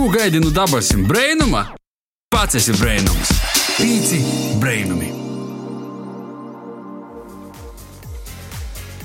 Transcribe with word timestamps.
Ko 0.00 0.08
gaidi 0.08 0.40
no 0.40 0.48
dabasim 0.48 1.02
brainuma? 1.04 1.60
Pats 2.32 2.56
esi 2.56 2.72
brainums. 2.72 3.34
Pīci 3.76 4.20
brainumi. 4.56 5.10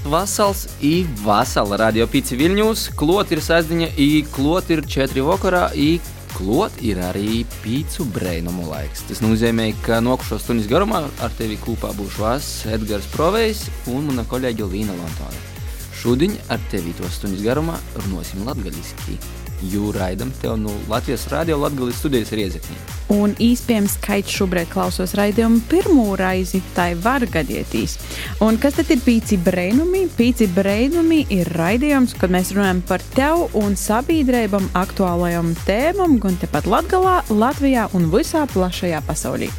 Vasals 0.07 0.61
i 0.79 0.93
vasala 1.19 1.81
radio 1.83 2.07
pīci 2.07 2.39
Viļņūs, 2.39 2.85
klot 2.95 3.35
ir 3.35 3.43
sazdiņa 3.43 3.89
i 3.99 4.07
klot 4.37 4.71
ir 4.71 4.85
četri 4.87 5.25
vakarā 5.27 5.65
i 5.75 5.97
klot 6.31 6.79
ir 6.79 7.03
arī 7.09 7.41
pīcu 7.59 8.07
brainumu 8.15 8.69
laiks. 8.71 9.03
Tas 9.09 9.19
nozīmē, 9.19 9.73
ka 9.83 9.99
nokušo 9.99 10.39
stundas 10.39 10.71
garumā 10.71 11.09
ar 11.19 11.35
tevi 11.35 11.59
kopā 11.59 11.91
būšu 11.99 12.29
es, 12.37 12.53
Edgars 12.71 13.11
Provejs 13.11 13.67
un 13.91 14.13
mana 14.13 14.23
kolēģe 14.31 14.71
Līna 14.71 14.95
Lontone. 14.95 15.43
Šodien 15.91 16.39
ar 16.47 16.63
tevi 16.71 16.95
to 16.95 17.11
stundas 17.11 17.43
garumā 17.43 17.81
runāsim 17.99 18.47
latgaļiski 18.47 19.19
jo 19.61 19.91
raidam 19.95 20.31
tev 20.41 20.57
no 20.59 20.73
Latvijas 20.89 21.27
Rādio 21.31 21.57
Latvijas 21.61 21.99
studijas 21.99 22.31
Riezekņā. 22.35 22.77
Un 23.15 23.35
īspējams, 23.41 23.97
ka 24.01 24.17
es 24.19 24.31
šobrīd 24.33 24.69
klausos 24.71 25.13
raidījumu 25.17 25.61
pirmo 25.69 26.15
reizi, 26.19 26.61
tā 26.75 26.87
var 27.01 27.25
gadīties. 27.29 27.97
Un 28.45 28.57
kas 28.61 28.79
tad 28.79 28.89
ir 28.93 29.03
pīci 29.05 29.37
brēnumi? 29.45 30.05
Pīci 30.17 30.47
brēnumi 30.55 31.25
ir 31.33 31.51
raidījums, 31.53 32.15
kad 32.19 32.33
mēs 32.33 32.53
runājam 32.55 32.81
par 32.87 33.03
tev 33.15 33.45
un 33.61 33.77
sabiedrībam 33.79 34.71
aktuālajām 34.73 35.53
tēmām, 35.67 36.17
gan 36.23 36.39
tepat 36.41 36.69
Latgalā, 36.69 37.21
Latvijā 37.29 37.89
un 37.93 38.09
visā 38.13 38.47
plašajā 38.53 39.05
pasaulī. 39.05 39.51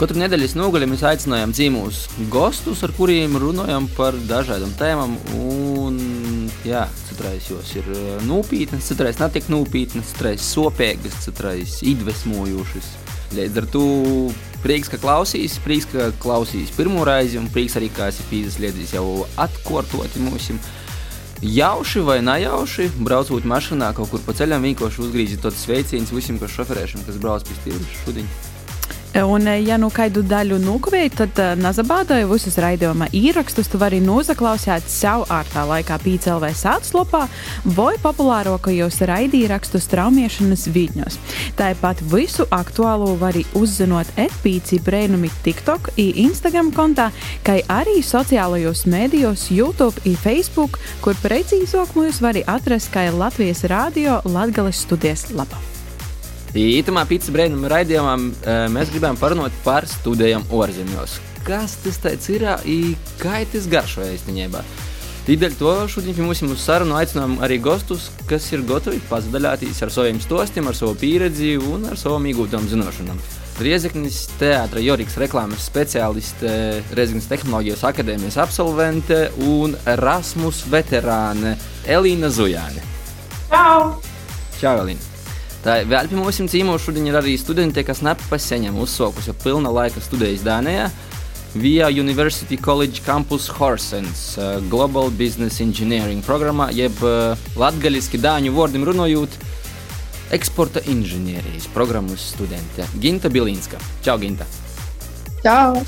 Katru 0.00 0.16
nedēļas 0.16 0.54
nogali 0.56 0.86
mēs 0.88 1.02
aicinājām 1.04 1.50
dzīvos 1.52 1.96
gostus, 2.32 2.80
ar 2.86 2.92
kuriem 2.96 3.34
runājam 3.42 3.84
par 3.98 4.16
dažādām 4.30 4.70
tēmām. 4.78 5.18
Un, 5.36 5.98
jā, 6.64 6.86
citreiz 7.20 7.50
jos 7.50 7.76
ir 7.76 7.84
eh, 7.92 8.22
nopietnas, 8.24 8.88
citreiz 8.88 9.18
netik 9.20 9.48
nopietnas, 9.52 10.12
citreiz 10.14 10.40
sopīgas, 10.40 11.20
citreiz 11.26 11.80
iedvesmojošas. 11.84 12.88
Līdz 13.36 13.58
ar 13.60 13.66
to 13.70 13.84
prieks, 14.64 14.88
ka 14.90 14.98
klausīs, 14.98 15.58
prieks, 15.62 15.86
ka 15.92 16.10
klausīs 16.22 16.72
pirmo 16.74 17.04
reizi, 17.04 17.38
un 17.38 17.50
prieks 17.52 17.76
arī, 17.78 17.90
ka 17.92 18.08
esi 18.10 18.24
pīzes 18.30 18.94
jau 18.94 19.26
atkārtoti 19.36 20.24
mūsim. 20.24 20.58
Jauši 21.40 22.02
vai 22.04 22.18
nejauši, 22.24 22.90
braucot 23.00 23.44
mašīnā 23.48 23.94
kaut 23.96 24.10
kur 24.12 24.24
pa 24.24 24.34
ceļam, 24.36 24.64
vienkārši 24.64 25.04
uzgriežot 25.06 25.44
tos 25.44 25.60
sveicienus 25.64 26.12
visiem, 26.12 26.40
kas 26.40 26.56
šoferēšiem, 26.56 27.04
kas 27.06 27.20
brauc 27.20 27.46
pie 27.48 27.60
stūra 27.60 28.00
šodien. 28.02 28.32
Un, 29.14 29.46
eh, 29.46 29.58
ja 29.66 29.74
nu 29.74 29.88
kādu 29.90 30.22
daļu 30.22 30.60
nokavēji, 30.62 31.10
tad 31.18 31.38
uh, 31.42 31.54
nazabādāju 31.58 32.28
visus 32.30 32.54
raidījuma 32.62 33.08
īrakstus. 33.10 33.66
Tu 33.66 33.78
vari 33.80 33.98
nozaklausīt 34.04 34.86
sev 34.86 35.24
ārtā 35.34 35.64
laikā 35.66 35.96
PCLV 35.98 36.52
sātslopā 36.54 37.24
vai 37.74 37.96
populārākajos 38.04 39.00
raidīrakstus 39.10 39.90
traumiešanas 39.90 40.68
viļņos. 40.70 41.18
Tāpat 41.58 42.04
visu 42.12 42.46
aktuālo 42.54 43.16
vari 43.18 43.42
uzzinot 43.58 44.14
epīci 44.14 44.78
brēnumi 44.86 45.32
TikTok 45.42 45.90
Instagram 45.98 46.70
kontā, 46.70 47.08
kā 47.42 47.58
arī 47.66 47.98
sociālajos 48.06 48.86
mēdījos 48.86 49.48
YouTube 49.50 50.06
i 50.06 50.14
Facebook, 50.14 50.78
kur 51.02 51.18
precīzāk 51.18 51.98
mūs 51.98 52.22
vari 52.22 52.46
atrast 52.46 52.94
kā 52.94 53.08
Latvijas 53.10 53.66
Rādio 53.66 54.22
Latgales 54.30 54.86
studijas 54.86 55.32
lapā. 55.34 55.79
Ītumā 56.50 57.04
pīcis 57.06 57.30
brīnuma 57.30 57.68
raidījumā 57.70 58.16
mēs 58.74 58.90
gribam 58.90 59.14
parunāt 59.18 59.54
par 59.62 59.84
studijām 59.86 60.42
ārzemēs. 60.50 61.20
Kas 61.46 61.76
tas 61.84 62.00
ir 62.28 62.42
un 62.50 62.96
kā 63.20 63.44
tas 63.52 63.68
garšo 63.70 64.02
īstenībā? 64.02 64.64
Tādēļ 65.28 65.52
to 65.60 65.72
šodien 65.92 66.16
pie 66.16 66.24
mums 66.24 66.40
uz 66.42 66.62
sarunu 66.64 66.96
aicinām 66.98 67.36
arī 67.44 67.60
gostus, 67.62 68.08
kas 68.26 68.48
ir 68.50 68.64
gatavi 68.66 68.98
padalīties 69.06 69.78
ar 69.84 69.92
saviem 69.94 70.18
stostiem, 70.18 70.66
ar 70.66 70.74
savu 70.74 70.96
pieredzi 70.98 71.52
un 71.60 71.86
ar 71.86 72.00
savām 72.00 72.26
iegūtām 72.26 72.66
zināšanām. 72.66 73.20
Riezeknis 73.60 74.24
teātris, 74.40 74.86
Joriks, 74.88 75.18
reklāmas 75.20 75.68
speciāliste, 75.68 76.50
Reizeknas 76.96 77.28
tehnoloģijas 77.30 77.84
akadēmijas 77.92 78.40
absolvente 78.42 79.20
un 79.44 79.76
Erasmus 79.86 80.64
veterāne 80.72 81.54
Elīna 81.86 82.32
Zujāne. 82.32 82.82
Čau! 83.52 84.00
Čau, 84.58 84.74
Elīna! 84.80 85.09
Tā 85.60 85.82
vēl 85.84 86.08
pie 86.08 86.16
mums 86.16 86.40
cīmos 86.40 86.86
šodien 86.86 87.10
ir 87.10 87.18
arī 87.18 87.34
studenti, 87.36 87.84
kas 87.84 88.00
nepaseņem 88.06 88.78
uzsaukusi 88.80 89.34
pilna 89.42 89.72
laika 89.74 90.00
studijas 90.00 90.44
Dānijā. 90.46 90.88
Via 91.50 91.88
University 91.90 92.56
College 92.56 93.02
Campus 93.04 93.48
Horsens 93.58 94.38
uh, 94.38 94.60
Global 94.70 95.10
Business 95.10 95.60
Engineering 95.60 96.22
programmā, 96.22 96.70
jeb 96.72 96.94
uh, 97.02 97.34
latgaļiski 97.58 98.22
dāņu 98.22 98.54
vārdiem 98.54 98.86
runājot, 98.86 99.34
eksporta 100.38 100.84
inženierijas 100.86 101.66
programmas 101.74 102.30
studente 102.36 102.86
Ginta 103.02 103.28
Bilinska. 103.28 103.82
Čau, 104.06 104.20
Ginta! 104.22 104.46
Čau! 105.42 105.82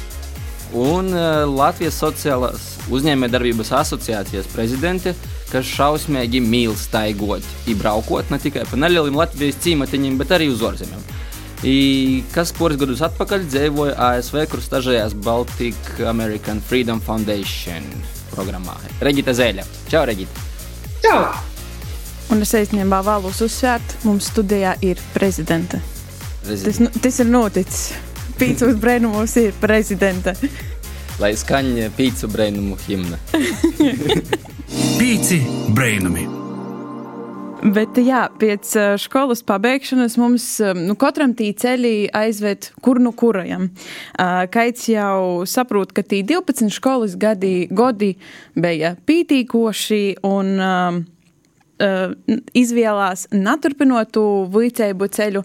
Un 0.72 1.12
uh, 1.12 1.44
Latvijas 1.50 1.99
sociālās 2.00 2.71
uzņēmējdarbības 2.93 3.75
asociācijas 3.83 4.49
prezidente 4.55 5.12
kas 5.53 5.69
šausmīgi 5.69 6.41
mīl 6.44 6.72
staigot, 6.78 7.44
izbraukot 7.69 8.31
ne 8.33 8.38
tikai 8.41 8.65
pa 8.69 8.78
nelieliem 8.81 9.19
Latvijas 9.21 9.60
cīmatiņiem, 9.65 10.16
bet 10.21 10.33
arī 10.38 10.49
uz 10.53 10.65
ārzemēm. 10.65 11.05
Kas 12.33 12.50
poris 12.56 12.81
gadus 12.81 13.05
atpakaļ 13.06 13.44
dzīvoja 13.47 13.94
ASV, 14.09 14.41
kur 14.50 14.65
stažējās 14.65 15.15
Baltic 15.22 15.93
American 16.09 16.62
Freedom 16.65 17.03
Foundation 17.04 17.87
programmā. 18.33 18.75
Reģita 19.04 19.34
Zēļa. 19.37 19.66
Čau, 19.93 20.06
Reģita! 20.09 20.47
Čau! 21.04 21.19
Un 22.33 22.43
es 22.43 22.54
īstenībā 22.56 23.03
vēlos 23.04 23.43
uzsvērt, 23.44 23.99
mums 24.09 24.31
studijā 24.33 24.72
ir 24.81 25.00
prezidente. 25.12 25.83
Prezident. 26.43 26.89
Tas, 26.97 27.04
tas 27.04 27.21
ir 27.21 27.28
noticis. 27.28 28.11
Pīcis 28.42 28.75
brēnumos 28.82 29.36
ir 29.38 29.53
prezidente. 29.62 30.32
Lai 31.22 31.28
skaņa 31.38 31.92
pīcu 31.94 32.26
brēnumu 32.32 32.75
himna. 32.88 33.20
Pīci 34.98 35.38
brainami. 35.70 36.25
Bet, 37.62 38.00
jā, 38.03 38.25
pēc 38.42 38.72
skolas 38.98 39.44
pabeigšanas 39.47 40.19
mums 40.19 40.48
nu, 40.75 40.98
katram 40.98 41.36
tī 41.38 41.53
ceļi 41.54 42.10
aizved 42.19 42.72
kur 42.82 42.98
nu 42.98 43.14
kurajam. 43.14 43.69
Kaits 44.50 44.91
jau 44.91 45.47
saprot, 45.47 45.94
ka 45.94 46.03
tī 46.03 46.24
12 46.26 46.74
skolas 46.74 47.14
gadi, 47.14 47.69
godi 47.70 48.16
bija 48.59 48.97
pītīkoši 49.06 50.03
un 50.26 50.56
uh, 51.81 52.15
izvēlās 52.59 53.28
neturpinot 53.33 54.12
to 54.12 54.27
vicēju 54.53 55.09
ceļu, 55.19 55.44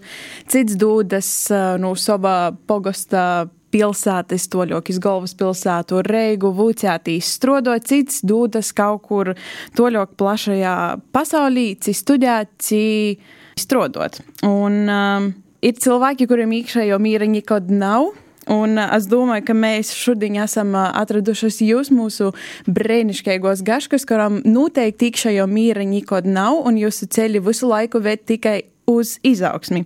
cits 0.49 0.79
dūdas 0.79 1.29
uh, 1.51 1.75
no 1.81 1.93
sava 1.95 2.51
pogosta 2.67 3.47
pilsētas, 3.73 4.47
toļokis 4.51 4.99
galvaspilsētu, 5.03 6.01
Reigu, 6.07 6.51
Vūcētīs, 6.55 7.33
strodot 7.37 7.87
cits 7.87 8.21
dūdas 8.27 8.71
kaut 8.75 9.03
kur 9.07 9.33
toļok 9.77 10.15
plašajā 10.19 10.77
pasaulī, 11.15 11.67
ci 11.83 11.95
studēt, 11.97 12.53
ci 12.63 13.17
strodot. 13.59 14.21
Un 14.47 14.79
um, 14.87 15.27
ir 15.65 15.75
cilvēki, 15.83 16.29
kuriem 16.29 16.55
iekšējo 16.61 16.99
mīra 17.01 17.27
nekad 17.29 17.71
nav. 17.73 18.13
Un 18.53 18.79
es 18.79 19.07
domāju, 19.11 19.43
ka 19.49 19.55
mēs 19.57 19.91
šodien 19.95 20.37
esam 20.43 20.75
atradušas 20.77 21.59
jūs, 21.65 21.91
mūsu 21.91 22.31
brīnišķīgos 22.71 23.63
gaškas, 23.67 24.07
kurām 24.07 24.39
noteikti 24.47 25.11
iekšējo 25.11 25.47
mīra 25.51 25.83
nekad 25.87 26.29
nav, 26.29 26.61
un 26.67 26.79
jūsu 26.79 27.09
ceļi 27.11 27.43
visu 27.43 27.67
laiku 27.67 28.01
ved 28.03 28.23
tikai 28.29 28.61
uz 28.87 29.17
izaugsmi. 29.27 29.83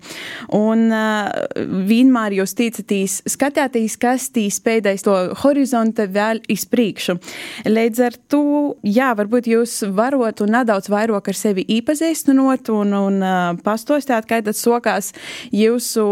Un 0.54 0.86
uh, 0.94 1.30
vienmēr 1.90 2.36
jūs 2.38 2.54
ticatīs, 2.58 3.18
skatāties, 3.30 3.98
kas 4.02 4.28
tīs 4.34 4.60
pēdējais 4.62 5.06
to 5.08 5.16
horizonta 5.42 6.06
vēl 6.06 6.44
izpriekšu. 6.52 7.18
Līdz 7.66 8.04
ar 8.06 8.18
to, 8.32 8.44
jā, 8.86 9.12
varbūt 9.18 9.50
jūs 9.50 9.80
varot 9.98 10.44
un 10.46 10.54
nedaudz 10.58 10.92
vairāk 10.94 11.32
ar 11.34 11.40
sevi 11.40 11.66
iepazīstinot 11.78 12.70
un, 12.76 12.96
un 13.00 13.20
uh, 13.26 13.42
pastostāt, 13.66 14.30
kā 14.30 14.44
tad 14.46 14.58
sokās 14.58 15.12
jūsu 15.50 16.08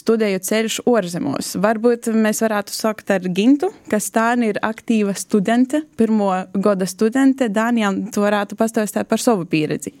studēju 0.00 0.42
ceļš 0.48 0.80
orzemos. 0.88 1.54
Varbūt 1.60 2.08
mēs 2.16 2.40
varētu 2.46 2.74
sākt 2.74 3.12
ar 3.12 3.28
Gintu, 3.28 3.68
kas 3.92 4.08
tā 4.14 4.30
ir 4.46 4.60
aktīva 4.64 5.12
studente, 5.18 5.82
pirmo 5.98 6.32
gada 6.54 6.88
studente. 6.88 7.50
Dānijam, 7.52 8.06
tu 8.14 8.24
varētu 8.24 8.56
pastostāt 8.56 9.10
par 9.10 9.20
savu 9.20 9.44
pieredzi. 9.50 9.92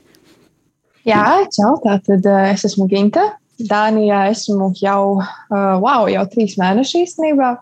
Jā, 1.08 1.46
čau, 1.54 1.76
tātad 1.84 2.26
uh, 2.28 2.42
es 2.50 2.66
esmu 2.68 2.88
Ginta. 2.90 3.30
Dānijā 3.60 4.26
esmu 4.32 4.70
jau, 4.80 5.20
uh, 5.20 5.76
wow, 5.80 6.08
jau 6.08 6.24
trīs 6.32 6.56
mēneši 6.60 7.04
īstenībā. 7.04 7.54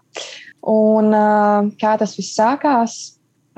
Un 0.69 1.15
uh, 1.15 1.71
kā 1.81 1.95
tas 2.01 2.17
viss 2.19 2.37
sākās? 2.39 2.99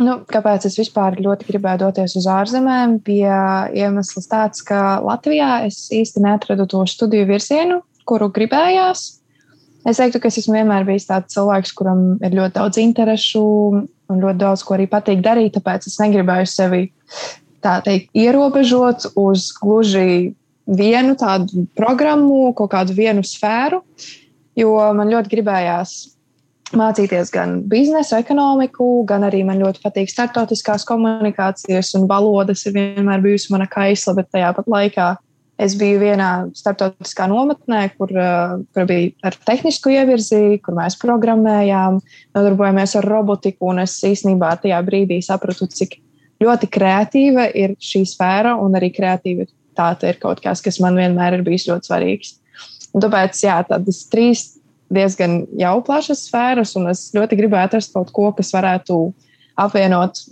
Nu, 0.00 0.22
kāpēc 0.28 0.64
es 0.64 0.78
vispār 0.80 1.18
ļoti 1.20 1.48
gribēju 1.50 1.82
doties 1.82 2.16
uz 2.16 2.28
ārzemēm? 2.32 2.98
Bija 3.04 3.68
iemesls 3.76 4.28
tāds, 4.30 4.64
ka 4.64 4.98
Latvijā 5.04 5.66
es 5.66 5.82
īsti 5.92 6.22
neatradu 6.24 6.64
to 6.70 6.80
studiju 6.88 7.28
virzienu, 7.28 7.80
kuru 8.08 8.30
gribējās. 8.32 9.02
Es 9.88 10.00
teiktu, 10.00 10.20
ka 10.20 10.28
es 10.28 10.38
esmu 10.40 10.58
vienmēr 10.58 10.86
bijis 10.88 11.08
tāds 11.08 11.34
cilvēks, 11.36 11.72
kuram 11.76 12.02
ir 12.24 12.36
ļoti 12.36 12.56
daudz 12.56 12.80
interesu 12.80 13.44
un 14.10 14.24
ļoti 14.24 14.40
daudz 14.40 14.64
ko 14.64 14.76
arī 14.76 14.88
patīk 14.90 15.22
darīt. 15.24 15.54
Tāpēc 15.56 15.88
es 15.88 16.00
negribēju 16.00 16.48
sevi 16.48 16.82
tā 17.64 17.78
teikt, 17.84 18.10
ierobežots 18.16 19.12
uz 19.18 19.50
gluži 19.60 20.32
vienu 20.70 21.16
tādu 21.18 21.66
programmu, 21.78 22.52
kaut 22.56 22.72
kādu 22.74 22.94
vienu 22.96 23.24
sfēru, 23.26 23.82
jo 24.58 24.74
man 24.96 25.10
ļoti 25.10 25.32
gribējās 25.32 25.94
mācīties 26.76 27.32
gan 27.34 27.56
biznesa, 27.70 28.20
ekonomiku, 28.22 29.02
gan 29.08 29.24
arī 29.26 29.42
man 29.46 29.58
ļoti 29.62 29.82
patīk 29.82 30.10
startautiskās 30.12 30.86
komunikācijas 30.86 31.94
un 31.98 32.06
valodas 32.10 32.62
ir 32.66 32.76
vienmēr 32.76 33.24
bijusi 33.24 33.50
mana 33.54 33.66
kaisla, 33.70 34.14
bet 34.20 34.30
tajā 34.30 34.52
pat 34.54 34.70
laikā 34.70 35.08
es 35.60 35.74
biju 35.76 35.98
vienā 36.00 36.28
startautiskā 36.56 37.26
nometnē, 37.30 37.82
kur, 37.98 38.12
kur 38.72 38.86
bija 38.88 39.10
ar 39.28 39.36
tehnisku 39.48 39.92
ievirzi, 39.92 40.60
kur 40.64 40.78
mēs 40.78 40.96
programmējām, 41.02 41.98
nodarbojamies 42.36 42.96
ar 43.00 43.08
robotiku, 43.10 43.72
un 43.74 43.82
es 43.84 43.98
īstenībā 44.06 44.54
tajā 44.62 44.78
brīdī 44.86 45.20
sapratu, 45.24 45.68
cik 45.68 45.98
ļoti 46.40 46.68
kreatīva 46.72 47.48
ir 47.56 47.76
šī 47.82 48.04
sfēra, 48.08 48.56
un 48.60 48.76
arī 48.78 48.90
kreativitāte 48.96 50.10
ir 50.10 50.20
kaut 50.22 50.40
kas, 50.44 50.62
kas 50.64 50.80
man 50.82 50.98
vienmēr 50.98 51.38
ir 51.38 51.44
bijis 51.46 51.68
ļoti 51.68 51.90
svarīgs. 51.90 52.36
Un 52.94 53.04
tāpēc, 53.04 53.38
jā, 53.44 53.60
tādas 53.68 54.02
trīs 54.10 54.46
diezgan 54.90 55.44
jau 55.58 55.76
plašas 55.86 56.24
sfēras, 56.26 56.74
un 56.78 56.90
es 56.90 57.08
ļoti 57.14 57.38
gribēju 57.38 57.68
atrast 57.68 57.94
kaut 57.94 58.10
ko, 58.14 58.30
kas 58.34 58.50
varētu 58.56 58.98
apvienot 59.60 60.24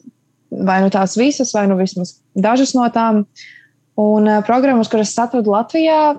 vai 0.51 0.81
nu 0.83 0.89
tās 0.91 1.17
visas, 1.19 1.53
vai 1.55 1.67
nu 1.69 1.77
vismaz 1.79 2.17
dažas 2.35 2.75
no 2.77 2.87
tām. 2.93 3.25
Un 3.99 4.31
uh, 4.31 4.41
programmas, 4.47 4.91
kuras 4.91 5.13
atradu 5.19 5.53
Latvijā, 5.53 6.17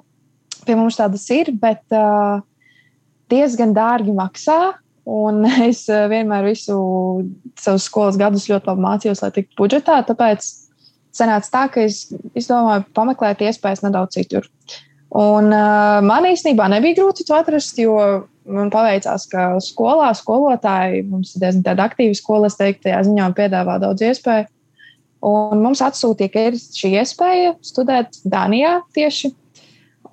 pie 0.68 0.76
mums 0.76 1.00
tādas 1.00 1.24
ir, 1.34 1.52
bet 1.56 1.82
uh, 1.96 2.44
diezgan 3.32 3.74
dārgi 3.76 4.14
maksā. 4.16 4.60
Un 5.10 5.46
es 5.70 5.86
uh, 5.90 6.06
vienmēr 6.12 6.48
visu 6.52 6.80
savus 7.60 7.88
skolas 7.90 8.20
gadus 8.20 8.50
ļoti 8.50 8.70
labi 8.70 8.86
mācījos, 8.86 9.24
lai 9.26 9.32
tiktu 9.36 9.58
budžetā. 9.62 10.02
Tāpēc 10.08 10.46
sanāca 11.16 11.54
tā, 11.54 11.64
ka 11.74 11.88
es 11.88 12.04
izdomāju 12.38 12.86
pameklēt 12.98 13.42
iespējas 13.48 13.84
nedaudz 13.86 14.20
citur. 14.20 14.46
Un 15.18 15.50
uh, 15.50 16.00
man 16.06 16.28
īstenībā 16.30 16.68
nebija 16.70 17.00
grūti 17.00 17.26
to 17.26 17.34
atrast, 17.40 17.80
jo 17.82 17.98
man 18.50 18.70
paveicās, 18.74 19.26
ka 19.32 19.50
skolā 19.64 20.12
skolotāji 20.18 21.04
mums 21.10 21.34
ir 21.34 21.46
diezgan 21.46 21.82
aktīvi 21.86 22.18
skolas, 22.18 22.58
teikt, 22.60 22.84
tajā 22.86 23.02
ziņā 23.08 23.32
piedāvā 23.38 23.80
daudz 23.82 24.06
iespēju. 24.06 24.50
Un 25.26 25.60
mums 25.60 25.82
atsūtīja, 25.84 26.32
ka 26.32 26.44
ir 26.48 26.56
šī 26.62 26.94
iespēja 27.02 27.56
studēt 27.66 28.22
Dānijā 28.30 28.78
tieši. 28.96 29.34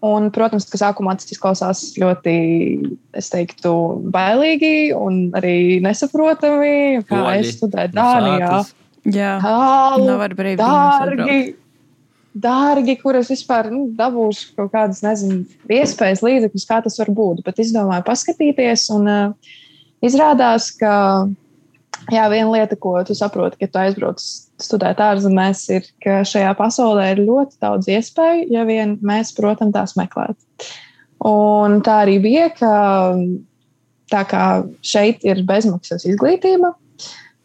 Un, 0.06 0.28
protams, 0.34 0.66
ka 0.70 0.78
sākumā 0.80 1.16
tas 1.18 1.30
izklausās 1.32 1.82
ļoti, 1.98 2.32
es 3.16 3.30
teiktu, 3.32 3.72
bailīgi 4.12 4.92
un 4.94 5.30
arī 5.36 5.78
nesaprotami, 5.84 7.04
kā 7.08 7.22
Oļi. 7.22 7.38
es 7.40 7.54
studēju 7.56 7.94
Dānijā. 7.96 8.58
Jā, 9.06 9.36
Tālu, 9.42 10.08
nav 10.08 10.24
ar 10.26 10.34
brīvību. 10.36 10.60
Dārgi, 10.60 11.38
dārgi, 12.46 12.96
kuras 13.00 13.30
vispār 13.32 13.70
nu, 13.72 13.86
dabūšu 13.96 14.52
kaut 14.58 14.72
kādas, 14.74 15.02
nezinu, 15.06 15.44
iespējas, 15.70 16.24
līdzekļus, 16.26 16.66
kā 16.68 16.80
tas 16.84 16.98
var 17.00 17.12
būt. 17.16 17.44
Bet 17.46 17.62
izdomāju 17.62 18.04
paskatīties, 18.06 18.88
un 18.96 19.10
uh, 19.10 19.54
izrādās, 20.04 20.72
ka 20.76 20.92
jā, 22.12 22.26
viena 22.32 22.50
lieta, 22.52 22.78
ko 22.78 22.98
tu 23.06 23.16
saproti, 23.16 23.62
ka 23.62 23.70
tu 23.70 23.82
aizbrauc 23.82 24.26
studēt 24.62 25.00
ārzemēs, 25.02 25.62
ir, 25.74 25.86
ka 26.04 26.20
šajā 26.26 26.54
pasaulē 26.58 27.10
ir 27.12 27.24
ļoti 27.26 27.60
daudz 27.62 27.90
iespēju, 27.92 28.48
ja 28.54 28.64
vien 28.68 28.96
mēs, 29.04 29.34
protams, 29.36 29.74
tās 29.76 29.96
meklēt. 29.98 30.38
Un 31.26 31.80
tā 31.84 32.02
arī 32.04 32.18
bija, 32.22 32.48
ka 32.56 32.72
tā 34.12 34.22
kā 34.28 34.42
šeit 34.86 35.24
ir 35.26 35.42
bezmaksas 35.48 36.06
izglītība, 36.08 36.72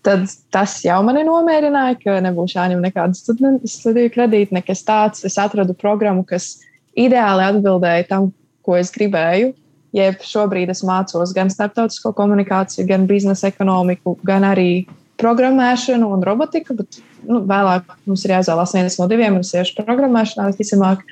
tad 0.05 0.27
tas 0.53 0.77
jau 0.85 0.99
mani 1.05 1.23
nomierināja, 1.27 1.97
ka 2.01 2.19
nebūs 2.25 2.55
jāņem 2.57 2.83
nekāda 2.83 3.17
studiju 3.17 4.13
kredīta, 4.13 4.55
nekas 4.57 4.83
tāds. 4.87 5.25
Es 5.27 5.37
atradu 5.41 5.75
programmu, 5.77 6.25
kas 6.27 6.55
ideāli 6.97 7.47
atbildēja 7.47 8.07
tam, 8.09 8.31
ko 8.65 8.77
es 8.77 8.93
gribēju. 8.93 9.53
Jeb 9.95 10.21
šobrīd 10.23 10.69
es 10.71 10.85
mācos 10.87 11.33
gan 11.35 11.49
starptautisko 11.51 12.13
komunikāciju, 12.15 12.87
gan 12.87 13.07
biznesa 13.09 13.49
ekonomiku, 13.51 14.15
gan 14.27 14.45
arī 14.47 14.85
programmēšanu 15.21 16.09
un 16.15 16.25
robotiku. 16.25 16.75
Bet 16.81 17.01
nu, 17.27 17.43
vēlāk 17.47 17.93
mums 18.09 18.25
ir 18.25 18.35
jāizvēlas 18.35 18.75
viens 18.77 18.97
no 18.99 19.07
diviem, 19.11 19.37
un 19.37 19.45
es 19.45 19.53
iešu 19.55 19.77
programmēšanā 19.81 20.49
visticamāk. 20.51 21.05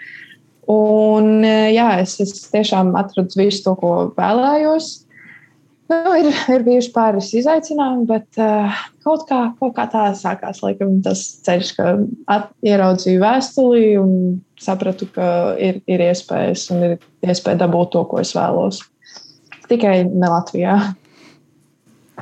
Un 0.70 1.46
jā, 1.46 1.92
es, 2.04 2.20
es 2.22 2.50
tiešām 2.54 2.92
atradu 3.00 3.40
visu 3.40 3.64
to, 3.66 3.78
ko 3.80 3.94
vēlējos. 4.18 4.92
Nu, 5.90 6.12
ir, 6.14 6.28
ir 6.54 6.62
bijuši 6.68 6.92
pāris 6.94 7.32
izaicinājumi, 7.34 8.04
bet 8.12 8.38
uh, 8.38 8.76
kaut, 9.02 9.24
kā, 9.26 9.40
kaut 9.58 9.74
kā 9.74 9.88
tā 9.90 10.04
sākās 10.14 10.62
laikam, 10.62 11.00
tas 11.02 11.24
ceļš, 11.48 11.72
ka 11.80 11.94
at, 12.30 12.52
ieraudzīju 12.62 13.24
vēstuli 13.24 13.88
un 13.98 14.12
sapratu, 14.62 15.08
ka 15.16 15.56
ir, 15.58 15.82
ir 15.90 16.04
iespējas 16.12 16.68
un 16.76 16.86
ir 16.92 16.96
iespēja 17.26 17.64
dabūt 17.64 17.96
to, 17.96 18.06
ko 18.12 18.22
es 18.22 18.36
vēlos. 18.38 18.84
Tikai 19.66 20.04
ne 20.06 20.30
Latvijā. 20.30 20.78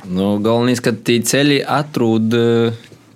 Nu, 0.06 0.36
Galvenais, 0.42 0.80
ka 0.84 0.92
tie 0.92 1.18
ceļi 1.26 1.62
atrod 1.66 2.34
eh, 2.38 2.74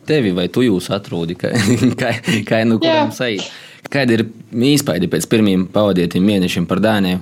tevi, 0.08 0.32
vai 0.34 0.48
tu 0.52 0.64
jūs 0.66 0.90
atrodi, 0.94 1.36
kā, 1.38 1.52
kā, 2.00 2.14
kā 2.48 2.62
nu 2.68 2.80
kuram 2.82 3.12
sajūt. 3.14 3.50
Kāda 3.92 4.16
ir 4.16 4.24
īspaidi 4.72 5.10
pēc 5.12 5.26
pirmiem 5.30 5.66
pavadītiem 5.70 6.24
mēnešiem 6.24 6.66
par 6.70 6.80
Dāniju? 6.82 7.20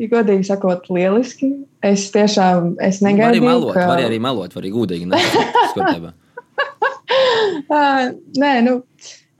Ja 0.00 0.08
godīgi 0.10 0.48
sakot, 0.48 0.88
lieliski. 0.90 1.52
Es 1.84 2.08
tiešām 2.14 2.74
es 2.82 3.00
negaidīju. 3.04 3.28
Arī 3.28 3.40
melot, 3.44 3.74
ka... 3.76 3.86
arī 4.08 4.18
melot, 4.22 4.54
var 4.56 4.64
arī 4.64 4.72
gudīgi. 4.74 5.04
Nē, 8.42 8.52
nu, 8.66 8.74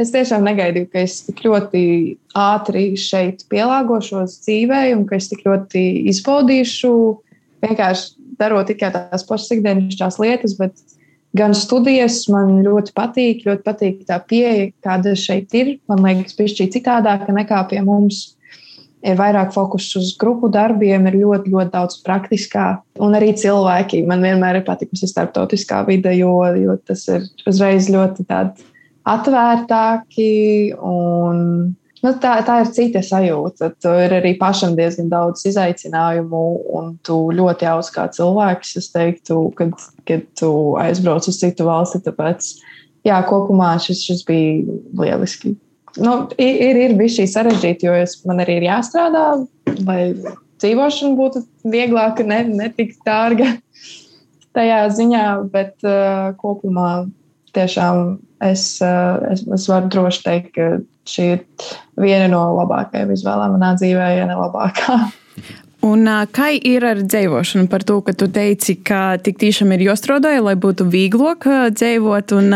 es 0.00 0.12
tiešām 0.14 0.44
negaidīju, 0.46 0.90
ka 0.92 1.02
es 1.02 1.22
tik 1.26 1.42
ļoti 1.46 1.82
ātri 2.38 2.84
šeit 3.00 3.46
pielāgošos 3.52 4.38
dzīvē 4.44 4.84
un 4.96 5.06
ka 5.08 5.18
es 5.18 5.30
tik 5.32 5.44
ļoti 5.48 5.82
izbaudīšu 6.12 6.92
vienkārši 7.64 8.21
darot 8.40 8.68
tikai 8.70 8.92
tās 8.94 9.24
pašas 9.28 9.56
ikdienišķās 9.56 10.18
lietas, 10.22 10.56
bet 10.58 10.76
gan 11.36 11.56
studijas 11.56 12.22
man 12.32 12.60
ļoti 12.64 12.94
patīk, 12.96 13.42
ļoti 13.48 13.66
patīk 13.66 14.04
tā 14.08 14.20
pieeja, 14.28 14.70
kāda 14.84 15.16
šeit 15.18 15.54
ir. 15.58 15.76
Man 15.90 16.04
liekas, 16.06 16.36
pišķī 16.38 16.68
citādāka 16.76 17.34
nekā 17.34 17.64
pie 17.70 17.82
mums 17.84 18.24
ir 19.02 19.18
vairāk 19.18 19.50
fokus 19.54 19.88
uz 19.98 20.12
grupu 20.18 20.50
darbiem, 20.52 21.06
ir 21.10 21.18
ļoti, 21.22 21.50
ļoti 21.52 21.72
daudz 21.74 21.98
praktiskā. 22.06 22.66
Un 23.02 23.16
arī 23.18 23.32
cilvēki. 23.38 24.04
Man 24.08 24.22
vienmēr 24.24 24.60
ir 24.60 24.66
patikusi 24.66 25.10
starptautiskā 25.10 25.82
vide, 25.88 26.14
jo, 26.18 26.36
jo 26.58 26.78
tas 26.86 27.04
ir 27.10 27.26
uzreiz 27.50 27.90
ļoti 27.92 28.28
atvērtāki. 29.10 30.30
Un, 30.78 31.74
nu, 32.02 32.12
tā, 32.22 32.34
tā 32.46 32.58
ir 32.62 32.70
cita 32.74 33.02
sajūta. 33.06 33.72
Tur 33.82 34.02
ir 34.04 34.16
arī 34.18 34.34
pašam 34.40 34.76
diezgan 34.78 35.10
daudz 35.12 35.46
izaicinājumu, 35.50 36.44
un 36.78 36.94
tu 37.06 37.18
ļoti 37.34 37.68
jauc 37.68 37.90
kā 37.94 38.06
cilvēks. 38.18 38.76
Es 38.82 38.92
teiktu, 38.94 39.40
kad, 39.58 39.74
kad 40.08 40.28
tu 40.38 40.52
aizbrauc 40.82 41.28
uz 41.30 41.40
citu 41.40 41.66
valsti, 41.68 42.02
tāpēc 42.06 42.54
jā, 43.08 43.18
kopumā 43.28 43.74
šis, 43.82 44.04
šis 44.06 44.24
bija 44.28 44.80
lieliski 45.02 45.56
nu, 46.00 46.12
ir, 46.40 46.78
ir 46.86 46.94
bijis 46.96 47.18
šī 47.18 47.26
sarežģīta, 47.32 47.88
jo 47.88 47.96
es, 48.00 48.16
man 48.28 48.42
arī 48.44 48.58
ir 48.60 48.68
jāstrādā, 48.68 49.24
lai 49.86 50.00
dzīvošana 50.62 51.18
būtu 51.18 51.42
vieglāka, 51.72 52.24
ne, 52.26 52.42
ne 52.48 52.68
tik 52.72 52.94
dārga 53.06 53.50
tajā 54.56 54.84
ziņā, 54.96 55.26
bet 55.52 55.74
uh, 55.86 56.32
kopumā 56.40 57.04
tiešām 57.56 58.16
es, 58.44 58.66
uh, 58.84 59.22
es, 59.32 59.44
es 59.46 59.66
varu 59.70 59.90
droši 59.92 60.22
teikt, 60.26 60.52
ka 60.56 60.68
šī 61.08 61.26
ir 61.36 61.42
viena 62.00 62.28
no 62.32 62.44
labākajām 62.58 63.12
izvēlēm 63.14 63.56
manā 63.56 63.74
dzīvē, 63.78 64.12
ja 64.18 64.28
ne 64.28 64.38
labākā. 64.38 64.98
Un 65.82 66.06
kā 66.30 66.52
ir 66.54 66.84
ar 66.86 67.00
dzīvošanu? 67.02 67.66
Par 67.70 67.82
to, 67.82 67.96
ka 68.06 68.12
tu 68.14 68.28
teici, 68.30 68.76
ka 68.86 69.18
tik 69.18 69.40
tiešām 69.40 69.72
ir 69.74 69.88
jāstrādā, 69.88 70.36
lai 70.38 70.54
būtu 70.54 70.86
vieglāk 70.86 71.42
dzīvot. 71.74 72.34
Un 72.38 72.54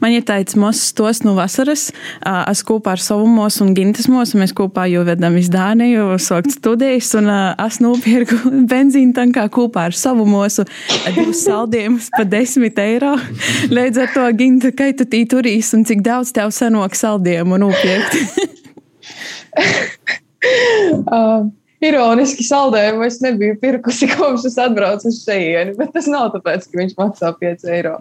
man 0.00 0.14
ir 0.14 0.24
tāds 0.24 0.56
mazs 0.56 0.94
tos 0.96 1.20
no 1.26 1.34
vasaras. 1.36 1.90
Es 2.24 2.64
kopā 2.64 2.96
ar 2.96 3.04
savu 3.04 3.28
mūsu 3.28 3.66
un 3.66 3.76
gintas 3.76 4.08
mūsu 4.08 4.40
mēs 4.40 4.56
kopā 4.56 4.86
jau 4.88 5.04
vedam 5.04 5.36
iz 5.36 5.52
Dāniju, 5.52 6.16
sākt 6.16 6.56
studijas. 6.56 7.12
Un 7.20 7.28
es 7.28 7.80
nopirku 7.84 8.40
benzīnu 8.72 9.12
tankā 9.20 9.44
kopā 9.52 9.90
ar 9.90 9.96
savu 9.96 10.24
mūsu 10.28 10.64
divus 11.12 11.44
saldējumus 11.44 12.08
par 12.16 12.24
desmit 12.32 12.80
eiro. 12.80 13.18
Līdz 13.76 14.06
ar 14.06 14.12
to 14.16 14.28
ginta, 14.40 14.72
kā 14.72 14.94
tu 14.96 15.04
tī 15.04 15.26
turīs 15.28 15.74
un 15.76 15.84
cik 15.88 16.00
daudz 16.08 16.32
tev 16.32 16.56
sanāk 16.56 16.96
saldējumu 16.96 17.60
nopirkt? 17.68 18.16
uh 21.12 21.52
ironiski 21.82 22.46
saldējumu 22.46 23.06
es 23.06 23.18
nebiju 23.24 23.58
pirkusi, 23.62 24.08
kopš 24.14 24.46
es 24.50 24.58
atbraucu 24.62 25.10
uz 25.10 25.20
šejieni. 25.24 25.76
Bet 25.78 25.92
tas 25.96 26.08
nav 26.10 26.30
tāpēc, 26.36 26.66
ka 26.70 26.80
viņš 26.80 26.96
maksā 26.98 27.32
5 27.40 27.68
eiro. 27.74 27.98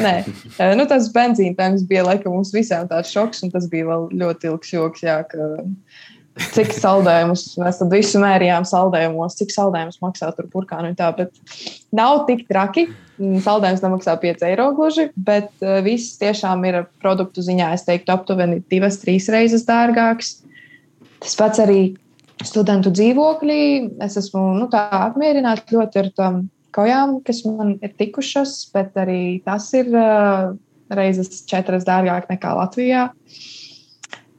Nē, 0.00 0.16
eh, 0.24 0.74
nu, 0.78 0.88
tas 0.90 1.10
benzīna 1.14 1.58
tanks 1.58 1.86
bija 1.90 2.06
laikam 2.06 2.36
mums 2.36 2.54
visiem 2.54 2.88
tāds 2.90 3.12
šoks, 3.14 3.44
un 3.46 3.54
tas 3.54 3.68
bija 3.70 3.90
vēl 3.90 4.10
ļoti 4.22 4.52
ilgs 4.52 4.74
joks. 4.76 5.04
Jā, 5.06 5.20
ka, 5.28 5.54
cik 6.54 6.72
saldējumus 6.74 7.46
mēs 7.62 7.78
tad 7.80 7.92
visu 7.94 8.20
mērījām 8.22 8.66
saldējumos, 8.66 9.36
cik 9.38 9.54
saldējumus 9.54 10.00
maksā 10.02 10.30
tur 10.34 10.48
burkānu 10.50 10.90
un 10.90 10.96
tā. 10.98 11.10
Bet 11.16 11.34
nav 11.94 12.24
tik 12.30 12.46
traki. 12.50 12.88
Saldējums 13.14 13.82
nemaksā 13.84 14.16
5 14.18 14.40
eiro 14.48 14.72
gluži, 14.74 15.04
bet 15.14 15.52
uh, 15.62 15.76
viss 15.86 16.16
tiešām 16.18 16.64
ir 16.66 16.80
produktu 16.98 17.44
ziņā, 17.46 17.68
es 17.76 17.86
teiktu, 17.86 18.10
aptuveni 18.10 18.58
divas, 18.72 18.98
trīs 18.98 19.28
reizes 19.30 19.62
dārgāks. 19.68 20.40
Tas 21.22 21.38
pats 21.38 21.62
arī 21.62 21.92
studentu 22.48 22.92
dzīvoklī. 22.94 23.62
Es 24.04 24.18
esmu 24.20 24.42
nu, 24.58 24.68
apmierināta 24.72 25.74
ļoti 25.74 26.02
ar 26.02 26.12
tām 26.16 26.38
kājām, 26.74 27.18
kas 27.26 27.44
man 27.46 27.76
ir 27.80 27.92
tikušas, 27.98 28.56
bet 28.74 28.96
arī 28.98 29.40
tas 29.46 29.68
ir 29.78 29.90
uh, 29.94 30.54
reizes 30.92 31.44
četras 31.50 31.86
dārgāk 31.86 32.28
nekā 32.30 32.54
Latvijā. 32.58 33.08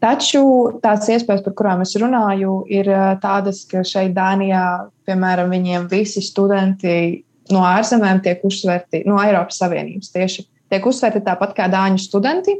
Taču 0.03 0.41
tās 0.83 1.07
iespējas, 1.09 1.41
par 1.45 1.55
kurām 1.57 1.81
es 1.81 1.95
runāju, 1.97 2.59
ir 2.69 2.89
tādas, 3.23 3.63
ka 3.69 3.81
šeit 3.87 4.13
Dānijā, 4.13 4.89
piemēram, 5.07 5.49
viņiem 5.49 5.87
visi 5.89 6.21
studenti 6.21 7.23
no 7.53 7.63
ārzemēm 7.65 8.21
tiek 8.25 8.43
uzsverti, 8.45 9.03
no 9.09 9.17
Eiropas 9.21 9.57
Savienības 9.61 10.11
tieši 10.13 10.45
tiek 10.69 10.85
uzsverti 10.85 11.23
tāpat 11.25 11.55
kā 11.57 11.67
dāņu 11.71 12.01
studenti, 12.01 12.57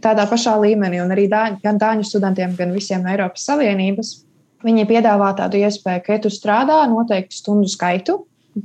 tādā 0.00 0.26
pašā 0.30 0.54
līmenī. 0.62 1.02
Un 1.02 1.12
arī 1.12 1.26
dāņu, 1.28 1.60
gan 1.64 1.80
dāņu 1.80 2.06
studentiem, 2.06 2.54
gan 2.56 2.72
visiem 2.76 3.04
no 3.04 3.12
Eiropas 3.12 3.44
Savienības 3.48 4.14
viņi 4.64 4.88
piedāvā 4.88 5.30
tādu 5.38 5.60
iespēju, 5.60 6.02
ka, 6.06 6.16
ja 6.16 6.22
tu 6.24 6.32
strādā 6.32 6.80
noteiktu 6.90 7.36
stundu 7.36 7.70
skaitu, 7.70 8.18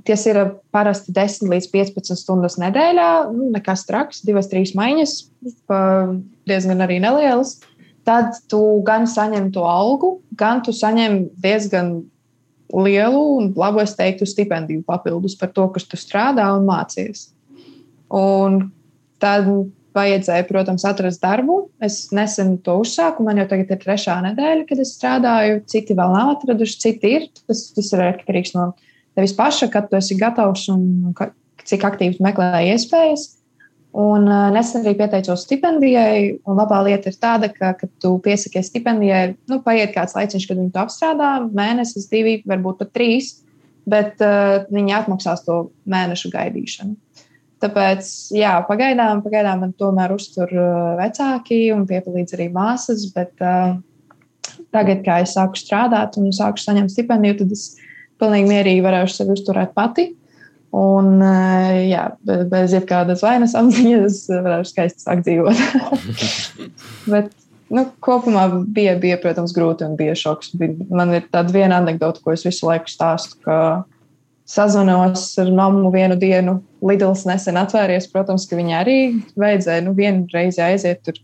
tas 0.08 0.26
ir 0.28 0.40
parasti 0.74 1.14
10 1.16 1.52
līdz 1.52 1.70
15 1.72 2.20
stundas 2.20 2.58
nedēļā, 2.62 3.10
nu, 3.36 3.52
nekas 3.54 3.86
traks, 3.88 4.24
divas, 4.26 4.50
trīs 4.52 4.74
maiņas, 4.78 5.16
diezgan 6.50 6.84
arī 6.86 7.00
nelielas. 7.04 7.60
Tad 8.06 8.38
tu 8.52 8.60
gan 8.86 9.08
saņem 9.10 9.50
to 9.54 9.64
algu, 9.66 10.20
gan 10.38 10.62
tu 10.66 10.74
saņem 10.76 11.24
diezgan 11.42 11.96
lielu 12.74 13.22
un 13.38 13.50
labu, 13.58 13.82
es 13.82 13.96
teiktu, 13.98 14.28
stipendiju 14.30 14.84
papildus 14.86 15.38
par 15.40 15.52
to, 15.56 15.68
kas 15.74 15.88
tu 15.90 15.98
strādā 15.98 16.48
un 16.54 16.68
mācies. 16.68 17.30
Un 18.14 18.68
tad 19.22 19.48
vajadzēja, 19.96 20.46
protams, 20.50 20.86
atrast 20.88 21.24
darbu. 21.24 21.58
Es 21.84 22.10
nesen 22.16 22.56
to 22.66 22.78
uzsāku. 22.84 23.24
Man 23.26 23.40
jau 23.42 23.48
tagad 23.52 23.72
ir 23.74 23.80
trešā 23.82 24.18
nedēļa, 24.28 24.66
kad 24.70 24.82
es 24.84 24.94
strādāju. 24.98 25.62
Citi 25.72 25.98
vēl 25.98 26.14
nav 26.16 26.36
atraduši, 26.36 26.82
citi 26.84 27.16
ir. 27.18 27.30
Tas, 27.46 27.68
tas 27.76 27.94
ir 27.96 28.04
atkarīgs 28.10 28.56
no 28.58 28.74
tevis 29.16 29.36
paša, 29.38 29.72
kad 29.74 29.90
tu 29.90 30.00
esi 30.00 30.18
gatavs 30.20 30.68
un 30.74 31.16
ka, 31.18 31.32
cik 31.66 31.88
aktīvi 31.88 32.24
meklē 32.24 32.66
iespējas. 32.74 33.30
Un 33.96 34.28
uh, 34.28 34.50
nesen 34.52 34.84
arī 34.84 34.98
pieteicos 35.00 35.46
stipendijai. 35.48 36.42
Un 36.44 36.60
labā 36.60 36.82
lieta 36.84 37.08
ir 37.12 37.16
tāda, 37.16 37.48
ka, 37.56 37.72
kad 37.80 37.92
tu 38.04 38.12
piesakies 38.24 38.68
stipendijai, 38.68 39.38
nu, 39.52 39.62
paiet 39.64 39.96
kāds 39.96 40.18
laiciņš, 40.18 40.50
kad 40.50 40.60
viņi 40.60 40.74
to 40.76 40.84
apstrādā, 40.84 41.32
mēnesis, 41.56 42.10
divi, 42.12 42.42
varbūt 42.44 42.84
pat 42.84 42.92
trīs, 42.98 43.38
bet 43.88 44.20
uh, 44.20 44.66
viņi 44.68 44.98
atmaksās 45.00 45.46
to 45.48 45.62
mēnešu 45.88 46.34
gaidīšanu. 46.36 46.98
Tāpēc, 47.64 48.10
jā, 48.36 48.52
pagaidām, 48.68 49.22
pagaidām 49.24 49.62
man 49.64 49.72
tomēr 49.80 50.12
uztur 50.16 50.50
uh, 50.52 50.96
vecāki 51.00 51.70
un 51.74 51.86
piepalīdz 51.88 52.36
arī 52.36 52.50
māsas, 52.54 53.06
bet 53.16 53.32
uh, 53.40 53.78
tagad, 54.76 55.06
kad 55.06 55.24
es 55.24 55.36
sāku 55.38 55.60
strādāt 55.60 56.20
un 56.20 56.34
sāku 56.36 56.60
saņemt 56.62 56.92
stipendiju, 56.92 57.40
tad 57.42 57.56
es 57.56 57.64
pilnīgi 58.20 58.52
mierīgi 58.52 58.84
varēšu 58.86 59.22
sevi 59.22 59.36
uzturēt 59.38 59.72
pati. 59.78 60.10
Un, 60.76 61.16
uh, 61.24 61.72
jā, 61.88 62.10
bez 62.52 62.76
jebkādas 62.76 63.24
vainas 63.24 63.56
apziņas 63.56 64.22
varēšu 64.36 64.74
skaisti 64.74 65.06
sākt 65.06 65.24
dzīvot. 65.30 65.66
bet, 67.14 67.32
nu, 67.72 67.88
kopumā 68.04 68.50
bija, 68.76 68.98
bija, 69.00 69.22
protams, 69.24 69.56
grūti 69.56 69.88
un 69.88 69.96
bija 70.00 70.18
šoks. 70.20 70.58
Man 70.92 71.16
ir 71.16 71.30
tāda 71.32 71.56
viena 71.56 71.80
anekdote, 71.80 72.20
ko 72.20 72.36
es 72.36 72.44
visu 72.44 72.68
laiku 72.68 72.92
stāstu, 72.92 73.40
ka 73.48 73.58
Sazvanos 74.46 75.32
ar 75.42 75.50
mammu 75.50 75.90
vienu 75.94 76.16
dienu. 76.22 76.60
Lidls 76.86 77.24
nesen 77.26 77.58
atvērties, 77.58 78.06
protams, 78.12 78.46
ka 78.46 78.58
viņa 78.60 78.76
arī 78.84 78.98
vajadzēja 79.42 79.82
nu, 79.88 79.96
vienu 79.98 80.28
reizi 80.30 80.62
aiziet 80.62 81.00
tur 81.08 81.18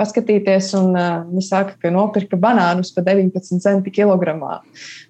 paskatīties. 0.00 0.70
Un, 0.78 0.94
uh, 0.96 1.26
viņa 1.28 1.42
saka, 1.44 1.74
ka 1.82 1.90
nopirka 1.92 2.38
banānus 2.40 2.94
par 2.96 3.04
19 3.04 3.60
centi 3.60 3.92
kilogramā. 3.92 4.62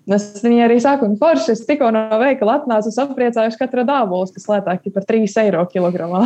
Un 0.08 0.16
es 0.16 0.24
viņai 0.42 0.64
arī 0.64 0.80
saku, 0.82 1.06
un 1.06 1.14
forši 1.20 1.52
es 1.54 1.62
tikko 1.68 1.92
no 1.94 2.02
veikala 2.18 2.58
atnācu, 2.58 2.90
es 2.90 2.98
apriecājos 2.98 3.58
katru 3.60 3.84
dābolu, 3.86 4.26
kas 4.34 4.48
lētāk 4.50 4.88
ir 4.88 4.96
par 4.96 5.06
3 5.06 5.36
eiro 5.44 5.62
kilogramā. 5.70 6.24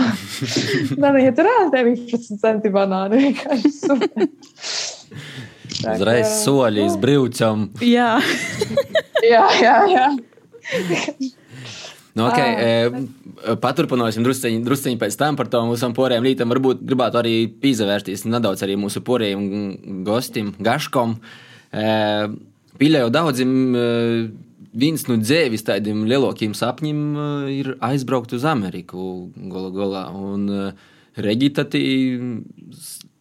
Tad 1.02 1.18
viņa 1.18 1.34
tur 1.36 1.50
ātrāk 1.50 1.90
19 1.92 2.40
centi 2.40 2.72
banānu 2.72 3.20
vienkārši. 3.26 3.74
Uzreiz 5.84 6.32
soļi 6.46 6.86
iz 6.86 6.96
brīvcam. 7.00 7.68
Jā. 7.96 8.16
jā, 9.20 9.44
jā, 9.60 9.76
jā. 9.92 10.08
Nu, 12.16 12.24
okay, 12.30 12.54
e, 12.56 13.56
paturpināsim 13.60 14.24
drusciņi, 14.24 14.62
drusciņi 14.64 14.96
pēc 15.02 15.18
tam 15.20 15.36
par 15.36 15.50
to 15.52 15.60
mūsu 15.68 15.90
poriem 15.96 16.24
lītam. 16.24 16.48
Varbūt 16.48 16.80
gribētu 16.88 17.20
arī 17.20 17.34
pīzavērsties 17.60 18.24
nedaudz 18.24 18.64
arī 18.64 18.78
mūsu 18.80 19.02
poriem 19.04 19.42
gostim, 20.06 20.54
Gaškom. 20.56 21.18
E, 21.76 21.86
Pīļēju 22.80 23.12
daudzim, 23.12 23.52
e, 23.76 23.84
viens 24.76 25.04
no 25.10 25.18
dzēvis 25.20 25.68
tādiem 25.68 26.06
lielākiem 26.08 26.56
sapņiem 26.56 27.04
ir 27.52 27.74
aizbraukt 27.84 28.32
uz 28.36 28.48
Ameriku 28.48 29.28
gola 29.52 29.72
golā. 29.76 30.06
Un 30.16 30.72
Reģita 31.16 31.64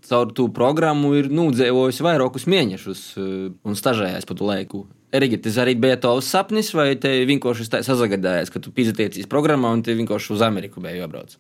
caur 0.07 0.31
to 0.35 0.49
programmu 0.55 1.13
ir 1.19 1.31
nūdzēvojusi 1.31 2.03
vairākus 2.03 2.47
mēnešus 2.51 3.07
un 3.15 3.79
stažējās 3.79 4.27
pa 4.27 4.35
tu 4.35 4.47
laiku 4.47 4.87
Rigi, 5.13 5.37
tas 5.39 5.57
arī 5.61 5.75
bija 5.79 5.97
tavs 6.01 6.27
sapnis, 6.33 6.71
vai 6.75 6.93
te 6.99 7.11
vienkārši 7.29 7.69
tā 7.71 7.81
sazagadājies, 7.85 8.51
ka 8.51 8.61
tu 8.63 8.73
pīzatiecies 8.75 9.29
programmā 9.31 9.71
un 9.75 9.83
te 9.85 9.95
vienkārši 9.95 10.33
uz 10.35 10.43
Ameriku 10.45 10.83
biji 10.83 11.03
jābrauc? 11.03 11.37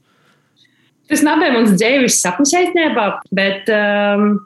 Tas 1.09 1.21
nav 1.25 1.41
bijis 1.41 1.53
mans 1.53 1.73
dzīves 1.77 2.19
sapnis 2.21 2.53
aizniebā, 2.57 3.05
bet 3.35 3.67
um, 3.73 4.39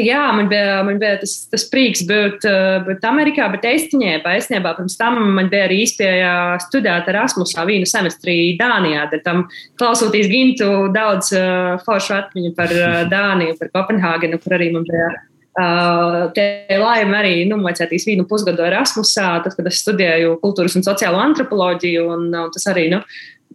jā, 0.00 0.22
man 0.36 0.48
bija, 0.48 0.78
man 0.86 1.00
bija 1.02 1.18
tas, 1.20 1.34
tas 1.52 1.66
prieks 1.72 2.04
būt, 2.08 2.46
uh, 2.48 2.78
būt 2.86 3.04
Amerikā, 3.08 3.48
bet 3.52 3.66
īstenībā, 3.68 4.36
īstenībā 4.38 4.72
pirms 4.78 4.96
tam 5.00 5.18
man 5.36 5.50
bija 5.52 5.66
arī 5.66 5.82
iespēja 5.84 6.32
studēt 6.64 7.10
Erasmusā 7.12 7.66
vienu 7.68 7.88
semestri 7.88 8.54
Dānijā. 8.60 9.08
Tad 9.12 9.24
tam 9.26 9.46
klausoties 9.80 10.30
gintu 10.32 10.70
daudz 10.94 11.32
uh, 11.36 11.76
foršu 11.84 12.16
atmiņu 12.20 12.54
par 12.56 12.72
uh, 12.76 13.00
Dāniju, 13.12 13.58
par 13.60 13.72
Kopenhāgenu, 13.74 14.40
kur 14.40 14.56
arī 14.56 14.70
man 14.76 14.88
bija 14.88 15.10
Te 15.56 16.76
laime 16.76 17.16
arī 17.16 17.36
nu, 17.48 17.56
mocētīs 17.62 18.04
vienu 18.04 18.26
pusgadu 18.28 18.66
Erasmusā, 18.66 19.30
tad, 19.44 19.54
kad 19.56 19.70
es 19.70 19.80
studēju 19.80 20.34
kultūras 20.42 20.76
un 20.76 20.84
sociālo 20.84 21.22
antropoloģiju. 21.22 22.02
Un, 22.12 22.28
un 22.28 22.52
tas 22.52 22.68
arī 22.68 22.90
nu, 22.92 23.00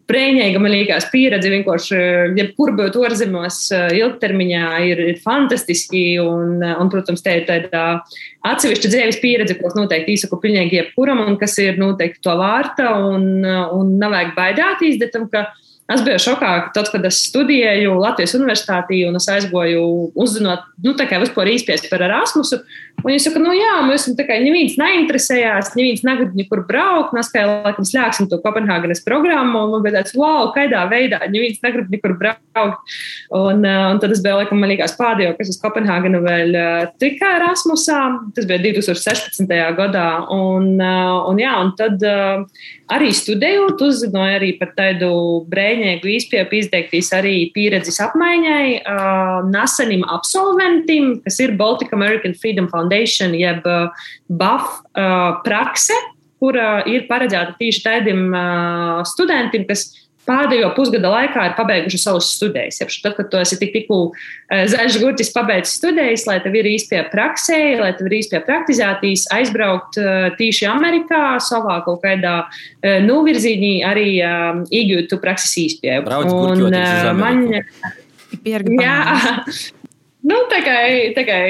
brīnīga, 0.10 0.58
man 0.62 0.74
liekas, 0.74 1.05
pieredze 1.13 1.51
vienkārši, 1.51 2.00
jebkur 2.39 2.74
būt 2.79 2.98
ārzemēs 3.05 3.60
ilgtermiņā, 4.00 4.65
ir, 4.89 5.03
ir 5.13 5.22
fantastiski. 5.22 6.03
Un, 6.24 6.58
un, 6.65 6.89
protams, 6.89 7.22
te 7.22 7.38
ir 7.38 7.46
tāda 7.50 7.86
atsevišķa 8.50 8.91
dzīves 8.96 9.22
pieredze, 9.22 9.60
ko 9.60 9.70
es 9.70 9.77
noteikti 9.77 10.17
izsaku 10.17 10.41
pilnīgi 10.41 10.79
jebkuram, 10.79 11.22
un 11.27 11.38
kas 11.41 11.60
ir 11.62 11.77
noteikti 11.81 12.24
to 12.25 12.34
vārta. 12.39 12.96
Un, 13.13 13.46
un 13.46 13.93
nav 14.01 14.17
vajag 14.17 14.34
baidāties, 14.39 14.98
Es 15.91 16.03
biju 16.05 16.19
šokā, 16.21 16.51
tad, 16.75 16.88
kad 16.93 17.03
es 17.07 17.17
studēju 17.27 17.98
Latvijas 18.00 18.36
universitātī 18.38 19.01
un 19.10 19.17
es 19.19 19.27
aizgoju 19.31 19.81
uzzinot, 20.19 20.63
nu, 20.86 20.93
tā 20.98 21.07
kā 21.10 21.19
vispār 21.19 21.50
īstenībā 21.51 21.89
par 21.91 22.05
Erasmusu, 22.05 22.62
un 23.01 23.10
viņi 23.10 23.24
saka, 23.25 23.41
nu 23.41 23.55
jā, 23.57 23.74
mēs 23.88 24.05
tā 24.15 24.25
kā 24.27 24.38
neviens 24.39 24.77
neinteresējās, 24.79 25.74
neviens 25.75 26.03
negrib 26.07 26.38
nekur 26.38 26.63
braukt, 26.69 27.15
mēs 27.17 27.31
kā 27.33 27.43
laikam 27.50 27.88
slēgsim 27.88 28.29
to 28.31 28.39
Kopenhāgenes 28.43 29.03
programmu, 29.03 29.65
un 29.65 29.75
man 29.75 29.86
bija 29.86 30.00
tāds, 30.00 30.15
wow, 30.15 30.51
kādā 30.55 30.86
veidā 30.91 31.19
neviens 31.27 31.60
negrib 31.65 31.91
nekur 31.91 32.15
braukt. 32.19 32.95
Un, 33.31 33.63
uh, 33.65 33.88
un 33.91 34.00
tad 34.03 34.12
es 34.12 34.24
biju, 34.24 34.38
laikam, 34.41 34.62
man 34.62 34.71
liekas, 34.71 34.95
pēdējo, 35.00 35.36
kas 35.39 35.51
uz 35.53 35.60
Kopenhāgenu 35.62 36.21
vēl 36.24 36.55
uh, 36.55 36.88
tikai 37.01 37.36
Erasmusā, 37.39 38.00
tas 38.38 38.48
bija 38.48 38.62
2016. 38.69 39.51
gadā, 39.79 40.07
un, 40.31 40.74
uh, 40.79 41.27
un 41.31 41.41
jā, 41.41 41.55
un 41.63 41.75
tad 41.79 42.03
arī 42.91 43.12
studējot, 43.15 43.81
uzzināju 43.88 44.39
arī 44.39 44.51
par 44.60 44.74
tādu 44.77 45.12
brēņēgu 45.81 46.11
izpēju 46.15 46.59
izteikties 46.61 47.11
arī 47.15 47.51
pieredzes 47.55 48.00
apmaiņai 48.03 48.81
uh, 48.81 49.50
nesenim 49.50 50.03
absolventim, 50.07 51.21
kas 51.25 51.39
ir 51.39 51.55
Baltic 51.57 51.93
American 51.93 52.33
Freedom 52.33 52.69
Foundation, 52.69 53.33
jeb 53.33 53.65
uh, 53.65 53.89
BAF 54.29 54.81
uh, 54.95 55.41
prakse, 55.43 55.93
kura 56.41 56.83
ir 56.89 57.07
paredzēta 57.09 57.57
tieši 57.59 57.83
tādiem 57.85 58.29
uh, 58.33 59.01
studentiem, 59.05 59.65
kas 59.69 59.89
pēdējo 60.31 60.71
pusgada 60.77 61.11
laikā 61.11 61.47
ir 61.50 61.55
pabeiguši 61.57 62.00
savus 62.00 62.29
studijas. 62.38 62.79
Ja 62.81 62.88
tad, 62.89 63.15
kad 63.17 63.29
tu 63.31 63.39
esi 63.41 63.57
tik 63.59 63.73
tikko 63.75 64.00
eh, 64.11 64.65
zaļš 64.71 65.00
gurķis 65.01 65.33
pabeidzis 65.35 65.77
studijas, 65.81 66.25
lai 66.29 66.39
tev 66.43 66.55
ir 66.59 66.69
īstenībā 66.71 67.09
praksē, 67.11 67.59
lai 67.81 67.91
tev 67.97 68.09
ir 68.09 68.17
īstenībā 68.21 68.45
praktizētīs, 68.47 69.27
aizbraukt 69.35 70.00
eh, 70.01 70.29
tīši 70.39 70.69
Amerikā, 70.71 71.23
savā 71.43 71.81
kaut 71.88 72.03
kādā 72.05 72.38
eh, 72.47 73.01
novirzīņī 73.05 73.73
arī 73.88 74.07
iegūt 74.21 75.11
tu 75.11 75.19
prakses 75.21 75.57
uz 75.59 77.09
Ameriku. 77.11 77.19
Man, 77.21 77.45
jā, 78.79 78.97
nu, 80.29 80.41
tā 80.51 80.63
kā, 80.65 80.79
tā 81.17 81.27
kā 81.27 81.41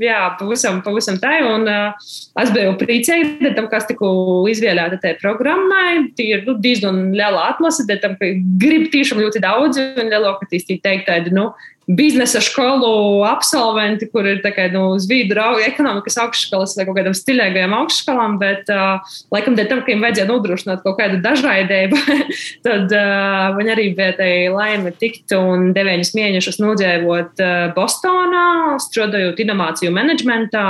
jā, 0.00 0.20
pavisam, 0.38 0.80
pavisam 0.84 1.18
tā. 1.22 1.34
Un 1.46 1.68
uh, 1.70 2.08
es 2.42 2.52
biju 2.54 2.74
priecīga, 2.80 3.52
tam, 3.56 3.68
kas 3.72 3.88
tika 3.90 4.08
izvēlēta 4.50 5.00
tajā 5.02 5.18
programmai. 5.22 6.10
Tie 6.18 6.30
ir 6.36 6.44
nu, 6.48 6.56
diezgan 6.60 7.12
liela 7.16 7.50
atlase, 7.52 7.86
tam, 8.02 8.18
ka 8.20 8.32
grib 8.60 8.90
tiešām 8.94 9.22
ļoti 9.22 9.44
daudz 9.44 9.80
un 9.82 10.10
lielākā 10.12 10.50
teikt 10.50 11.08
tādu, 11.08 11.34
nu, 11.34 11.48
biznesa 11.86 12.40
skolu 12.40 13.24
absolventi, 13.28 14.08
kur 14.12 14.26
ir 14.28 14.40
kā, 14.44 14.68
nu, 14.72 14.86
uz 14.96 15.06
vidu 15.08 15.36
ekonomikas 15.64 16.16
augšskolas 16.22 16.76
vai 16.78 16.86
kaut 16.86 16.96
kādam 16.98 17.16
stilīgajam 17.16 17.74
augšskolām, 17.76 18.38
bet, 18.40 18.70
uh, 18.72 19.04
laikam, 19.34 19.56
dēļ 19.56 19.68
tam, 19.68 19.82
ka 19.82 19.90
viņiem 19.90 20.04
vajadzēja 20.06 20.28
nodrošināt 20.30 20.84
kaut 20.84 20.98
kādu 21.00 21.20
dažādību, 21.24 22.00
tad 22.66 22.94
uh, 22.96 23.52
viņi 23.58 23.74
arī 23.74 23.86
bija 23.98 24.14
tai 24.16 24.32
laime 24.52 24.94
tikt 24.96 25.34
un 25.36 25.72
deviņus 25.76 26.14
mēnešus 26.16 26.60
nodzīvot 26.64 27.44
uh, 27.44 27.54
Bostonā, 27.76 28.46
strādājot 28.84 29.44
inovāciju 29.44 29.83
menedžmentā, 29.92 30.64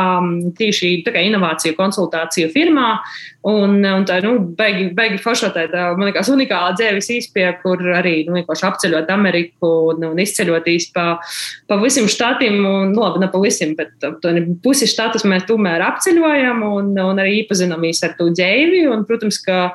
tīši 0.59 0.90
tā 1.06 1.14
kā 1.14 1.23
inovāciju 1.28 1.76
konsultāciju 1.78 2.50
firmā. 2.54 2.88
Un, 3.44 3.76
un 3.85 4.06
tā, 4.09 4.23
nu, 4.25 4.38
beigi, 4.56 4.87
beigi 4.97 5.18
forša 5.21 5.50
tāda, 5.52 5.90
man 5.99 6.09
liekas, 6.09 6.30
unikāla 6.33 6.73
dzīves 6.78 7.11
īspēja, 7.12 7.59
kur 7.61 7.83
arī, 7.92 8.14
nu, 8.25 8.40
apceļot 8.40 9.11
Ameriku 9.12 9.73
un, 9.92 10.06
un 10.09 10.23
izceļotīs 10.23 10.88
pa, 10.94 11.18
pa 11.68 11.78
visiem 11.83 12.09
štatiem, 12.09 12.56
un, 12.64 12.94
nu, 12.94 13.02
labi, 13.04 13.21
ne 13.21 13.28
pa 13.28 13.42
visiem, 13.42 13.75
bet 13.76 14.09
pusi 14.64 14.88
štatus 14.88 15.26
mēs 15.28 15.44
tomēr 15.50 15.85
apceļojam 15.90 16.64
un, 16.71 16.94
un 17.04 17.21
arī 17.21 17.42
iepazīstamies 17.42 18.00
ar 18.09 18.16
to 18.16 18.30
dzīvi, 18.33 18.87
un, 18.88 19.04
protams, 19.04 19.42
ka 19.44 19.66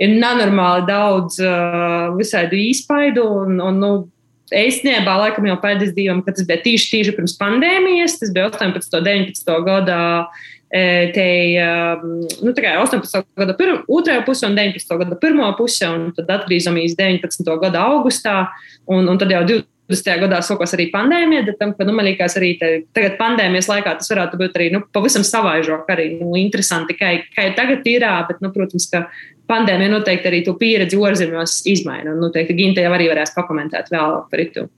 ir 0.00 0.14
nenormāli 0.16 0.86
daudz 0.88 1.40
uh, 1.42 2.14
visādu 2.16 2.56
īspaidu, 2.58 3.24
un, 3.42 3.60
un, 3.60 3.82
nu, 3.82 3.92
Īstenībā, 4.54 5.16
laikam 5.22 5.48
jau 5.48 5.56
pēdējais 5.60 5.96
divam, 5.96 6.22
kad 6.24 6.38
tas 6.38 6.46
bija 6.48 6.62
tieši, 6.64 6.92
tieši 6.92 7.16
pirms 7.16 7.34
pandēmijas, 7.40 8.18
tas 8.20 8.32
bija 8.34 8.48
18. 8.48 8.96
un 8.96 9.08
19. 9.08 9.58
gadā 9.66 10.04
te 10.68 11.28
nu, 12.42 12.52
18. 12.52 13.24
gada 13.36 13.54
pirma, 13.56 13.80
otrajā 13.88 14.24
pusē 14.26 14.50
un 14.50 14.58
19. 14.58 14.98
gada 15.00 15.16
pirmā 15.16 15.48
pusē, 15.56 15.88
un 15.88 16.12
tad 16.16 16.28
atgriezamies 16.28 16.96
19. 16.98 17.56
gada 17.62 17.86
augustā, 17.88 18.48
un, 18.86 19.08
un 19.08 19.20
tad 19.20 19.32
jau 19.32 19.40
20. 19.48 20.20
gadā 20.20 20.42
sākās 20.44 20.76
arī 20.76 20.90
pandēmija, 20.92 21.46
tad 21.46 21.58
tam, 21.62 21.72
ka, 21.72 21.88
nu, 21.88 21.96
man 21.96 22.04
liekas, 22.10 22.36
arī 22.36 22.52
te, 22.60 22.72
tagad 22.92 23.16
pandēmijas 23.20 23.70
laikā 23.70 23.96
tas 23.96 24.12
varētu 24.12 24.40
būt 24.42 24.60
arī 24.60 24.68
nu, 24.76 24.82
pavisam 24.92 25.24
savaižāk, 25.24 25.88
arī 25.88 26.10
nu, 26.18 26.34
interesanti, 26.36 26.98
kā, 26.98 27.16
kā 27.32 27.48
tagad 27.56 27.88
ir, 27.88 28.04
bet, 28.28 28.44
nu, 28.44 28.52
protams, 28.52 28.90
ka 28.92 29.06
pandēmija 29.48 29.92
noteikti 29.92 30.30
arī 30.30 30.42
to 30.46 30.54
pieredzi 30.60 30.98
ārzemēs 31.00 31.62
izmaina, 31.70 32.12
un 32.12 32.22
noteikti 32.26 32.56
Ginte 32.58 32.84
jau 32.84 32.92
arī 32.94 33.08
varēs 33.12 33.34
pakomentēt 33.36 33.92
vēlāk 33.94 34.28
par 34.32 34.44
to. 34.54 34.68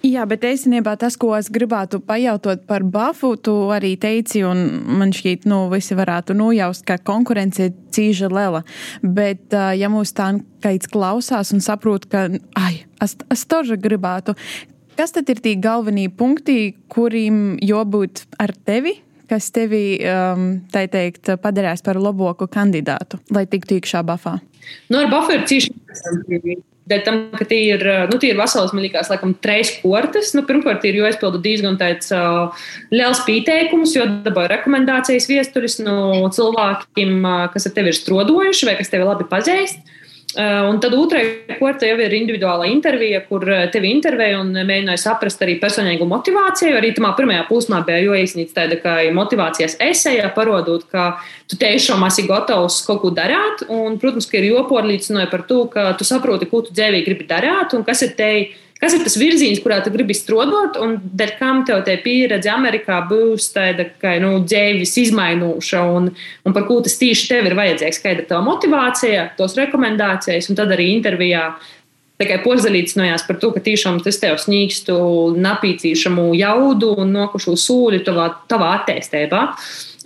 Jā, 0.00 0.22
bet 0.24 0.46
īstenībā 0.48 0.94
tas, 0.96 1.12
ko 1.20 1.34
es 1.36 1.50
gribētu 1.52 1.98
pajautot 2.00 2.62
par 2.64 2.80
Bafu, 2.88 3.34
tu 3.36 3.52
arī 3.68 3.98
teici, 4.00 4.40
un 4.48 4.62
man 4.96 5.12
šķiet, 5.12 5.44
nu, 5.50 5.66
visi 5.68 5.96
varētu 5.98 6.32
nojaust, 6.38 6.86
ka 6.88 6.96
konkurence 7.04 7.66
ir 7.68 7.74
cīža 7.92 8.30
lela. 8.32 8.62
Bet, 9.04 9.52
ja 9.52 9.90
mūs 9.92 10.14
tā 10.16 10.30
kāds 10.64 10.88
klausās 10.88 11.52
un 11.52 11.60
saprot, 11.60 12.08
ka, 12.08 12.30
ai, 12.56 12.86
es, 13.04 13.18
es 13.28 13.44
toža 13.44 13.76
gribētu, 13.76 14.32
kas 14.96 15.12
tad 15.12 15.28
ir 15.28 15.44
tie 15.44 15.58
galvenie 15.60 16.08
punkti, 16.08 16.72
kuriem 16.88 17.60
jābūt 17.60 18.24
ar 18.40 18.56
tevi? 18.56 18.96
Kas 19.30 19.52
tevi, 19.54 20.00
um, 20.02 20.48
tā 20.72 20.88
teikt, 20.90 21.28
padarīs 21.42 21.84
par 21.86 22.00
labāku 22.02 22.48
kandidātu, 22.50 23.20
lai 23.30 23.44
tiktu 23.46 23.78
iekšā 23.78 24.02
Bafā? 24.06 24.40
Nu, 24.90 24.98
ar 24.98 25.46
cīši 25.46 25.70
interesanti. 25.70 26.58
Dēļ 26.90 27.02
tam, 27.06 27.18
ka 27.38 27.44
tie 27.46 27.58
ir, 27.68 27.84
nu, 28.10 28.16
tie 28.18 28.32
ir 28.32 28.38
veselas, 28.40 28.72
man 28.74 28.82
liekas, 28.82 29.12
laikam, 29.12 29.36
trīs 29.38 29.76
kortes. 29.78 30.32
Nu, 30.34 30.42
pirmkārt, 30.48 30.82
ir 30.88 30.98
jāizpilda 30.98 31.38
diezgan 31.44 31.78
tāds 31.78 32.10
uh, 32.10 32.64
liels 32.90 33.20
pieteikums, 33.28 33.94
jo 33.94 34.08
dabūju 34.24 34.50
rekomendācijas 34.50 35.28
viesturis 35.30 35.78
no 35.84 36.26
cilvēkiem, 36.34 37.14
uh, 37.20 37.46
kas 37.54 37.70
ar 37.70 37.76
tevi 37.76 37.92
ir 37.92 37.98
strodojuši 38.00 38.70
vai 38.72 38.74
kas 38.80 38.90
tevi 38.90 39.06
labi 39.06 39.28
pazīst. 39.30 39.78
Eh, 39.78 39.99
un 40.38 40.76
tad 40.78 40.94
otrajā 40.94 41.56
kārtā 41.58 41.88
jau 41.88 41.96
ir 41.98 42.12
individuāla 42.14 42.68
intervija, 42.70 43.18
kur 43.26 43.42
eh, 43.50 43.64
tevi 43.72 43.90
intervēja 43.90 44.38
un 44.38 44.52
mēģināja 44.54 45.02
saprast 45.02 45.42
arī 45.42 45.56
personīgu 45.62 46.06
motivāciju. 46.06 46.76
Arī 46.78 46.92
tamā 46.94 47.10
pirmajā 47.18 47.48
posmā 47.48 47.80
bija 47.86 47.98
jāiesniedz 48.04 48.54
tāda 48.54 48.78
kā 48.82 48.94
motivācijas 49.16 49.74
esēja, 49.82 50.30
parodot, 50.36 50.86
ka 50.92 51.16
tu 51.50 51.58
tiešām 51.58 52.06
esi 52.06 52.28
gatavs 52.28 52.78
kaut 52.86 53.02
ko 53.02 53.10
darīt. 53.16 53.66
Un, 53.74 53.98
protams, 53.98 54.30
ka 54.30 54.38
ir 54.38 54.52
jopārliecināja 54.52 55.30
par 55.32 55.46
to, 55.50 55.64
ka 55.72 55.90
tu 55.98 56.06
saproti, 56.06 56.48
ko 56.50 56.62
tu 56.66 56.76
dzīvī 56.76 57.02
gribi 57.08 57.26
darīt 57.30 57.74
un 57.74 57.86
kas 57.86 58.06
ir 58.06 58.14
tevi 58.18 58.50
Kas 58.80 58.94
ir 58.96 59.02
tas 59.04 59.16
virziens, 59.20 59.60
kurā 59.60 59.82
tu 59.84 59.92
gribi 59.92 60.14
strādāt, 60.16 60.78
un 60.80 60.94
dēļ 61.20 61.32
kam 61.36 61.64
tev 61.68 61.82
tā 61.84 61.98
pieredze 62.00 62.48
Amerikā 62.48 63.02
būs 63.10 63.50
tāda, 63.52 63.84
ka 64.00 64.14
nu, 64.22 64.38
dzīves 64.40 64.94
izmainoša, 65.02 65.82
un, 65.98 66.08
un 66.48 66.56
par 66.56 66.64
ko 66.68 66.78
tas 66.86 66.96
tieši 67.00 67.28
tev 67.28 67.50
ir 67.50 67.58
vajadzīgs, 67.58 68.00
kāda 68.00 68.24
ir 68.24 68.30
tava 68.30 68.40
motivācija, 68.46 69.26
tos 69.36 69.58
rekomendācijas, 69.60 70.48
un 70.48 70.56
tad 70.56 70.72
arī 70.72 70.94
intervijā 70.94 71.50
tikai 72.20 72.40
pozaļīcinājās 72.44 73.26
par 73.28 73.38
to, 73.40 73.52
ka 73.52 73.62
tiešām 73.64 74.00
tas 74.04 74.20
tev 74.20 74.40
sniegstu 74.40 74.96
napīcīšamu 75.40 76.30
jaudu 76.40 76.94
un 77.04 77.14
nokušu 77.16 77.56
sūļu 77.60 78.02
tavā, 78.08 78.30
tavā 78.48 78.74
attīstībā. 78.80 79.44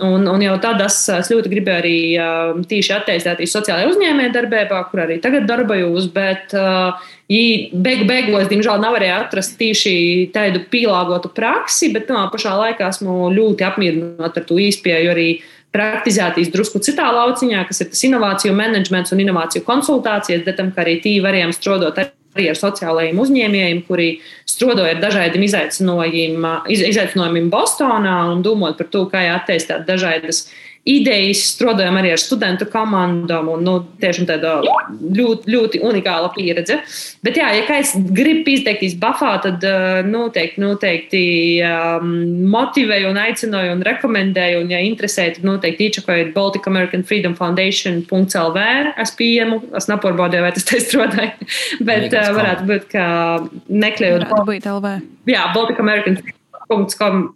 Un, 0.03 0.27
un 0.27 0.43
jau 0.43 0.55
tad 0.59 0.81
es, 0.83 0.97
ļoti 1.31 1.51
gribēju 1.53 1.79
arī 1.79 1.99
uh, 2.19 2.63
tīši 2.67 2.97
attīstīties 2.97 3.53
sociālajā 3.55 3.93
uzņēmējdarbībā, 3.93 4.81
kur 4.91 5.05
arī 5.05 5.21
tagad 5.23 5.47
darbojos, 5.47 6.09
bet 6.11 6.51
uh, 6.59 6.99
beigu 7.31 8.09
beigās, 8.09 8.49
diemžēl, 8.51 8.83
nevarēju 8.83 9.15
atrast 9.21 9.55
tieši 9.61 9.95
tādu 10.35 10.65
pielāgotu 10.73 11.31
praksi, 11.37 11.93
bet 11.95 12.11
no 12.11 12.25
pašā 12.33 12.57
laikā 12.59 12.91
esmu 12.91 13.31
ļoti 13.37 13.69
apmierināta 13.69 14.43
ar 14.43 14.49
to 14.49 14.59
īspēju 14.59 15.15
arī 15.15 15.29
praktizētīs 15.75 16.51
drusku 16.51 16.83
citā 16.83 17.07
lauciņā, 17.15 17.63
kas 17.71 17.85
ir 17.85 17.93
tas 17.95 18.03
inovāciju 18.11 18.55
menedžments 18.59 19.15
un 19.15 19.23
inovāciju 19.23 19.63
konsultācijas, 19.67 20.43
bet 20.43 20.59
tam, 20.59 20.75
ka 20.75 20.83
arī 20.83 20.99
tī 21.07 21.21
varējām 21.23 21.55
strādāt 21.55 22.03
arī 22.35 22.51
ar 22.51 22.59
sociālajiem 22.59 23.21
uzņēmējiem, 23.23 23.83
kuri 23.89 24.09
strādāja 24.49 24.97
ar 24.97 25.03
dažādiem 25.05 25.47
izaicinājumiem, 25.47 26.47
izaicinājumiem 26.75 27.51
Bostonā 27.53 28.19
un 28.33 28.43
domājot 28.47 28.81
par 28.83 28.91
to, 28.93 29.05
kā 29.13 29.25
attīstīt 29.37 29.87
dažādas 29.89 30.49
idejas, 30.89 31.41
strādājam 31.55 31.97
arī 31.97 32.13
ar 32.13 32.21
studentu 32.21 32.67
komandām. 32.69 33.49
Un, 33.55 33.63
nu, 33.65 33.77
tiešām 34.03 34.27
tāda 34.29 34.59
ļoti, 34.65 35.49
ļoti 35.55 35.81
unikāla 35.85 36.29
pieredze. 36.35 36.77
Bet, 37.25 37.39
jā, 37.41 37.49
ja 37.57 37.65
kāds 37.69 37.95
grib 38.15 38.49
izteikties 38.53 38.97
Bafā, 39.01 39.33
tad 39.45 39.65
noteikti, 40.09 40.61
noteikti 40.61 41.23
um, 41.65 42.11
motivēju 42.53 43.11
un 43.13 43.21
aicināju 43.23 43.79
un 43.79 43.85
rekomendēju. 43.89 44.61
Un, 44.65 44.75
ja 44.75 44.83
interesē, 44.85 45.31
tad 45.37 45.49
noteikti 45.49 45.89
iečakojiet 45.89 46.35
Baltic 46.37 46.69
American 46.71 47.07
Freedom 47.09 47.37
Foundation.lv. 47.39 48.69
Es 49.01 49.17
pieņemu, 49.17 49.61
es 49.81 49.89
nepārbaudīju, 49.91 50.45
vai 50.45 50.53
tas 50.59 50.69
te 50.69 50.83
strādāja. 50.85 51.33
Bet 51.89 52.11
uh, 52.13 52.31
varētu 52.37 52.69
būt, 52.69 52.87
ka 52.93 53.09
meklējot. 53.73 54.29
Varētu 54.29 54.49
būt 54.53 54.71
LV. 54.77 54.95
Jā, 55.33 55.49
Baltic 55.57 55.81
American 55.81 56.21
Freedom. 56.21 56.41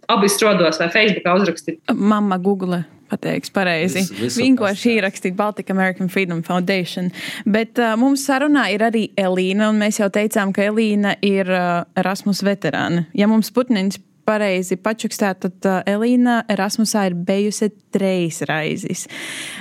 Abi 0.09 0.25
strādos 0.31 0.79
vai 0.81 0.87
Facebookā 0.89 1.35
uzrakstīt. 1.37 1.77
Mamma 1.93 2.39
Google 2.41 2.81
pateiks 3.09 3.51
pareizi. 3.53 4.05
Vienkārši 4.39 4.97
ierakstīt 4.97 5.37
Baltic 5.37 5.71
American 5.73 6.09
Freedom 6.11 6.43
Foundation. 6.45 7.09
Bet 7.45 7.79
uh, 7.81 7.95
mums 7.99 8.25
sarunā 8.27 8.69
ir 8.73 8.85
arī 8.85 9.07
Elīna, 9.19 9.71
un 9.73 9.81
mēs 9.81 10.01
jau 10.01 10.09
teicām, 10.13 10.53
ka 10.55 10.69
Elīna 10.69 11.15
ir 11.25 11.49
uh, 11.49 11.83
Erasmus 11.99 12.43
veterāna. 12.45 13.07
Ja 13.17 13.29
mums 13.31 13.51
Putnins 13.55 13.99
pareizi 14.29 14.77
pačukstēt, 14.77 15.45
tad 15.45 15.69
uh, 15.69 15.79
Elīna 15.89 16.43
Erasmusā 16.51 17.07
ir 17.09 17.17
bijusi 17.27 17.71
trīs 17.93 18.43
reizes. 18.49 19.07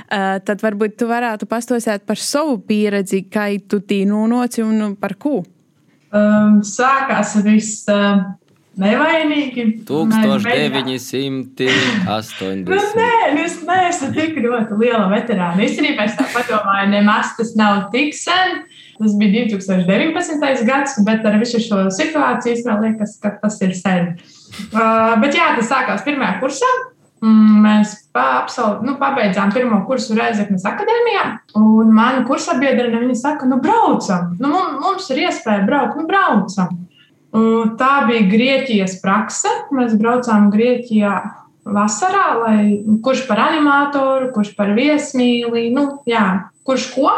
Uh, 0.09 0.37
tad 0.45 0.65
varbūt 0.65 0.99
tu 1.01 1.09
varētu 1.09 1.49
pastosēt 1.49 2.05
par 2.09 2.21
savu 2.21 2.59
pieredzi, 2.69 3.25
kā 3.33 3.51
tu 3.69 3.81
tī 3.81 4.03
nonāci 4.09 4.65
un 4.65 4.93
par 5.01 5.17
ko? 5.21 5.41
Um, 6.09 6.61
sākās 6.65 7.37
viss. 7.45 7.89
Uh 7.93 8.37
nevainīgi. 8.81 9.65
1980. 9.89 12.65
nu, 12.69 12.77
nē, 12.99 13.13
nu, 13.37 13.41
es 13.45 13.55
neesmu 13.69 14.09
tik 14.17 14.33
ļoti 14.45 14.73
liela 14.81 15.07
veterāna. 15.13 15.65
Īstenībā 15.67 16.01
es 16.09 16.15
tā 16.19 16.27
padomāju, 16.35 16.87
nemaz 16.95 17.27
tas 17.39 17.51
nav 17.59 17.75
tik 17.95 18.11
sen. 18.17 18.49
Tas 18.99 19.13
bija 19.19 19.47
2019. 19.53 20.67
gads, 20.67 20.93
bet 21.07 21.27
ar 21.27 21.35
visu 21.39 21.59
šo 21.63 21.79
situāciju 21.95 22.65
man 22.67 22.79
liekas, 22.87 23.13
ka 23.23 23.29
tas 23.43 23.57
ir 23.63 23.73
sen. 23.79 24.03
Uh, 24.73 25.15
bet 25.23 25.33
jā, 25.39 25.47
tas 25.59 25.71
sākās 25.71 26.07
pirmajā 26.07 26.35
kursā. 26.43 26.71
Mm, 27.19 27.63
mēs 27.65 27.95
pa, 28.15 28.45
absolut, 28.45 28.85
nu, 28.87 28.93
pabeidzām 29.01 29.51
pirmo 29.51 29.81
kursu 29.89 30.15
Reizeknas 30.15 30.63
akadēmijā, 30.71 31.25
un 31.59 31.91
mana 31.95 32.21
kursabiedrene 32.29 33.17
saka, 33.19 33.47
nu, 33.51 33.59
braucam, 33.63 34.37
nu, 34.39 34.53
mums 34.85 35.09
ir 35.11 35.25
iespēja 35.25 35.65
braukt, 35.67 35.99
nu, 35.99 36.07
braucam. 36.07 36.77
Tā 37.33 37.93
bija 38.09 38.29
Grieķijas 38.31 38.99
prakse. 39.03 39.51
Mēs 39.75 39.97
braucām 40.01 40.49
Grieķijā 40.53 41.15
vasarā, 41.69 42.29
lai 42.41 42.61
kurš 43.05 43.27
par 43.29 43.43
animatoru, 43.51 44.31
kurš 44.33 44.55
par 44.57 44.73
viesmīli, 44.77 45.69
nu, 45.75 45.91
jā, 46.09 46.25
kurš 46.65 46.89
ko. 46.95 47.13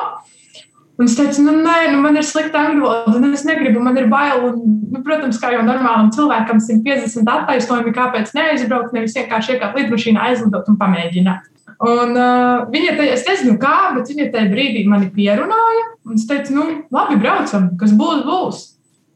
Un 1.00 1.08
es 1.08 1.14
teicu, 1.16 1.46
nu, 1.46 1.54
nē, 1.64 1.94
nu, 1.94 2.00
man 2.04 2.18
ir 2.20 2.26
slikta 2.28 2.60
angļu 2.60 2.82
valoda, 2.84 3.20
un 3.22 3.32
es 3.32 3.46
negribu, 3.48 3.80
man 3.80 3.96
ir 3.96 4.10
bail. 4.10 4.42
Un, 4.50 4.74
nu, 4.92 5.00
protams, 5.06 5.38
kā 5.40 5.54
jau 5.54 5.62
normālam 5.64 6.10
cilvēkam, 6.12 6.60
150 6.60 7.30
attaisnojumi, 7.36 7.94
kāpēc 7.96 8.34
neaizbraukt, 8.36 8.92
nevis 8.92 9.16
vienkārši 9.16 9.54
iekāpt 9.54 9.78
lidmašīnā, 9.80 10.26
aizlidot 10.28 10.68
un 10.68 10.76
pamēģināt. 10.82 11.46
Un, 11.80 12.12
uh, 12.12 12.66
viņa 12.68 12.98
te, 12.98 13.06
es 13.14 13.24
nezinu, 13.24 13.54
kā, 13.62 13.94
bet 13.94 14.12
viņa 14.12 14.28
tajā 14.34 14.50
brīdī 14.50 14.84
mani 14.90 15.08
pierunāja. 15.14 15.86
Es 16.12 16.26
teicu, 16.28 16.58
nu, 16.58 16.66
labi, 16.92 17.16
braucam, 17.22 17.70
kas 17.80 17.96
būs, 17.96 18.20
būs. 18.26 18.60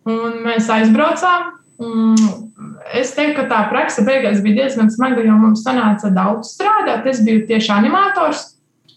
Un 0.04 0.40
mēs 0.44 0.68
aizbraucām. 0.72 1.52
Es 2.94 3.14
teiktu, 3.16 3.38
ka 3.40 3.46
tā 3.50 3.62
praksa 3.70 4.04
beigās 4.06 4.42
bija 4.44 4.64
diezgan 4.64 4.90
smaga, 4.92 5.24
jo 5.24 5.36
mums 5.38 5.64
sanāca 5.64 6.10
daudz 6.14 6.52
strādāt. 6.54 7.08
Es 7.10 7.22
biju 7.24 7.46
tieši 7.48 7.72
animators. 7.74 8.50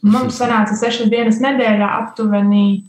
Mums 0.05 0.37
sanāca 0.41 0.75
sešas 0.77 1.09
dienas 1.11 1.39
nedēļā, 1.43 1.87
aptuveni 2.03 2.83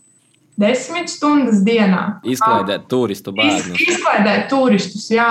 desmit 0.58 1.12
stundas 1.12 1.62
dienā. 1.66 2.18
Izklaidēt 2.26 2.88
turistu 2.90 3.32
bērnus. 3.36 3.78
Iz, 3.78 3.94
izklaidēt 3.94 4.48
turistus, 4.50 5.06
jā. 5.14 5.30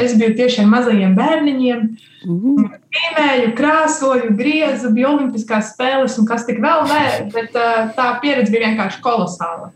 Es 0.00 0.16
biju 0.18 0.32
tieši 0.40 0.64
ar 0.64 0.72
mazajiem 0.72 1.12
bērniņiem. 1.18 1.84
Pīmēju, 2.22 3.52
krāsoju, 3.58 4.32
griezu, 4.38 4.92
bija 4.96 5.12
olimpiskās 5.12 5.74
spēles 5.74 6.16
un 6.22 6.28
kas 6.28 6.46
tik 6.48 6.62
vēl 6.64 6.86
nē, 6.88 7.04
bet 7.34 7.54
tā 7.98 8.08
pieredze 8.24 8.54
bija 8.54 8.70
vienkārši 8.70 9.02
kolosāla. 9.04 9.72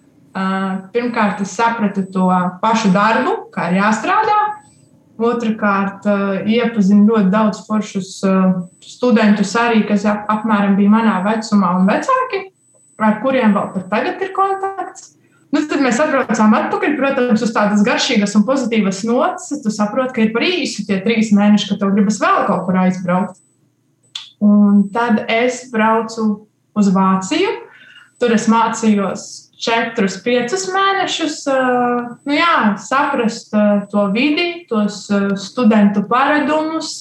Pirmkārt, 0.92 1.40
es 1.40 1.54
sapratu 1.56 2.04
to 2.12 2.26
pašu 2.60 2.90
darbu, 2.92 3.46
kā 3.54 3.70
ir 3.70 3.80
jāstrādā. 3.80 4.40
Otrakārt, 5.16 6.04
iepazinu 6.44 7.06
ļoti 7.08 7.30
daudz 7.32 7.62
foršus 7.64 8.10
studentus, 8.84 9.54
arī, 9.56 9.80
kas 9.88 10.04
apmēram 10.04 10.76
bija 10.76 10.92
manā 10.92 11.14
vecumā 11.24 11.72
un 11.78 11.88
vecāki, 11.88 12.42
ar 13.00 13.16
kuriem 13.22 13.56
vēl 13.56 13.70
pat 13.72 13.86
tagad 13.94 14.20
ir 14.26 14.34
kontakts. 14.36 15.14
Nu, 15.54 15.62
tad 15.70 15.80
mēs 15.80 15.96
atbraucām 16.02 16.52
atpakaļ, 16.58 16.98
protams, 16.98 17.40
uz 17.46 17.54
tādas 17.54 17.80
garšīgas 17.86 18.34
un 18.36 18.44
pozitīvas 18.44 19.04
nots. 19.08 19.48
Tu 19.62 19.72
saproti, 19.72 20.12
ka 20.12 20.24
ir 20.26 20.34
par 20.34 20.44
īsu 20.44 20.84
tie 20.84 20.98
trīs 21.00 21.32
mēneši, 21.32 21.70
ka 21.70 21.78
tev 21.80 21.94
gribas 21.96 22.18
vēl 22.20 22.42
kaut 22.50 22.66
kur 22.66 22.76
aizbraukt. 22.82 23.38
Un 24.44 24.84
tad 24.92 25.22
es 25.32 25.62
braucu 25.72 26.26
uz 26.76 26.92
Vāciju. 26.92 27.54
Tur 28.20 28.32
es 28.36 28.50
mācījos 28.52 29.45
četrus, 29.60 30.18
piecus 30.24 30.66
mēnešus, 30.72 31.38
nu 32.28 32.36
jā, 32.36 32.56
saprast 32.82 33.54
to 33.92 34.04
vidi, 34.14 34.66
tos 34.68 35.06
studentu 35.40 36.04
paradumus, 36.10 36.98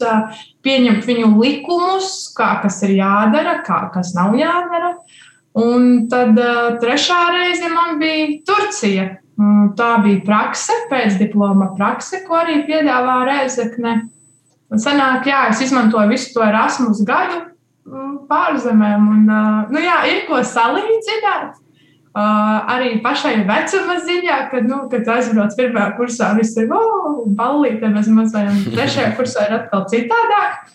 pieņemt 0.65 1.05
viņu 1.07 1.33
likumus, 1.35 2.09
kā 2.37 2.55
kas 2.63 2.81
ir 2.87 2.95
jādara, 2.99 3.59
kā 3.65 3.85
kas 3.93 4.15
nav 4.17 4.37
jādara. 4.39 4.95
Un 5.55 6.07
tad 6.11 6.35
trešā 6.81 7.19
reize 7.31 7.69
man 7.71 7.99
bija 7.99 8.41
Turcija. 8.47 9.05
Tā 9.75 9.89
bija 10.03 10.21
prakse, 10.23 10.75
pēcdiploma 10.87 11.73
prakse, 11.75 12.21
ko 12.23 12.37
arī 12.39 12.61
piedāvā 12.67 13.17
Reizekne. 13.27 13.97
Un 14.71 14.81
sanāk, 14.81 15.27
jā, 15.27 15.41
es 15.51 15.59
izmantoju 15.67 16.13
visu 16.13 16.31
to 16.37 16.43
Erasmus 16.43 17.03
gadu 17.07 17.41
pārzemēm. 18.29 19.11
Un, 19.11 19.27
nu 19.75 19.83
jā, 19.83 19.99
ir 20.11 20.23
ko 20.29 20.39
salīdzināt. 20.39 21.59
Uh, 22.15 22.61
arī 22.71 23.01
pašai 23.03 23.41
vecuma 23.43 23.97
ziņā, 23.99 24.35
kad, 24.47 24.67
nu, 24.69 24.85
kad 24.87 25.09
aizbrauc 25.17 25.51
pirmā 25.57 25.89
kursā, 25.97 26.29
viss 26.37 26.55
ir 26.55 26.69
oh, 26.71 27.25
ballīte 27.35 27.89
bez 27.91 28.07
mazajiem. 28.07 28.61
Trešajā 28.75 29.09
kursā 29.17 29.49
ir 29.49 29.55
atkal 29.57 29.83
citādāk. 29.91 30.69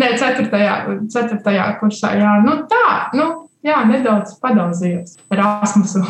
Nē, 0.00 0.14
ceturtajā, 0.16 0.78
ceturtajā 1.12 1.66
kursā, 1.82 2.14
jā, 2.16 2.30
nu 2.46 2.54
tā, 2.70 2.86
nu, 3.12 3.26
jā, 3.66 3.82
nedaudz 3.90 4.38
padaudzījos 4.40 5.18
Erasmusu. 5.36 6.00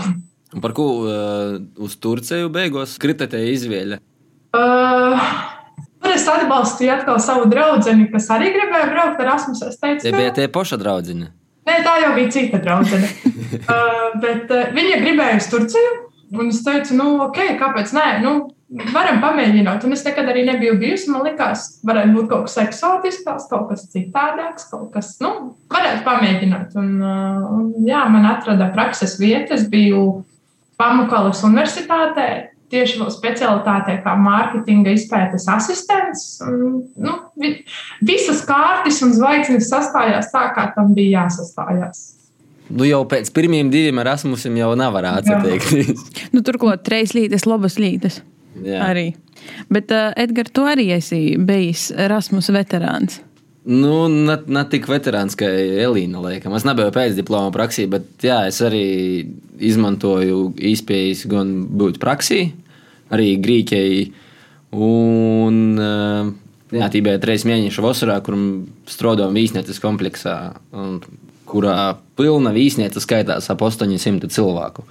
Par 0.63 0.75
ko 0.77 0.87
uh, 1.03 1.59
uz 1.83 1.99
Turciju 1.99 2.53
beigās 2.55 2.95
kritetē 3.03 3.43
izvēle? 3.57 3.99
Uh, 4.55 5.27
Tur 6.07 6.15
es 6.15 6.29
atbalstīju 6.31 6.93
atkal 6.95 7.19
savu 7.19 7.49
draugu, 7.51 8.07
kas 8.13 8.31
arī 8.31 8.53
gribēja 8.55 8.87
braukt 8.93 9.19
ar 9.19 9.27
Erasmus. 9.27 9.67
Es 9.67 9.83
teicu, 9.83 10.05
Te 10.07 10.15
bija 10.15 10.31
tie 10.37 10.47
paša 10.47 10.79
draudzene. 10.79 11.33
Nē, 11.67 11.81
tā 11.83 11.97
jau 12.03 12.13
bija 12.15 12.33
cita 12.35 12.61
draudzene. 12.63 13.09
uh, 13.73 14.19
bet 14.23 14.53
uh, 14.55 14.69
viņa 14.77 15.01
gribēja 15.03 15.41
uz 15.41 15.49
Turciju. 15.51 15.95
Un 16.37 16.51
es 16.51 16.63
teicu, 16.67 16.97
nu, 16.99 17.09
ok, 17.29 17.39
kāpēc 17.61 17.93
nē? 17.95 18.07
Nu, 18.23 18.35
varam 18.95 19.21
pamēģināt. 19.23 19.85
Un 19.87 19.95
es 19.95 20.03
nekad 20.07 20.31
arī 20.31 20.45
nebiju 20.47 20.77
bijusi. 20.81 21.11
Man 21.15 21.27
liekas, 21.27 21.67
varētu 21.87 22.15
būt 22.17 22.31
kaut 22.33 22.49
kas 22.49 22.57
eksotisks, 22.65 23.49
kaut 23.51 23.69
kas 23.71 23.87
citādāks, 23.93 24.67
kaut 24.71 24.89
kas, 24.95 25.13
nu, 25.23 25.33
varētu 25.73 26.03
pamēģināt. 26.07 26.75
Un, 26.79 26.97
uh, 27.03 27.47
un 27.59 27.87
jā, 27.87 28.03
man 28.11 28.27
atrada 28.31 28.71
prakses 28.75 29.19
vietas. 29.23 29.67
Biju 29.71 30.25
Pamukalas 30.77 31.41
universitātē, 31.47 32.29
tieši 32.73 33.07
specialitātē, 33.15 34.01
kā 34.05 34.17
mārketinga 34.19 34.95
izpētes 34.97 35.47
asistents. 35.53 36.27
Nu, 36.43 37.17
visas 38.05 38.43
kārtas 38.49 39.01
un 39.07 39.15
zvaigznes 39.17 39.71
sastājās 39.71 40.33
tā, 40.35 40.49
kā 40.57 40.71
tam 40.77 40.95
bija 40.97 41.23
jāsastājās. 41.23 42.05
Nu, 42.67 42.83
jau 42.83 43.05
pēc 43.07 43.31
pirmiem 43.35 43.69
diviem 43.71 44.01
Erasmusiem 44.03 44.57
jau 44.59 44.73
nevarētu 44.79 45.37
teikt. 45.45 46.03
nu, 46.35 46.43
turklāt 46.47 46.83
trīs 46.87 47.15
līnijas, 47.15 47.47
labas 47.47 47.79
līnijas. 47.79 48.19
Arī. 48.83 49.13
Bet, 49.71 49.93
uh, 49.95 50.11
Edgars, 50.19 50.51
tu 50.57 50.65
arī 50.67 50.89
esi 50.97 51.37
bijis 51.39 51.91
Erasmus 51.95 52.51
veterāns. 52.55 53.21
Nu, 53.67 54.07
ne, 54.09 54.37
ne 54.47 54.63
tik 54.71 54.87
veterāns 54.87 55.35
kā 55.39 55.49
Elīna. 55.51 56.21
Laikam. 56.23 56.55
Es 56.55 56.67
nebiju 56.67 56.93
pēcdiploma 56.95 57.51
praksī, 57.55 57.89
bet 57.91 58.23
jā, 58.23 58.45
es 58.51 58.61
arī 58.63 58.87
izmantoju 59.59 60.53
īspējas 60.73 61.27
gan 61.31 61.53
būt 61.79 62.01
praksī, 62.03 62.51
arī 63.13 63.35
Grieķijai. 63.43 64.07
Un 64.77 65.79
jā, 66.75 66.89
tā 66.91 67.01
bija 67.01 67.21
trīs 67.23 67.47
mēnešu 67.49 67.85
vasarā, 67.85 68.19
kur 68.25 68.37
strādājām 68.91 69.37
vīsnieces 69.39 69.81
kompleksā, 69.83 70.37
kurā 71.47 71.77
pilna 72.19 72.53
vīsniece 72.57 73.03
skaitās 73.03 73.51
ap 73.53 73.63
800 73.63 74.33
cilvēku. 74.33 74.87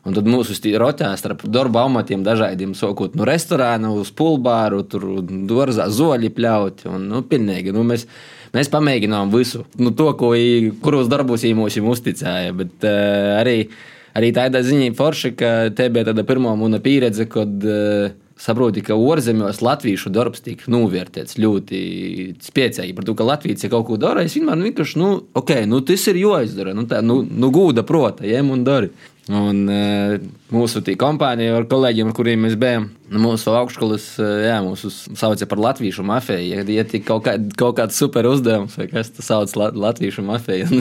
Un 0.00 0.16
tad 0.16 0.28
mūsu 0.32 0.54
rotāja 0.80 1.12
starp 1.20 1.42
darba 1.44 1.82
amatiem 1.84 2.22
dažādiem, 2.24 2.72
sākot 2.72 3.12
no 3.18 3.26
restorāna 3.28 3.90
uz 3.92 4.08
pulbāru, 4.16 4.80
tur 4.88 5.04
dārzā 5.20 5.90
zoļi 5.92 6.30
pļaut. 6.32 6.86
Un, 6.88 7.04
nu, 7.10 7.20
pilnīgi, 7.28 7.74
nu, 7.76 7.84
mēs, 7.84 8.06
mēs 8.56 8.72
pamēģinām 8.72 9.32
visu, 9.34 9.66
nu, 9.76 9.92
to, 9.92 10.08
ko, 10.16 10.32
kuros 10.80 11.10
darbos 11.12 11.44
mums 11.52 11.76
uzticēja. 11.76 12.56
Bet 12.56 12.88
uh, 12.88 13.36
arī, 13.42 13.58
arī 14.18 14.32
tādā 14.36 14.64
ziņā 14.66 14.90
forši, 14.98 15.34
ka 15.38 15.52
te 15.76 15.90
bija 15.92 16.10
tāda 16.10 16.24
pirmā 16.26 16.56
mana 16.58 16.80
pieredze, 16.82 17.26
kad 17.30 17.66
uh, 17.66 18.10
saproti, 18.40 18.82
ka 18.84 18.96
ārzemēs 18.96 19.60
latviešu 19.64 20.12
darbs 20.14 20.44
tiek 20.44 20.62
novērtēts 20.70 21.38
ļoti 21.40 21.80
spēcīgi. 22.44 22.96
Par 22.96 23.06
to, 23.06 23.14
ka 23.18 23.26
Latvijas 23.28 23.66
ir 23.66 23.72
kaut 23.74 23.86
ko 23.90 24.00
dara, 24.00 24.24
es 24.24 24.36
vienmēr 24.38 24.62
vienkārši, 24.70 25.00
nu, 25.00 25.12
ok, 25.36 25.54
nu, 25.70 25.82
tas 25.86 26.06
ir 26.10 26.20
jāizdara. 26.22 26.74
Nu, 26.76 26.86
tā, 26.90 27.02
nu, 27.04 27.20
nu 27.24 27.52
gūda 27.54 27.84
prota, 27.86 28.26
jem 28.28 28.52
un 28.54 28.64
dari. 28.66 28.92
Un 29.28 29.66
uh, 29.68 30.14
mūsu 30.50 30.80
kompānija 30.98 31.58
ar 31.58 31.66
kolēģiem, 31.68 32.08
ar 32.08 32.14
kuriem 32.16 32.40
mēs 32.46 32.54
bijām, 32.58 32.86
mūsu 33.12 33.52
augšskolas, 33.52 34.06
uh, 34.18 34.30
jā, 34.46 34.56
mūsu 34.64 34.88
sauca 34.90 35.46
par 35.50 35.60
latviešu 35.60 36.02
mafiju. 36.08 36.40
Ja, 36.48 36.64
ja 36.64 36.84
tik 36.88 37.04
kaut, 37.06 37.26
kā, 37.26 37.36
kaut 37.60 37.76
kāds 37.78 37.98
super 38.00 38.26
uzdevums, 38.30 38.78
vai 38.80 38.88
kas 38.90 39.12
tas 39.14 39.28
sauc 39.30 39.52
la, 39.60 39.68
latviešu 39.84 40.24
mafiju, 40.26 40.80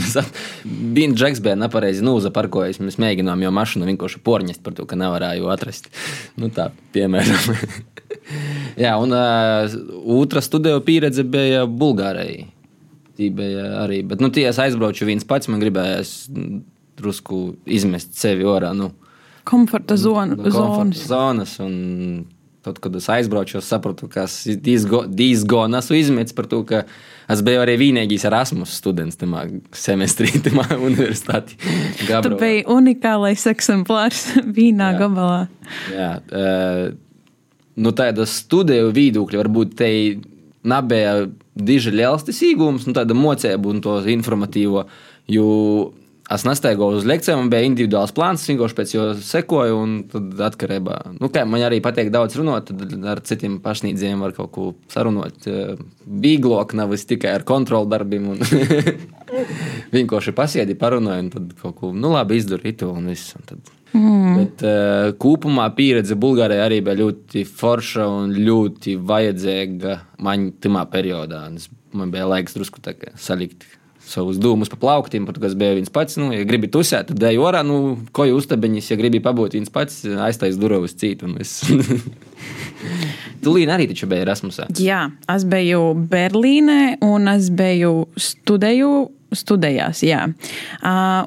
bija 0.96 1.12
Džeks, 1.14 1.44
bija 1.46 1.58
nepareizi 1.60 2.06
nūzaparkojis. 2.08 2.80
Mēs 2.82 2.98
mēģinām 3.02 3.44
jau 3.44 3.54
mašīnu 3.60 3.92
vienkārši 3.92 4.24
porņest 4.26 4.64
par 4.66 4.78
to, 4.78 4.88
ka 4.90 4.98
nevarēju 4.98 5.52
atrast. 5.52 5.92
Nu, 6.40 6.50
tā, 6.54 6.72
piemēram. 6.96 7.60
jā, 8.86 8.96
un 9.04 9.14
uh, 9.14 9.78
otra 10.16 10.42
studiju 10.46 10.82
pieredze 10.88 11.28
bija 11.28 11.68
Bulgārijai. 11.68 12.48
Tī 13.20 13.30
bija 13.36 13.84
arī, 13.84 14.00
bet, 14.08 14.24
nu, 14.24 14.32
tie 14.32 14.48
es 14.48 14.58
aizbraucu 14.64 15.06
viens 15.06 15.28
pats, 15.28 15.52
man 15.52 15.60
gribējās 15.60 16.30
drusku 17.00 17.44
izmest 17.66 18.18
sevi 18.20 18.48
ārā. 18.48 18.74
Nu, 18.78 18.92
komforta 19.48 19.98
zonu, 20.00 20.38
no 20.38 20.52
komforta 20.52 21.08
zonas. 21.10 21.56
Un 21.64 22.28
tad, 22.62 22.80
kad 22.84 22.96
es 22.96 23.08
aizbraucu, 23.10 23.58
es 23.58 23.70
sapratu, 23.72 24.10
ka 24.12 24.26
diezgan 25.16 25.80
esmu 25.80 25.98
izmetis 25.98 26.36
par 26.36 26.48
to, 26.52 26.62
ka 26.68 26.84
es 27.32 27.44
biju 27.46 27.64
arī 27.64 27.78
vienīgais 27.80 28.26
Erasmus 28.28 28.74
students 28.78 29.20
tajā 29.20 29.46
semestrī, 29.76 30.32
tajā 30.46 30.78
universitātē. 30.78 31.60
Tu 32.26 32.34
biji 32.36 32.66
unikālais 32.70 33.46
eksemplārs 33.52 34.26
vienā 34.60 34.92
gabalā. 35.00 35.46
Jā, 35.94 36.12
uh, 36.20 36.84
nu 37.80 37.96
tāda 37.96 38.28
studiju 38.28 38.92
viedokļa 38.96 39.44
varbūt 39.44 39.78
te 39.80 39.92
nebija 40.68 41.14
diži 41.56 41.94
liels 41.96 42.26
tas 42.28 42.42
īgums, 42.44 42.88
nu 42.88 42.96
tāda 42.96 43.16
mocēba 43.16 43.72
un 43.72 43.80
to 43.84 43.96
informatīvo, 44.12 44.86
jo 45.32 45.48
Es 46.30 46.44
nestaigāju 46.46 47.00
uz 47.00 47.06
lekcijām, 47.10 47.40
man 47.42 47.50
bija 47.50 47.66
individuāls 47.66 48.12
plāns, 48.14 48.44
vienkārši 48.46 48.76
pēc 48.78 48.92
jo 48.94 49.06
sekoju. 49.26 49.80
Tad 50.12 50.44
atkarībā, 50.50 50.98
nu, 51.16 51.30
kā 51.34 51.42
man 51.50 51.64
arī 51.66 51.80
patīk 51.82 52.12
daudz 52.14 52.38
runāt, 52.38 52.70
tad 52.70 52.94
ar 53.10 53.24
citiem 53.26 53.56
pašnīdzējiem 53.64 54.22
var 54.22 54.36
kaut 54.38 54.52
ko 54.54 54.66
sarunāt. 54.94 55.48
Vieglāk 56.06 56.76
nav 56.78 56.94
tikai 57.10 57.34
ar 57.40 57.48
kontrolu 57.50 57.90
darbiem. 57.90 58.30
Un 58.36 58.46
vienkārši 59.96 60.36
pasiedi, 60.38 60.78
parunāju, 60.78 61.26
un 61.26 61.34
tad 61.34 61.50
kaut 61.64 61.80
ko, 61.82 61.92
nu 61.98 62.14
labi, 62.14 62.38
izdarīju 62.44 62.94
un 62.94 63.10
viss. 63.10 63.34
Un 63.40 63.50
tad... 63.50 63.74
Mm. 63.90 64.36
Bet 64.38 64.62
uh, 64.62 65.08
kopumā 65.18 65.66
pieredze 65.74 66.14
Bulgārijā 66.14 66.68
arī 66.70 66.78
bija 66.86 67.00
ļoti 67.00 67.42
forša 67.50 68.06
un 68.06 68.38
ļoti 68.38 69.00
vajadzīga 69.02 69.98
man 70.22 70.52
tajā 70.62 70.86
periodā. 70.94 71.42
Man 71.98 72.14
bija 72.14 72.30
laiks 72.30 72.54
drusku 72.54 72.86
salikt 73.18 73.66
savus 74.06 74.40
dūmus 74.42 74.72
pa 74.72 74.80
plauktiem, 74.80 75.26
pat 75.28 75.40
kas 75.42 75.56
bija 75.60 75.76
viens 75.78 75.92
pats. 75.94 76.18
Nu, 76.20 76.32
ja 76.34 76.46
gribi 76.48 76.70
tusēt, 76.72 77.12
tad 77.12 77.20
dēļ 77.22 77.42
orā, 77.44 77.64
nu, 77.68 77.98
ko 78.16 78.26
jūs 78.28 78.46
uztabiņas, 78.46 78.92
ja 78.94 79.00
gribi 79.00 79.22
pabūt 79.24 79.58
viens 79.58 79.74
pats, 79.74 80.02
aiztais 80.28 80.60
durvis 80.60 80.98
citu. 81.00 81.30
Tu 83.44 83.52
Līna 83.56 83.76
arī 83.76 83.86
taču 83.88 84.08
bija 84.12 84.26
Erasmusā. 84.26 84.66
Jā, 84.80 85.06
es 85.32 85.46
biju 85.48 85.94
Berlīnē 86.12 87.00
un 87.08 87.28
es 87.32 87.48
biju 87.56 88.10
studēju 88.20 88.92
studējās. 89.36 90.04
Jā. 90.06 90.26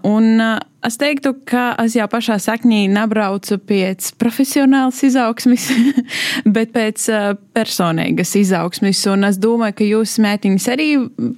Un 0.09 0.45
es 0.83 0.99
teiktu, 0.99 1.35
ka 1.47 1.73
es 1.85 1.95
jau 1.97 2.07
pašā 2.11 2.39
saknī 2.43 2.85
nebraucu 2.91 3.59
pēc 3.69 4.13
profesionālas 4.21 5.03
izaugsmes, 5.07 5.69
bet 6.57 6.73
pēc 6.75 7.07
personīgas 7.55 8.35
izaugsmes. 8.41 9.03
Un 9.13 9.29
es 9.29 9.39
domāju, 9.43 9.79
ka 9.79 9.91
jūs, 9.91 10.17
mētiņas, 10.25 10.71
arī 10.75 10.89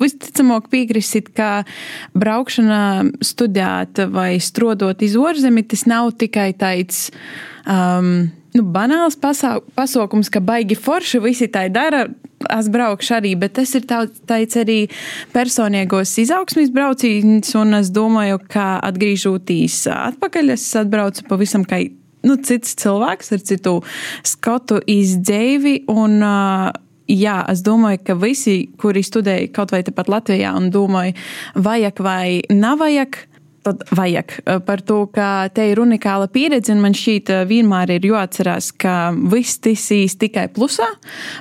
visticamāk 0.01 0.71
piekrisit, 0.73 1.33
ka 1.37 1.67
braukšana 2.17 2.81
studēt 3.25 4.07
vai 4.15 4.33
strodot 4.43 5.05
iz 5.05 5.19
ārzemi, 5.21 5.67
tas 5.69 5.85
nav 5.91 6.15
tikai 6.21 6.53
tāds. 6.59 7.11
Um, 7.65 8.31
nu, 8.55 8.65
banāls 8.75 9.17
pasaukums, 9.19 10.31
ka 10.33 10.43
baigi 10.45 10.79
forši 10.79 11.21
visi 11.25 11.51
tā 11.53 11.67
dara. 11.73 12.07
Es 12.53 12.69
braukšu 12.73 13.19
arī, 13.19 13.35
bet 13.39 13.57
tas 13.59 13.75
ir 13.77 13.87
tāds 13.89 14.57
arī 14.61 14.79
personīgos 15.35 16.15
izaugsmīs 16.23 16.73
brauciens, 16.75 17.55
un 17.59 17.79
es 17.81 17.91
domāju, 17.95 18.41
ka 18.51 18.79
atgriežoties 18.85 19.85
atpakaļ, 19.95 20.55
es 20.57 20.67
atbraucu 20.81 21.27
pavisam 21.31 21.67
kā 21.69 21.83
nu, 22.25 22.39
cits 22.41 22.77
cilvēks 22.81 23.35
ar 23.37 23.45
citu 23.45 23.77
skatu 24.27 24.81
izdzīvi. 24.91 25.81
Jā, 27.05 27.37
es 27.53 27.61
domāju, 27.61 28.01
ka 28.01 28.15
visi, 28.17 28.71
kuri 28.81 29.03
studēja 29.05 29.51
kaut 29.53 29.75
vai 29.75 29.83
tepat 29.85 30.09
Latvijā 30.09 30.55
un 30.57 30.71
domāja, 30.73 31.13
vajag 31.53 32.01
vai 32.01 32.29
nav 32.49 32.79
vajag, 32.81 33.19
tad 33.65 33.83
vajag 33.95 34.37
par 34.67 34.83
to, 34.85 35.05
ka 35.15 35.49
te 35.55 35.67
ir 35.71 35.81
unikāla 35.83 36.29
pieredze, 36.33 36.73
un 36.75 36.83
man 36.85 36.97
šķiet, 36.97 37.33
vienmēr 37.49 37.95
ir 37.97 38.07
jāatcerās, 38.11 38.71
ka 38.81 39.15
viss 39.33 39.61
tisīs 39.65 40.19
tikai 40.21 40.47
plusā. 40.55 40.87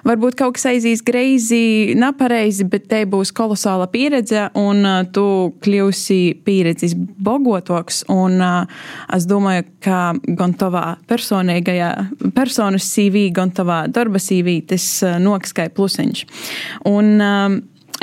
Varbūt 0.08 0.38
kaut 0.40 0.58
kas 0.58 0.68
aizies 0.72 1.04
greizi, 1.06 1.94
nepareizi, 2.00 2.68
bet 2.72 2.88
te 2.92 3.04
būs 3.10 3.34
kolosāla 3.36 3.90
pieredze, 3.92 4.48
un 4.60 4.86
tu 5.16 5.26
kļūsi 5.64 6.22
pieredzes 6.46 6.96
bogotoks. 6.98 8.04
Un 8.14 8.40
es 8.44 9.28
domāju, 9.30 9.68
ka 9.84 10.00
gan 10.40 10.56
tavā 10.60 10.86
personīgajā, 11.10 11.92
personas 12.36 12.88
CV, 12.94 13.28
gan 13.36 13.52
tavā 13.56 13.84
darba 13.92 14.22
CV 14.24 14.62
tas 14.74 14.88
noks 15.24 15.56
kā 15.56 15.68
plusiņš. 15.74 16.26
Un, 16.90 17.16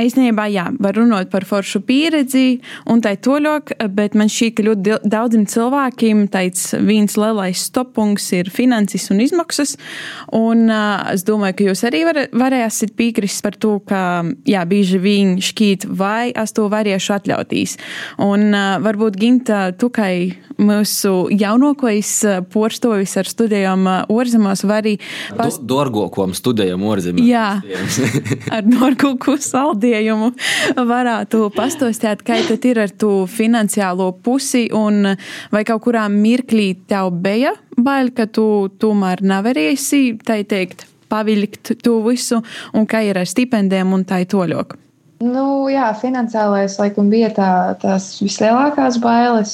Īstenībā, 0.00 0.46
jā, 0.52 0.66
var 0.80 0.96
runāt 0.96 1.30
par 1.32 1.44
foršu 1.48 1.82
pieredzi 1.84 2.60
un 2.90 3.02
tā 3.04 3.12
toļok, 3.20 3.74
bet 3.92 4.16
man 4.18 4.30
šķiet, 4.32 4.54
ka 4.56 4.64
ļoti 4.66 4.98
daudziem 5.10 5.44
cilvēkiem 5.50 6.24
tāds 6.32 6.70
viens 6.86 7.16
lielais 7.20 7.64
stopunks 7.68 8.30
ir 8.38 8.50
finanses 8.52 9.10
un 9.12 9.20
izmaksas. 9.24 9.76
Un 10.36 10.68
uh, 10.70 11.12
es 11.12 11.24
domāju, 11.28 11.58
ka 11.58 11.68
jūs 11.68 11.84
arī 11.88 12.04
var, 12.08 12.22
varēsiet 12.32 12.94
piekrist 12.98 13.44
par 13.44 13.58
to, 13.60 13.76
ka, 13.86 14.22
jā, 14.48 14.64
bieži 14.68 15.00
vien 15.02 15.36
šķiet, 15.42 15.88
vai 16.00 16.30
es 16.32 16.56
to 16.56 16.68
varēšu 16.72 17.16
atļautīs. 17.18 17.76
Un 18.24 18.50
uh, 18.54 18.78
varbūt 18.84 19.20
Ginta, 19.20 19.66
tu 19.76 19.90
kā 19.92 20.08
mūsu 20.60 21.28
jaunākais 21.32 22.10
porstovis 22.52 23.12
ar 23.20 23.28
studijām 23.28 23.86
ārzemēs, 24.10 24.64
var 24.68 24.82
arī. 24.82 24.96
Pas... 25.36 25.58
Do, 25.60 25.80
Dorgokam 25.80 26.34
studējam 26.36 26.82
ārzemēs. 26.88 27.28
Jā, 27.28 27.46
ar 28.56 28.66
Norgoku 28.68 29.36
saldi 29.40 29.89
gadījumu 29.90 30.31
varētu 30.76 31.50
pastostāt, 31.55 32.22
kā 32.26 32.40
tad 32.46 32.64
ir 32.68 32.83
ar 32.85 32.90
to 32.90 33.26
finansiālo 33.31 34.11
pusi 34.22 34.68
un 34.72 35.14
vai 35.53 35.64
kaut 35.64 35.85
kurā 35.87 36.07
mirklī 36.12 36.74
tev 36.88 37.12
bija 37.22 37.55
bail, 37.76 38.12
ka 38.12 38.26
tu 38.26 38.68
tomēr 38.81 39.22
nevarēsi, 39.22 40.20
tā 40.24 40.40
teikt, 40.44 40.87
pavilkt 41.11 41.74
to 41.83 42.00
visu 42.05 42.42
un 42.74 42.87
kā 42.87 43.03
ir 43.07 43.18
ar 43.18 43.29
stipendiem 43.29 43.92
un 43.92 44.05
tā 44.05 44.22
toļok? 44.29 44.76
Nu, 45.20 45.68
jā, 45.68 45.90
finansiālais 46.00 46.79
laikam 46.81 47.11
bija 47.12 47.29
tā, 47.37 47.48
tās 47.83 48.14
vislielākās 48.22 48.96
bailes, 49.03 49.53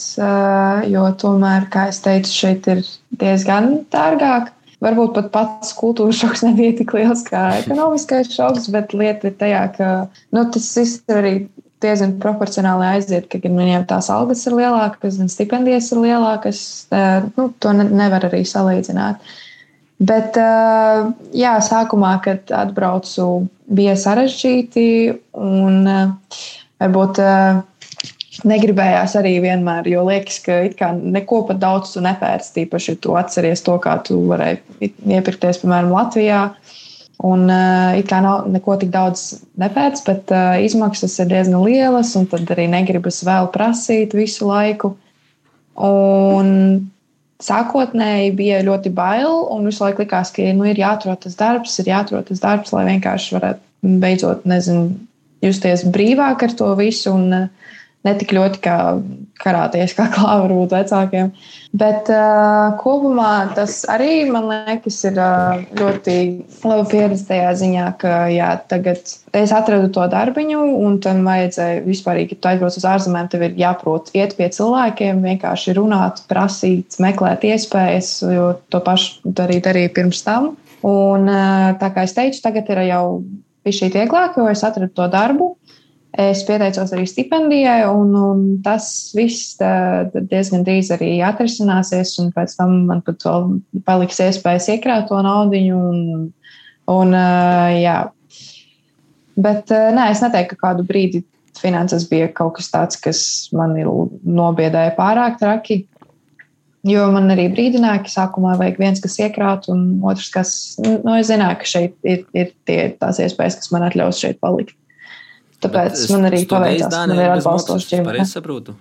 jo 0.86 1.06
tomēr, 1.18 1.66
kā 1.72 1.88
es 1.90 1.98
teicu, 2.04 2.30
šeit 2.30 2.68
ir 2.70 2.84
diezgan 3.18 3.80
dārgāk. 3.90 4.52
Varbūt 4.84 5.14
pat 5.16 5.28
pats 5.32 5.72
kultūras 5.76 6.18
šoks 6.20 6.42
nebija 6.44 6.74
tik 6.76 6.92
liels 6.96 7.22
kā 7.24 7.46
ekonomiskais 7.62 8.28
šoks, 8.34 8.68
bet 8.74 8.92
lieta 8.92 9.30
ir 9.30 9.36
tajā, 9.40 9.62
ka 9.76 9.88
nu, 10.36 10.42
tas 10.52 10.68
viss 10.76 11.00
arī 11.12 11.46
diezgan 11.84 12.16
proporcionāli 12.20 12.86
aiziet, 12.96 13.28
ka 13.32 13.40
gan 13.40 13.56
viņiem 13.56 13.86
tās 13.88 14.10
algas 14.12 14.44
ir 14.48 14.56
lielākas, 14.56 15.18
gan 15.20 15.32
stipendijas 15.32 15.90
ir 15.92 16.02
lielākas. 16.04 16.60
Nu, 17.36 17.48
to 17.60 17.72
nevar 17.76 18.28
arī 18.28 18.42
salīdzināt. 18.48 19.20
Bet, 19.96 20.36
jā, 21.32 21.54
sākumā, 21.64 22.16
kad 22.24 22.52
atbraucu, 22.52 23.46
bija 23.72 23.96
sarežģīti 23.96 24.88
un 25.40 25.88
varbūt 26.82 27.22
negribējās 28.44 29.14
arī 29.20 29.36
vienmēr, 29.44 29.86
jo 29.88 30.02
liekas, 30.06 30.40
ka 30.44 30.90
neko 30.96 31.42
pat 31.48 31.60
daudz 31.62 31.94
tu 31.94 32.02
nepērci. 32.04 32.52
Tīpaši, 32.58 32.92
ja 32.92 33.00
tu 33.00 33.14
atceries 33.16 33.62
to, 33.64 33.76
kā 33.82 33.96
tu 34.04 34.18
varēji 34.28 34.90
iepirkties, 35.16 35.62
piemēram, 35.62 35.94
Latvijā. 35.94 36.42
Un 37.24 37.46
uh, 37.48 37.94
it 37.96 38.10
kā 38.10 38.18
nav 38.20 38.44
neko 38.52 38.74
tik 38.82 38.90
daudz 38.92 39.22
nepēc, 39.56 40.02
bet 40.04 40.32
uh, 40.34 40.58
izmaksas 40.60 41.14
ir 41.22 41.30
diezgan 41.30 41.62
lielas, 41.64 42.12
un 42.18 42.26
tad 42.28 42.50
arī 42.52 42.66
negribas 42.68 43.22
vēl 43.24 43.48
prasīt 43.54 44.12
visu 44.16 44.50
laiku. 44.50 44.92
Un 45.80 46.50
sākotnēji 47.40 48.34
bija 48.36 48.60
ļoti 48.66 48.92
bail, 48.96 49.46
un 49.52 49.64
visu 49.68 49.84
laiku 49.86 50.04
likās, 50.04 50.32
ka 50.36 50.44
nu, 50.56 50.68
ir 50.68 50.82
jāatrod 50.82 51.22
tas 51.24 51.40
darbs, 51.40 51.78
ir 51.80 51.88
jāatrod 51.94 52.28
tas 52.28 52.44
darbs, 52.44 52.74
lai 52.76 52.84
vienkārši 52.90 53.36
varētu 53.38 53.96
beidzot, 54.02 54.44
nezinu, 54.48 54.90
justies 55.44 55.86
brīvāk 55.88 56.44
ar 56.44 56.56
to 56.60 56.68
visu. 56.76 57.16
Un, 57.16 57.32
uh, 57.32 57.72
ne 58.06 58.14
tik 58.18 58.32
ļoti 58.36 58.60
kā 58.64 58.76
karāties, 59.42 59.92
kā 59.96 60.06
klāva 60.14 60.46
varbūt 60.46 60.72
vecākiem. 60.72 61.30
Bet 61.76 62.08
uh, 62.12 62.76
kopumā 62.80 63.52
tas 63.56 63.82
arī 63.92 64.24
man 64.30 64.46
liekas, 64.48 64.98
ir 65.10 65.18
uh, 65.20 65.60
ļoti 65.76 66.16
laba 66.64 66.86
pieredze 66.88 67.26
tajā 67.28 67.52
ziņā, 67.60 67.86
ka 68.00 68.14
jā, 68.32 68.50
tagad 68.70 69.02
es 69.36 69.54
atradu 69.54 69.90
to 69.92 70.06
darbiņu, 70.12 70.62
un 70.86 70.98
tam 71.04 71.24
vajadzēja 71.28 71.82
vispār, 71.84 72.22
ja 72.22 72.32
tu 72.32 72.52
aizbrauc 72.52 72.78
uz 72.80 72.88
ārzemēm, 72.94 73.30
tev 73.32 73.44
ir 73.48 73.58
jāprot 73.60 74.12
iet 74.16 74.36
pie 74.38 74.48
cilvēkiem, 74.56 75.24
vienkārši 75.26 75.76
runāt, 75.76 76.24
prasīt, 76.30 76.96
meklēt 77.02 77.44
iespējas, 77.50 78.14
jo 78.32 78.54
to 78.72 78.80
pašu 78.86 79.34
arī 79.44 79.60
darīju 79.64 79.92
pirms 79.98 80.24
tam. 80.26 80.54
Un, 80.86 81.28
uh, 81.28 81.74
tā 81.80 81.92
kā 81.92 82.06
es 82.06 82.16
teicu, 82.16 82.40
tagad 82.44 82.72
ir 82.72 82.86
jau 82.88 83.04
šī 83.66 83.90
vieglāk, 83.92 84.36
jo 84.38 84.46
es 84.50 84.62
atradu 84.64 84.92
to 84.94 85.06
darbu. 85.10 85.56
Es 86.16 86.40
pieteicos 86.48 86.94
arī 86.96 87.04
stipendijai, 87.10 87.82
un, 87.92 88.14
un 88.16 88.44
tas 88.64 88.86
viss 89.12 89.58
diezgan 89.60 90.62
drīz 90.64 90.88
arī 90.94 91.10
atrisināsies. 91.26 92.14
Pēc 92.32 92.54
tam 92.56 92.86
man 92.88 93.02
pat 93.04 93.26
vēl 93.26 93.58
paliks 93.84 94.22
iespējas 94.24 94.70
iekrāt 94.72 95.10
to 95.10 95.18
naudu. 95.26 95.60
Un, 95.76 96.30
un, 96.88 97.16
jā. 97.76 97.98
Bet 99.36 99.68
nē, 99.68 100.06
es 100.14 100.24
neteiktu, 100.24 100.56
ka 100.56 100.70
kādu 100.70 100.86
brīdi 100.88 101.20
finanses 101.60 102.08
bija 102.08 102.30
kaut 102.32 102.56
kas 102.56 102.72
tāds, 102.72 102.96
kas 103.00 103.20
man 103.52 103.76
nobiedēja 103.76 104.96
pārāk 104.96 105.36
traki. 105.42 105.82
Jo 106.86 107.08
man 107.10 107.28
arī 107.34 107.48
brīdināja, 107.50 108.04
ka 108.06 108.12
sākumā 108.12 108.54
vajag 108.60 108.76
viens, 108.78 109.00
kas 109.02 109.18
iekrāt, 109.18 109.66
un 109.72 109.98
otrs, 110.06 110.30
kas, 110.32 110.50
nu, 110.80 111.16
es 111.18 111.28
zināju, 111.28 111.60
ka 111.60 111.68
šeit 111.68 111.96
ir, 112.06 112.24
ir 112.36 112.52
tie, 112.68 112.80
tās 113.00 113.18
iespējas, 113.20 113.58
kas 113.60 113.72
man 113.74 113.88
atļaus 113.88 114.22
šeit 114.22 114.38
palikt. 114.40 114.76
Tāpēc 115.66 115.96
Bet 116.02 116.12
man 116.14 116.28
arī 116.30 116.44
paveicās, 116.50 117.00
man 117.02 117.16
ir 117.18 117.32
atbalstošs 117.36 117.90
ģimene. 117.92 118.22
Es 118.24 118.36
saprotu. 118.36 118.76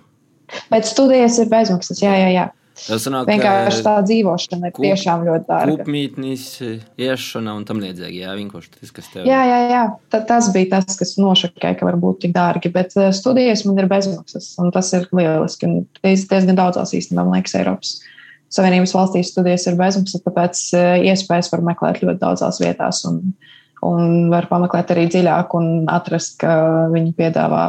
Bet 0.70 0.86
studijas 0.88 1.40
ir 1.42 1.50
bezmaksas, 1.50 2.00
jā, 2.02 2.14
jā, 2.14 2.30
jā. 2.34 2.46
Tas 2.76 3.06
sanāk, 3.06 3.24
vienkārši 3.30 3.84
tā 3.86 3.92
dzīvošana 4.04 4.68
ir 4.68 4.72
kūp, 4.76 4.84
tiešām 4.84 5.22
ļoti 5.24 5.46
dārga. 5.48 5.76
Kūpmītnis, 5.78 6.42
iešana 7.00 7.54
un 7.56 7.62
tam 7.68 7.80
līdzīgi. 7.80 8.20
Jā, 8.20 8.34
vienkārši 8.36 8.72
tas, 8.74 8.90
kas 8.98 9.08
tev. 9.14 9.24
Jā, 9.24 9.38
jā, 9.48 9.60
jā. 9.72 9.84
Ta, 10.12 10.20
tas 10.28 10.50
bija 10.52 10.74
tas, 10.74 10.98
kas 11.00 11.14
nošokēja, 11.16 11.78
ka 11.80 11.88
var 11.88 11.96
būt 12.02 12.20
tik 12.26 12.34
dārgi. 12.36 12.70
Bet 12.74 12.92
uh, 13.00 13.08
studijas 13.16 13.64
man 13.64 13.80
ir 13.80 13.88
bezmaksas, 13.90 14.50
un 14.60 14.68
tas 14.76 14.92
ir 14.98 15.08
lieliski. 15.16 15.70
Un 15.70 15.86
diezgan 16.04 16.60
daudzās 16.60 16.92
īstenībā, 16.98 17.24
man 17.24 17.40
liekas, 17.40 17.56
Eiropas 17.62 17.96
Savienības 18.52 18.92
valstīs 18.94 19.32
studijas 19.32 19.64
ir 19.66 19.80
bezmaksas, 19.80 20.22
tāpēc 20.28 20.60
uh, 20.76 20.92
iespējas 21.08 21.48
var 21.54 21.64
meklēt 21.72 22.04
ļoti 22.04 22.20
daudzās 22.20 22.60
vietās. 22.60 23.06
Un, 23.08 23.22
uh, 23.32 23.56
un 23.84 24.30
var 24.32 24.48
pameklēt 24.50 24.94
arī 24.94 25.06
dziļāk 25.12 25.56
un 25.58 25.68
atrast, 25.92 26.38
ka 26.40 26.54
viņi 26.94 27.12
piedāvā 27.18 27.66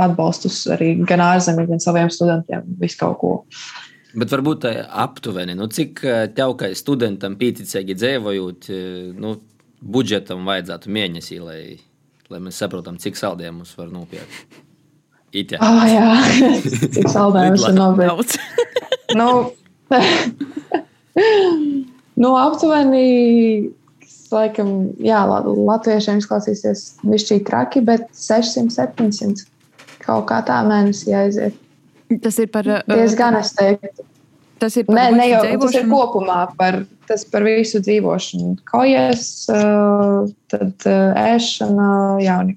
atbalstus 0.00 0.62
arī 0.72 0.94
gan 1.06 1.22
ārzemēs, 1.24 1.68
gan 1.70 1.82
saviem 1.82 2.10
studentiem, 2.12 2.62
visu 2.80 3.00
kaut 3.02 3.18
ko. 3.20 3.32
Bet 4.16 4.32
varbūt 4.32 4.62
tā 4.64 4.72
aptuveni, 5.04 5.56
nu, 5.58 5.66
cik 5.68 6.00
tev 6.36 6.54
kā 6.60 6.70
studentam 6.78 7.36
pīticīgi 7.36 7.96
dzīvojot, 7.98 8.70
nu, 9.20 9.34
budžetam 9.82 10.46
vajadzētu 10.48 10.92
mēnesī, 10.92 11.40
lai, 11.42 11.60
lai 12.32 12.40
mēs 12.42 12.62
saprotam, 12.62 12.96
cik 13.02 13.18
saldējumu 13.20 13.60
mums 13.60 13.74
var 13.76 13.88
nopirkt. 13.92 14.62
Itja. 15.36 15.60
Oh, 15.60 15.82
jā, 15.84 16.08
cik 16.96 17.10
saldējumus 17.12 17.66
var 17.66 17.76
nopirkt. 17.76 18.38
nu, 19.18 19.28
nu, 22.22 22.30
aptuveni, 22.40 23.04
laikam, 24.34 24.72
jā, 25.02 25.20
latviešiem 25.26 26.20
izklausīsies 26.22 26.86
višķīgi 27.06 27.44
traki, 27.46 27.82
bet 27.86 28.08
600, 28.16 28.72
700 28.74 29.46
kaut 30.06 30.26
kā 30.30 30.40
tā 30.46 30.60
mēnesī 30.66 31.14
aiziet. 31.16 31.56
Tas 32.22 32.38
ir 32.38 32.50
par. 32.54 32.68
Diezgan 32.86 33.38
es 33.40 33.52
teiktu. 33.56 34.06
Tas 34.60 34.76
ir 34.78 34.86
par 34.88 34.96
ne, 34.96 35.06
ne 35.18 35.26
jau 35.28 35.40
dzīvošanu. 35.42 35.64
tas 35.66 35.74
ir 35.82 35.88
kopumā 35.90 36.38
par, 36.56 36.78
tas 37.08 37.26
par 37.28 37.44
visu 37.44 37.80
dzīvošanu. 37.84 38.54
Kojas, 38.70 39.26
tad 40.52 40.86
ēšana, 40.86 41.90
jauni. 42.24 42.56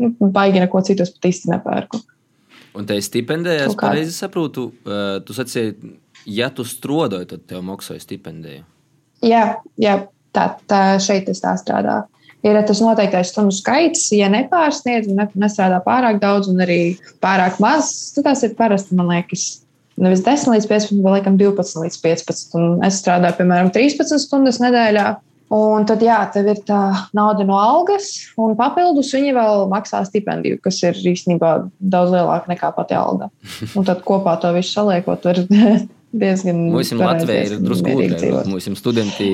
Nu, 0.00 0.10
baigi 0.34 0.62
neko 0.62 0.80
citus 0.86 1.12
pat 1.14 1.28
īsti 1.28 1.52
nepērku. 1.52 2.00
Un 2.74 2.88
te 2.88 2.96
stipendēja, 3.04 3.68
es 3.68 3.76
pareizi 3.78 4.16
saprotu, 4.16 4.70
tu 5.26 5.36
sacīji, 5.36 5.92
ja 6.26 6.48
tu 6.50 6.64
strodoji, 6.66 7.28
tad 7.30 7.44
tev 7.50 7.60
maksāja 7.66 8.02
stipendēju. 8.02 8.64
Jā, 9.24 9.44
jā 9.80 10.00
tā, 10.34 10.50
tā 10.70 10.82
šeit 11.02 11.30
es 11.32 11.42
tā 11.44 11.54
strādāju 11.60 12.10
ir 12.44 12.60
tas 12.68 12.80
noteiktais 12.84 13.32
stundu 13.32 13.54
skaits. 13.56 14.08
Ja 14.14 14.28
nepārsniedz 14.32 15.08
un 15.10 15.20
nestrādā 15.40 15.80
pārāk 15.84 16.20
daudz 16.22 16.50
un 16.52 16.62
arī 16.64 16.96
pārāk 17.24 17.60
maz, 17.62 17.90
tad 18.16 18.28
tas 18.28 18.44
ir 18.46 18.56
parasti, 18.58 18.96
man 18.98 19.08
liekas, 19.12 19.46
nevis 20.00 20.24
10 20.26 20.52
līdz 20.52 20.68
15, 20.70 21.04
bet 21.04 21.18
laikam 21.18 21.38
12 21.40 21.84
līdz 21.86 22.00
15. 22.02 22.58
Un 22.60 22.82
es 22.86 23.00
strādāju, 23.02 23.38
piemēram, 23.40 23.72
13 23.74 24.20
stundas 24.26 24.60
nedēļā. 24.62 25.14
Un 25.54 25.84
tad, 25.86 26.00
jā, 26.02 26.16
tev 26.34 26.48
ir 26.50 26.60
tā 26.66 26.80
nauda 27.14 27.44
no 27.46 27.58
algas, 27.60 28.08
un 28.40 28.56
papildus 28.58 29.12
viņi 29.14 29.34
vēl 29.36 29.66
maksā 29.70 30.00
stipendiju, 30.08 30.56
kas 30.64 30.80
ir 30.82 30.96
īstenībā 31.12 31.50
daudz 31.78 32.14
lielāka 32.14 32.50
nekā 32.50 32.72
pati 32.74 32.96
alga. 32.98 33.28
Un 33.76 33.86
tad 33.86 34.00
kopā 34.08 34.34
to 34.42 34.50
visu 34.56 34.72
saliekot, 34.72 35.28
ir 35.30 35.44
diezgan. 36.16 36.64
Mums 36.72 36.94
Latvijā 36.96 37.44
ir 37.44 37.54
drusku 37.62 37.92
grūtāk. 37.92 38.48
Mums 38.50 38.80
studenti 38.80 39.28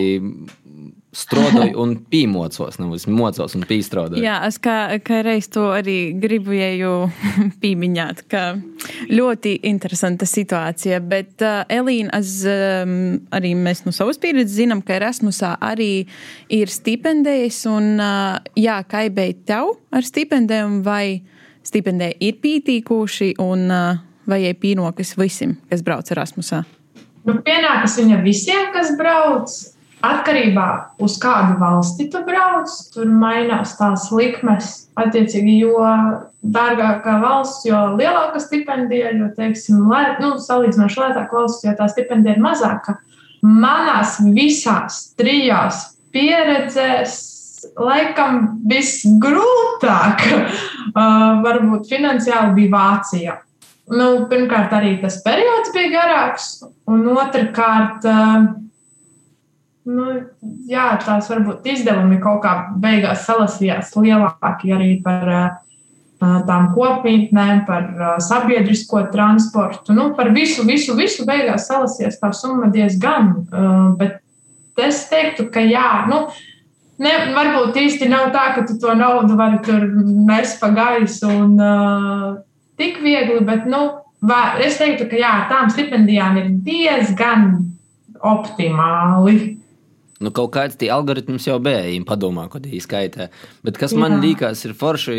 strādāju 1.10 1.74
un 1.82 1.96
pīmocos, 2.10 2.78
nevis 2.78 3.06
mocos 3.10 3.56
un 3.58 3.64
pīstrādāju. 3.66 4.22
Jā, 4.22 4.36
es 4.46 4.60
kā, 4.62 4.76
kā 5.02 5.20
reiz 5.26 5.48
to 5.50 5.66
arī 5.74 6.12
gribēju 6.22 6.92
pīmiņāt, 7.62 8.22
ka 8.30 8.44
ļoti 9.10 9.56
interesanta 9.70 10.28
situācija, 10.28 11.00
bet 11.02 11.42
uh, 11.42 11.64
Elīna, 11.70 12.20
es, 12.20 12.36
um, 12.46 12.94
arī 13.34 13.56
mēs 13.58 13.82
no 13.86 13.94
savas 13.96 14.20
pieredzes 14.22 14.60
zinām, 14.60 14.84
ka 14.86 15.00
Erasmusā 15.00 15.56
arī 15.66 16.06
ir 16.52 16.70
stipendējas 16.70 17.64
un 17.70 17.96
uh, 17.98 18.38
jā, 18.58 18.78
kā 18.86 19.02
beigt 19.10 19.48
tev 19.50 19.74
ar 19.90 20.06
stipendēm 20.06 20.80
vai 20.86 21.20
stipendēji 21.66 22.20
ir 22.22 22.38
pītīkuši 22.44 23.34
un 23.42 23.66
uh, 23.66 23.98
vai 24.30 24.44
ir 24.46 24.58
pīnokas 24.62 25.16
visiem, 25.18 25.58
kas 25.72 25.82
brauc 25.82 26.14
Erasmusā? 26.14 26.62
Nu, 27.26 27.36
pienākas 27.44 27.98
viņa 27.98 28.22
visiem, 28.24 28.70
kas 28.74 28.94
brauc. 28.96 29.58
Atkarībā 30.00 30.66
no 31.00 31.18
kādu 31.20 31.58
valsti 31.60 32.06
tu 32.12 32.22
brauc, 32.24 32.72
tur 32.94 33.08
mainās 33.20 33.74
tās 33.76 34.06
likmes. 34.14 34.70
Attiecīgi, 35.00 35.58
jo 35.60 35.82
dārgākā 36.40 37.18
valsts, 37.20 37.66
jo 37.68 37.78
lielāka 37.98 38.40
stipendija, 38.40 39.12
jo, 39.16 39.28
teiksim, 39.36 39.82
lē, 39.90 40.16
nu, 40.22 40.34
salīdzinoši 40.40 41.02
lētāka 41.02 41.36
valsts, 41.36 41.66
jo 41.66 41.74
tā 41.76 41.88
stipendija 41.92 42.36
ir 42.36 42.44
mazāka. 42.44 42.96
Manās 43.44 44.18
visās 44.24 45.02
trijās 45.20 45.84
pieredzēs, 46.14 47.18
laikam, 47.80 48.40
visgrūtāk, 48.68 50.24
uh, 50.32 51.44
varbūt 51.44 51.92
finansiāli 51.92 52.56
bija 52.56 52.72
Vācija. 52.72 53.36
Nu, 53.90 54.10
pirmkārt, 54.30 54.72
arī 54.76 54.96
tas 55.02 55.18
periods 55.24 55.72
bija 55.74 55.92
garāks, 55.92 56.50
un 56.88 57.04
otrkārt, 57.10 58.06
uh, 58.06 58.48
Nu, 59.88 60.06
jā, 60.68 60.86
tās 61.00 61.30
varbūt 61.30 61.64
izdevumi 61.72 62.18
kaut 62.20 62.42
kā 62.44 62.52
beigās 62.82 63.24
salasījās 63.24 63.94
lielāki 63.96 64.74
arī 64.76 64.90
par 65.04 65.30
uh, 65.32 65.46
tām 66.20 66.68
kopmītnēm, 66.74 67.62
par 67.68 67.86
uh, 67.94 68.10
sabiedrisko 68.20 69.06
transportu. 69.14 69.96
Nu, 69.96 70.10
par 70.18 70.34
visu, 70.36 70.66
visu, 70.68 70.94
visu 70.98 71.24
beigās 71.28 71.70
salasījās 71.70 72.20
tā 72.20 72.32
summa 72.36 72.68
diezgan. 72.74 73.32
Uh, 73.48 73.96
bet 74.00 74.20
es 74.84 75.00
teiktu, 75.08 75.48
ka 75.52 75.64
jā, 75.64 76.04
nu, 76.12 76.26
ne, 77.00 77.14
varbūt 77.36 77.80
īsti 77.80 78.10
nav 78.12 78.30
tā, 78.36 78.50
ka 78.56 78.66
tu 78.68 78.76
to 78.80 78.92
naudu 78.96 79.36
vari 79.40 79.62
tur 79.64 79.88
mest 80.28 80.60
pa 80.60 80.70
gaisu 80.76 81.28
un 81.28 81.56
tik 82.80 83.00
viegli, 83.04 83.40
bet 83.44 83.66
nu, 83.68 83.82
var, 84.24 84.60
es 84.64 84.78
teiktu, 84.80 85.08
ka 85.10 85.20
jā, 85.20 85.32
tām 85.50 85.72
stipendijām 85.72 86.38
ir 86.40 86.52
diezgan 86.64 87.50
optimāli. 88.20 89.59
Nu, 90.20 90.32
kaut 90.36 90.50
kāds 90.52 90.76
tie 90.76 90.90
algoritms 90.92 91.46
jau 91.48 91.56
bija, 91.64 91.86
ja 91.88 92.00
padomā, 92.04 92.44
kad 92.52 92.66
viņi 92.68 92.82
skaitā. 92.84 93.30
Bet 93.64 93.78
kas 93.80 93.94
man 93.96 94.18
Jā. 94.18 94.20
liekas, 94.26 94.66
ir 94.68 94.74
forši, 94.76 95.14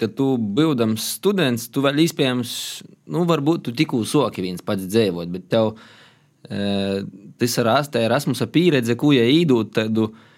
ka 0.00 0.08
tu, 0.10 0.32
būdams 0.58 1.12
students, 1.20 1.68
tu 1.70 1.84
vēl 1.84 2.02
iespējams, 2.02 2.56
nu, 3.14 3.22
varbūt 3.28 3.68
tu 3.68 3.76
tikko 3.78 4.02
soki 4.08 4.42
viens 4.42 4.64
pats 4.66 4.88
dzīvot, 4.90 5.30
bet 5.30 5.46
tev 5.52 5.76
e, 6.50 7.04
tas 7.38 7.56
ir 7.62 7.72
Erasmusa 8.02 8.50
pieredze, 8.50 8.98
ko 8.98 9.14
ja 9.14 9.22
īdot 9.30 9.70
tādu. 9.78 10.10
Ja 10.10 10.28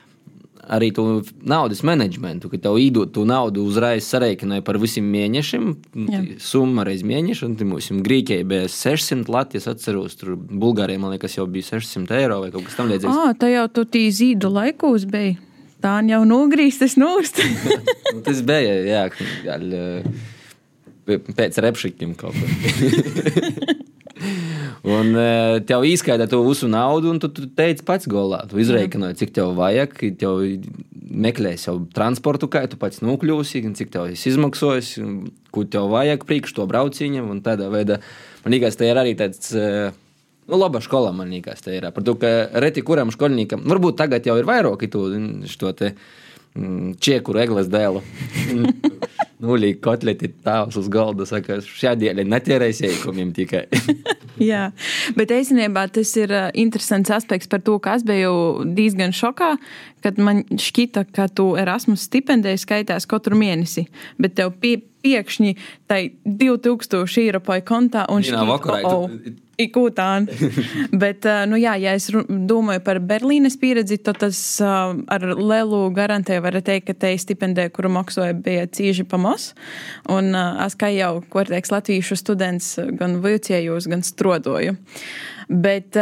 arī 0.69 0.91
to 0.95 1.23
naudas 1.45 1.83
menedžmentu, 1.87 2.51
ka 2.53 2.61
tev 2.67 2.79
īdot 2.81 3.13
to 3.15 3.25
naudu 3.29 3.65
uzreiz 3.69 4.07
sareikināja 4.09 4.65
par 4.67 4.79
visiem 4.83 5.07
mēnešiem, 5.13 5.71
summa 6.43 6.87
reiz 6.89 7.05
mēnešu, 7.07 7.49
un 7.51 7.73
mums 7.73 7.91
Grieķijai 8.05 8.47
bija 8.49 8.69
600 8.73 9.33
Latvijas, 9.33 9.69
atceros, 9.71 10.19
tur 10.21 10.35
Bulgārijai, 10.37 11.01
man 11.01 11.15
liekas, 11.15 11.39
jau 11.39 11.47
bija 11.51 11.75
600 11.75 12.21
eiro 12.21 12.41
vai 12.45 12.53
kaut 12.55 12.67
kas 12.69 12.79
tam 12.79 12.93
līdzīgs. 12.93 13.25
Ah, 13.25 13.35
tā 13.39 13.53
jau 13.53 13.67
tu 13.73 13.87
tī 13.89 14.07
zīdu 14.15 14.53
laikos 14.53 15.09
bija. 15.11 15.37
Tā 15.85 15.99
jau 16.09 16.23
nogrīz, 16.25 16.79
tas 16.81 16.97
nūst. 16.97 17.43
Nu, 18.15 18.23
tas 18.25 18.41
bija, 18.47 18.77
jā, 18.89 19.03
gal, 19.45 19.67
pēc 21.05 21.61
repšikiem 21.61 22.15
kaut 22.17 22.39
ko. 22.39 23.73
Un 24.85 25.15
uh, 25.17 25.59
tev 25.65 25.87
izskaidro 25.89 26.27
to 26.29 26.43
visu 26.45 26.69
naudu, 26.69 27.09
un 27.15 27.21
tu, 27.23 27.31
tu 27.33 27.47
teici 27.57 27.85
pats 27.87 28.09
golā. 28.11 28.43
Tu 28.51 28.61
izreikināji, 28.61 29.23
cik 29.23 29.35
tev 29.39 29.55
vajag, 29.57 29.97
tev 30.21 30.43
meklēsi 31.25 31.71
jau 31.71 31.79
transportu, 31.95 32.51
kā 32.53 32.65
tu 32.69 32.79
pats 32.81 33.01
nokļūsi, 33.05 33.65
cik 33.79 33.93
tev 33.95 34.13
izmaksājas, 34.13 34.95
ko 35.55 35.65
tev 35.65 35.89
vajag 35.95 36.27
priekš 36.29 36.57
to 36.59 36.69
brauciņam. 36.69 37.33
Tādā 37.45 37.71
veidā 37.73 38.01
man 38.45 38.57
liekas, 38.57 38.77
tas 38.81 38.91
ir 38.91 39.01
arī 39.03 39.17
tāds. 39.19 39.53
Uh, 39.57 39.93
Nu, 40.45 40.59
laba 40.61 40.81
skola 40.85 41.09
man 41.17 41.31
liekas, 41.33 41.63
tā 41.65 41.73
ir. 41.73 41.87
Par 41.97 42.05
to, 42.05 42.19
ka 42.21 42.31
reti 42.61 42.83
kuram 42.85 43.09
skolniekam, 43.15 43.63
varbūt 43.65 43.97
tagad 43.97 44.27
jau 44.29 44.35
ir 44.37 44.45
vairāk 44.45 44.83
to 44.93 45.07
mm, 45.09 46.99
čiekuru 47.01 47.41
egles 47.41 47.71
dēlu. 47.73 48.03
nulīgi 49.45 49.81
kotleti 49.85 50.31
tēvs 50.45 50.79
uz 50.81 50.89
galda 50.93 51.27
saka, 51.29 51.61
šādien 51.65 52.21
netierēs 52.29 52.83
eikumiem 52.89 53.33
tikai. 53.37 53.67
Jā, 54.51 54.71
bet 55.15 55.31
īstenībā 55.31 55.87
tas 55.95 56.11
ir 56.19 56.33
interesants 56.59 57.13
aspekts 57.15 57.51
par 57.51 57.63
to, 57.65 57.77
ka 57.83 57.99
es 57.99 58.07
biju 58.07 58.65
diezgan 58.75 59.15
šokā, 59.15 59.53
kad 60.05 60.19
man 60.19 60.43
šķita, 60.51 61.07
ka 61.15 61.29
tu 61.31 61.53
Erasmus 61.61 62.09
stipendēji 62.09 62.65
skaitās 62.65 63.07
katru 63.11 63.39
mēnesi, 63.39 63.87
bet 64.19 64.37
tev 64.41 64.57
pie, 64.61 64.81
piekšņi 65.05 65.55
tai 65.91 66.03
2000 66.25 67.25
eiro 67.25 67.41
pai 67.45 67.61
kontā 67.67 68.09
un 68.13 68.25
šī 68.25 68.45
vakarā. 68.49 68.85
Oh, 68.89 69.07
oh. 69.07 69.41
Ikūtāna. 69.61 70.35
Bet, 71.03 71.27
nu, 71.47 71.59
jā, 71.61 71.77
ja 71.79 71.93
es 71.95 72.09
domāju 72.11 72.81
par 72.83 72.99
Berlīnes 72.99 73.55
pieredzi, 73.61 74.01
tad 74.03 74.19
tas 74.25 74.39
ar 74.65 75.27
lielu 75.39 75.85
garantiju 75.95 76.43
var 76.43 76.59
teikt, 76.59 76.89
ka 76.89 76.97
te 77.05 77.13
stipendija, 77.23 77.71
kuru 77.75 77.93
maksāja, 77.95 78.35
bija 78.35 78.67
cieši 78.67 79.07
pamos. 79.35 79.55
Un 80.09 80.35
es 80.35 80.77
kā 80.77 80.91
jau, 80.95 81.23
ko 81.29 81.45
teiks, 81.45 81.73
latviešu 81.73 82.17
students 82.17 82.79
gan 82.99 83.21
vilciejos, 83.23 83.89
gan 83.89 84.03
strodoju. 84.03 84.77
Bet, 85.49 85.97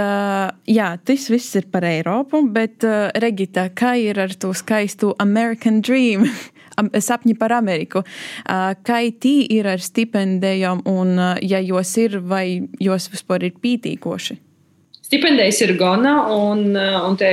jā, 0.66 0.88
tas 1.04 1.28
viss 1.30 1.56
ir 1.56 1.66
par 1.70 1.84
Eiropu, 1.84 2.44
bet 2.52 2.84
Regita, 3.18 3.68
kā 3.74 3.96
ir 3.98 4.20
ar 4.20 4.34
to 4.34 4.52
skaistu 4.54 5.14
American 5.18 5.80
Dream? 5.82 6.28
sapņi 6.72 7.34
par 7.36 7.52
Ameriku. 7.52 8.00
Kā 8.46 9.00
tī 9.20 9.34
ir 9.52 9.66
ar 9.68 9.82
stipendijām, 9.82 10.80
un 10.88 11.18
ja 11.42 11.60
jos 11.60 11.96
ir, 12.00 12.16
vai 12.20 12.62
jos 12.80 13.10
vispār 13.12 13.44
ir 13.44 13.58
pītīkoši? 13.60 14.38
Stipendijas 15.12 15.60
ir 15.60 15.74
gana, 15.76 16.14
un, 16.32 16.72
un 16.72 17.16
te, 17.20 17.28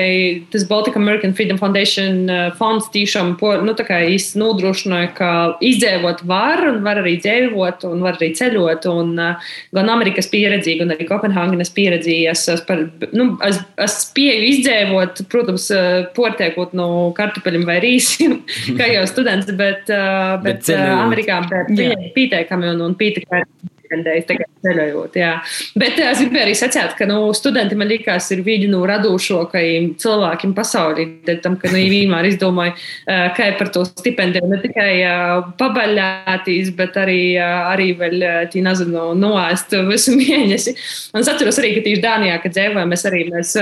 tas 0.52 0.66
Baltic 0.68 0.98
American 1.00 1.32
Freedom 1.36 1.60
Foundation 1.62 2.28
fonds 2.60 2.90
tiešām 2.92 3.38
nu, 3.64 3.76
nodrošināja, 4.42 5.12
ka 5.16 5.30
izdzīvot 5.64 6.26
var, 6.28 6.66
un 6.68 6.82
var 6.84 7.00
arī 7.00 7.16
dzīvot, 7.24 7.86
un 7.88 8.04
var 8.04 8.20
arī 8.20 8.34
ceļot. 8.36 8.90
Un, 8.92 9.16
gan 9.76 9.94
Amerikas 9.94 10.28
pieredzi, 10.32 10.76
gan 10.82 10.92
arī 10.92 11.08
Kopenhāgenes 11.08 11.72
pieredzi. 11.76 12.20
Es, 12.28 12.44
es, 12.52 12.66
par, 12.68 12.84
nu, 13.16 13.32
es, 13.48 13.62
es 13.80 13.98
spēju 14.10 14.52
izdzīvot, 14.52 15.24
protams, 15.32 15.70
portiekot 16.18 16.76
no 16.76 16.90
kartupeļiem 17.16 17.68
vai 17.70 17.80
rīsiem, 17.86 18.42
kā 18.80 18.92
jau 18.92 19.08
students, 19.08 19.48
bet, 19.56 19.88
bet, 19.88 20.68
bet 20.68 20.72
Amerikā 20.76 21.42
pieteikami 21.72 22.74
un, 22.76 22.90
un 22.90 23.00
pieteikami 23.00 23.78
pretendējis 23.90 24.28
tagad 24.30 24.50
ceļojot. 24.64 25.18
Jā. 25.20 25.32
Bet 25.80 26.00
es 26.04 26.22
gribēju 26.22 26.46
arī 26.46 26.56
sacīt, 26.58 26.96
ka 26.98 27.08
nu, 27.10 27.20
studenti 27.38 27.78
man 27.80 27.90
liekas 27.90 28.30
ir 28.36 28.44
viļņu 28.46 28.70
no 28.74 28.82
radošākajiem 28.90 29.94
cilvēkiem 30.02 30.54
pasaulī. 30.58 31.08
Tam, 31.44 31.58
ka 31.60 31.72
nu, 31.72 31.82
vienmēr 31.90 32.30
izdomāju, 32.30 32.76
kā 33.08 33.50
par 33.60 33.72
to 33.74 33.86
stipendiju 33.88 34.50
ne 34.52 34.60
tikai 34.64 34.92
pabaļātīs, 35.60 36.74
bet 36.78 36.98
arī, 37.00 37.22
arī 37.40 37.92
vēl 38.00 38.26
tī 38.54 38.64
nezinu, 38.66 39.10
noēst 39.20 39.76
visu 39.90 40.16
mēnesi. 40.20 40.76
Un 41.14 41.24
es 41.24 41.32
atceros 41.32 41.60
arī, 41.62 41.74
ka 41.78 41.86
tieši 41.88 42.04
Dānijā, 42.04 42.40
kad 42.44 42.56
dzīvojam, 42.56 42.94
mēs 42.94 43.06
arī 43.10 43.26
mēs 43.32 43.56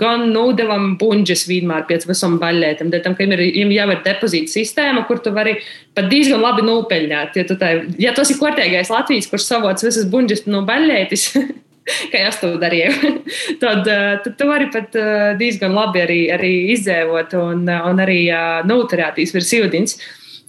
gan 0.00 0.28
nodevam 0.32 0.92
bunģis 1.00 1.46
vienmēr 1.50 1.86
pēc 1.88 2.06
visam 2.10 2.38
baļētam, 2.42 2.92
tam, 3.02 3.16
ka 3.18 3.26
ir, 3.26 3.46
jau 3.72 3.88
ir 3.94 4.04
depozīta 4.04 4.52
sistēma, 4.52 5.06
kur 5.08 5.22
tu 5.22 5.32
vari 5.34 5.58
pat 5.96 6.08
diezgan 6.12 6.42
labi 6.42 6.64
nopeļņāt. 6.66 7.36
Ja, 7.38 7.58
tā, 7.58 7.72
ja 8.00 8.14
tas 8.16 8.32
ir 8.32 8.40
kortēgais 8.40 8.92
Latvijas, 8.92 9.28
kurš 9.30 9.48
savots 9.48 9.86
visas 9.86 10.08
buļģis 10.12 10.46
no 10.48 10.62
baļķētis, 10.68 11.26
kā 12.12 12.24
es 12.28 12.40
to 12.40 12.54
darīju, 12.62 13.12
tad, 13.62 13.86
eh, 13.90 14.16
tad 14.24 14.38
tu 14.38 14.48
vari 14.48 14.70
pat 14.72 14.96
eh, 14.98 15.28
diezgan 15.40 15.76
labi 15.76 16.04
arī, 16.04 16.20
arī 16.34 16.52
izdzēvot 16.76 17.36
un, 17.40 17.64
un 17.68 18.02
arī 18.02 18.24
noturēties 18.68 19.36
virs 19.36 19.54
ūdens. 19.60 19.96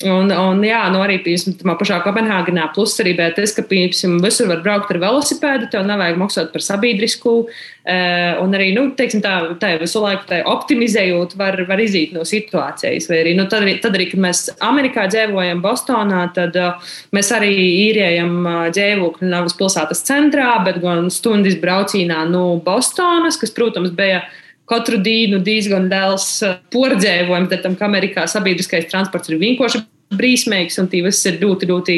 Un, 0.03 0.31
un 0.31 0.63
jā, 0.65 0.81
nu 0.91 0.99
arī 1.03 1.19
piemēram, 1.23 1.77
pašā 1.79 1.99
Kopenhāgenā, 2.03 2.65
plus 2.75 2.95
arī 2.99 3.13
tas, 3.19 3.53
ka 3.55 3.63
piemēram, 3.67 4.17
visur 4.23 4.49
var 4.49 4.63
braukt 4.65 4.91
ar 4.91 4.99
velosipēdu, 4.99 5.69
tev 5.71 5.85
nevajag 5.87 6.19
maksāt 6.19 6.51
par 6.53 6.65
sabiedrisku. 6.65 7.35
Uh, 7.83 8.39
un 8.39 8.55
arī, 8.55 8.69
nu, 8.75 8.85
teiksim, 8.95 9.19
tā, 9.23 9.33
tā 9.59 9.73
visu 9.81 9.99
laiku 9.99 10.23
tā 10.29 10.39
optimizējot, 10.47 11.35
var, 11.39 11.57
var 11.67 11.81
iziet 11.83 12.13
no 12.15 12.23
situācijas. 12.27 13.09
Vai 13.11 13.21
arī, 13.25 13.33
nu, 13.35 13.47
tad, 13.51 13.65
arī, 13.65 13.77
tad 13.83 13.97
arī, 13.97 14.07
kad 14.11 14.23
mēs 14.23 14.45
Amerikā 14.63 15.07
dzīvojam, 15.11 15.63
Bostonā, 15.63 16.25
tad 16.35 16.55
uh, 16.59 16.93
mēs 17.15 17.31
arī 17.35 17.51
īrējam 17.89 18.37
uh, 18.43 18.61
dzīvokli 18.75 19.31
Navas 19.31 19.57
pilsētas 19.59 20.03
centrā, 20.07 20.53
bet 20.63 20.79
gan 20.83 21.11
stundas 21.13 21.59
braucīnā 21.59 22.23
no 22.31 22.53
Bostonas, 22.63 23.39
kas, 23.39 23.51
protams, 23.55 23.91
bija 23.95 24.23
katru 24.69 24.99
dienu 25.03 25.41
diezgan 25.43 25.89
liels 25.91 26.27
pordzēvojums, 26.73 27.51
bet 27.51 27.65
tam, 27.65 27.75
ka 27.79 27.87
Amerikā 27.89 28.27
sabiedriskais 28.31 28.87
transports 28.91 29.31
ir 29.31 29.41
vienkārši 29.41 29.83
brīsmīgs 30.19 30.79
un 30.81 30.89
viss 30.93 31.25
ir 31.29 31.41
ļoti, 31.41 31.69
ļoti 31.69 31.97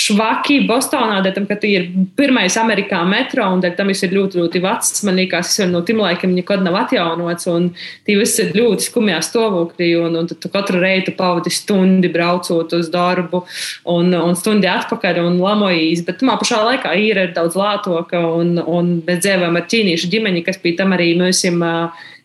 švaki 0.00 0.60
Bostonā, 0.68 1.18
dēļ 1.24 1.32
tam, 1.34 1.46
ka 1.48 1.56
tie 1.60 1.70
ir 1.74 1.86
pirmais 2.16 2.54
Amerikā 2.60 3.00
metro 3.08 3.44
un 3.50 3.62
dēļ 3.62 3.74
tam 3.76 3.90
viss 3.90 4.04
ir 4.06 4.14
ļoti, 4.14 4.38
ļoti 4.38 4.62
vecs. 4.62 5.02
Man 5.06 5.18
liekas, 5.18 5.50
tas 5.50 5.62
jau 5.62 5.66
no 5.70 5.82
tiem 5.86 6.00
laikiem 6.00 6.32
nekad 6.36 6.62
nav 6.64 6.78
atjaunots 6.84 7.48
un 7.50 7.70
tie 8.06 8.16
viss 8.18 8.38
ir 8.42 8.54
ļoti 8.56 8.86
skumjā 8.86 9.18
stāvoklī 9.26 9.90
un, 10.00 10.16
un 10.22 10.30
tu 10.30 10.52
katru 10.52 10.80
reitu 10.82 11.14
pavadi 11.18 11.52
stundi 11.54 12.10
braucot 12.12 12.72
uz 12.78 12.90
darbu 12.92 13.42
un, 13.90 14.14
un 14.14 14.38
stundi 14.38 14.70
atpakaļ 14.70 15.20
un 15.24 15.40
lamojīs, 15.42 16.04
bet 16.06 16.22
tomēr 16.22 16.38
pašā 16.40 16.62
laikā 16.68 16.94
īra 17.00 17.26
ir 17.26 17.34
daudz 17.36 17.58
lātoka 17.58 18.22
un, 18.38 18.56
un 18.62 18.94
mēs 19.06 19.24
dzīvojam 19.26 19.58
ar 19.58 19.68
ķīniešu 19.74 20.12
ģimeni, 20.14 20.46
kas 20.46 20.62
pie 20.62 20.76
tam 20.78 20.94
arī 20.96 21.12
mēs 21.18 21.42
esam 21.42 21.64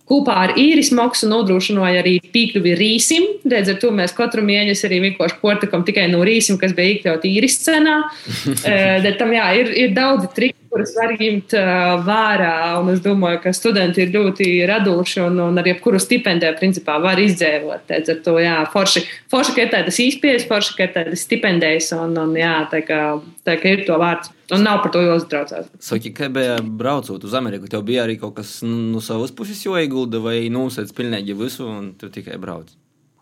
Kopā 0.06 0.36
ar 0.44 0.52
īris 0.62 0.92
maksu 0.94 1.26
nodrošināja 1.32 2.04
arī 2.04 2.20
piekļuvi 2.34 2.76
rīsim. 2.78 3.24
Redz, 3.50 3.72
ar 3.74 3.80
to 3.82 3.90
mēs 3.96 4.14
katru 4.14 4.44
mēnesi 4.46 4.86
arī 4.86 5.00
vienkārši 5.08 5.40
portakam 5.42 5.86
tikai 5.88 6.06
no 6.12 6.22
rīsim, 6.28 6.60
kas 6.62 6.76
bija 6.78 6.94
iekļauts 6.94 7.30
īris 7.30 7.58
cenā. 7.64 7.96
uh, 8.54 9.10
tam 9.18 9.34
jā, 9.34 9.48
ir, 9.62 9.74
ir 9.86 9.98
daudzi 9.98 10.30
triki, 10.38 10.60
kurus 10.76 10.92
var 10.98 11.14
ņemt 11.16 11.56
vērā. 12.04 12.54
Un 12.82 12.92
es 12.92 13.02
domāju, 13.04 13.40
ka 13.46 13.54
studenti 13.56 14.04
ir 14.04 14.12
ļoti 14.12 14.50
radoši 14.68 15.24
un, 15.24 15.40
un 15.48 15.62
ar 15.62 15.70
jebkuru 15.72 16.02
stipendiju 16.04 16.58
principā 16.60 16.98
var 17.04 17.22
izdzēvot. 17.24 17.88
Redz, 17.92 18.12
ar 18.12 18.22
to 18.26 18.36
jā, 18.44 18.58
forši, 18.74 19.06
forši, 19.32 19.56
ka 19.56 19.64
ir 19.64 19.74
tādas 19.74 20.00
īspējas, 20.04 20.48
forši, 20.52 20.76
ka 20.76 20.90
ir 20.90 20.96
tādas 20.98 21.24
stipendijas 21.24 21.94
un, 21.96 22.18
un 22.20 22.36
jā, 22.40 22.58
tā 22.72 22.84
kā, 22.86 23.02
tā 23.48 23.58
kā 23.62 23.78
ir 23.78 23.86
to 23.88 24.00
vārds. 24.02 24.34
Un 24.54 24.62
nav 24.62 24.84
par 24.84 24.92
to 24.94 25.02
jāuztraucās. 25.02 25.72
Saki, 25.82 26.12
kā 26.14 26.30
bija 26.30 26.60
braucot 26.62 27.24
uz 27.26 27.34
Ameriku, 27.38 27.70
tev 27.72 27.82
bija 27.88 28.04
arī 28.06 28.20
kaut 28.22 28.36
kas 28.38 28.60
nu, 28.68 28.78
no 28.94 29.02
savas 29.02 29.34
puses 29.34 29.64
jāiegulda, 29.66 30.22
vai 30.22 30.44
nosēdz 30.54 30.94
pilnīgi 30.98 31.38
visu, 31.40 31.66
un 31.66 31.96
tu 31.98 32.12
tikai 32.14 32.38
brauc? 32.42 32.70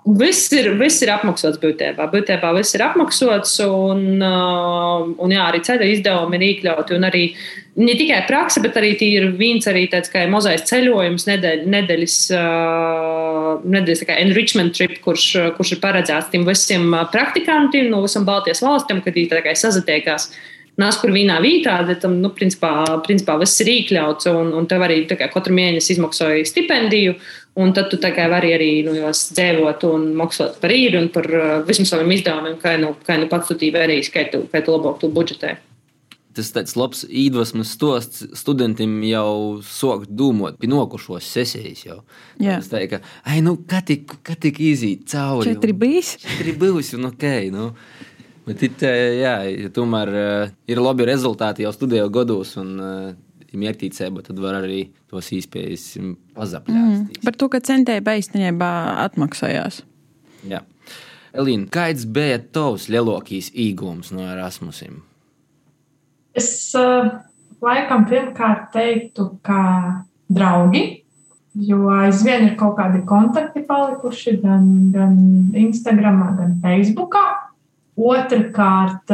Viss 0.04 0.52
ir, 0.52 0.66
viss 0.76 1.00
ir 1.00 1.14
apmaksāts 1.14 1.62
būtībā. 1.62 2.10
Būtībā 2.12 2.50
viss 2.58 2.76
ir 2.76 2.82
apmaksāts, 2.84 3.54
un, 3.64 4.02
uh, 4.20 5.06
un 5.16 5.32
jā, 5.32 5.46
arī 5.48 5.62
ceļa 5.64 5.88
izdevumi 5.94 6.36
ir 6.36 6.44
iekļauti. 6.50 6.98
Arī 7.08 7.22
ne 7.80 7.96
tikai 7.96 8.20
praksa, 8.28 8.60
bet 8.66 8.76
arī 8.82 8.92
ir 9.08 9.30
viens 9.40 9.64
arī 9.72 9.86
tāds 9.88 10.12
kā 10.12 10.26
mazais 10.28 10.66
ceļojums, 10.68 11.24
nedēļ, 11.30 11.64
nedēļas, 11.72 12.18
uh, 12.36 13.52
nedēļas 13.64 14.04
enrichment 14.18 14.76
trip, 14.76 14.98
kurš, 15.06 15.30
kurš 15.56 15.78
ir 15.78 15.84
paredzēts 15.86 16.34
tiem 16.36 16.44
visiem 16.52 16.92
praktikantiem 17.14 17.88
no 17.94 18.04
visam 18.04 18.28
Baltijas 18.28 18.60
valstīm, 18.66 19.00
kad 19.06 19.16
viņi 19.16 19.56
sazatiekās 19.56 20.34
nāc 20.82 20.98
kur 21.02 21.14
vienā 21.14 21.38
vietā, 21.44 21.76
tad 21.86 22.02
tam, 22.02 22.18
nu, 22.24 22.32
principā, 22.34 22.72
principā 23.06 23.36
viss 23.42 23.62
ir 23.62 23.70
iekļauts, 23.76 24.28
un, 24.32 24.52
un 24.58 24.68
tev 24.70 24.86
arī 24.86 25.04
kā, 25.10 25.30
katru 25.32 25.54
mēnesi 25.56 25.94
izmaksāja 25.96 26.46
stipendiju, 26.50 27.16
un 27.56 27.74
tad 27.74 27.90
tu 27.92 28.00
vari 28.02 28.54
arī 28.56 28.72
nu, 28.86 28.94
dzēvot 28.94 29.84
un 29.90 30.08
maksāt 30.18 30.58
par 30.62 30.72
īru 30.74 31.04
un 31.04 31.10
par 31.14 31.28
uh, 31.30 31.52
visiem 31.68 31.86
saviem 31.86 32.12
izdevumiem, 32.16 32.58
kā 32.62 32.78
nu, 32.82 32.96
kā 33.06 33.18
nu 33.20 33.30
pats 33.30 33.48
tu 33.48 33.58
tīvi 33.60 33.80
arī 33.80 34.02
skaitu, 34.04 34.48
kā 34.52 34.64
tu 34.66 34.74
labāk 34.74 35.00
tu 35.00 35.10
budžetē. 35.14 35.58
Tas 36.34 36.50
ir 36.50 36.56
tāds 36.56 36.74
labs 36.74 37.04
iedvesmas 37.06 37.76
stosts 37.76 38.24
studentiem 38.40 38.96
jau 39.06 39.62
sākt 39.62 40.10
domāt 40.10 40.58
par 40.58 40.72
nokušos 40.72 41.28
sesijas. 41.30 41.84
Jau. 41.86 42.00
Jā, 42.42 42.58
tas 42.58 42.72
tā 42.72 42.82
ir. 42.82 43.04
Ai, 43.22 43.44
nu, 43.46 43.60
kā 43.70 43.84
tik, 43.86 44.16
kā 44.26 44.34
tik 44.34 44.58
iziet 44.58 45.06
cauri? 45.14 45.54
Četri 45.54 45.76
bijis? 45.78 46.16
Četri 46.24 46.56
bijis, 46.58 46.90
un 46.98 47.12
ok. 47.12 47.28
Nu. 47.54 47.68
Bet 48.48 48.66
it, 48.66 48.82
jā, 48.82 49.36
ja 49.46 49.70
tomēr 49.72 50.10
ir 50.68 50.82
labi 50.82 51.06
rezultāti 51.08 51.68
jau 51.68 51.76
studiju 51.76 52.10
gados. 52.18 52.58
Un, 52.58 52.74
mērķīcēba, 53.60 54.24
tad 54.26 54.40
var 54.42 54.60
arī 54.62 54.86
tos 55.12 55.32
īspējas 55.36 55.88
pazapļāt. 56.38 56.78
Mm, 56.78 57.24
par 57.26 57.38
to, 57.40 57.50
ka 57.54 57.62
centēja 57.64 58.04
īstenībā 58.20 58.72
atmaksājās. 59.06 59.82
Jā. 60.50 60.64
Elīna, 61.34 61.70
kāds 61.74 62.06
bija 62.06 62.38
tavs 62.54 62.90
lielākais 62.94 63.50
īgums 63.58 64.12
no 64.14 64.26
Erasmusiem? 64.30 65.00
Es 66.38 66.50
uh, 66.78 67.10
laikam 67.64 68.06
pirmkārt 68.10 68.70
teiktu, 68.74 69.30
ka 69.46 69.62
draugi, 70.34 70.84
jo 71.54 71.88
aizvien 71.94 72.48
ir 72.50 72.58
kaut 72.60 72.78
kādi 72.80 73.04
kontakti 73.10 73.64
palikuši 73.68 74.38
gan, 74.42 74.68
gan 74.94 75.16
Instagram, 75.58 76.22
gan 76.40 76.58
Facebook. 76.64 77.18
Otrakārt, 77.94 79.12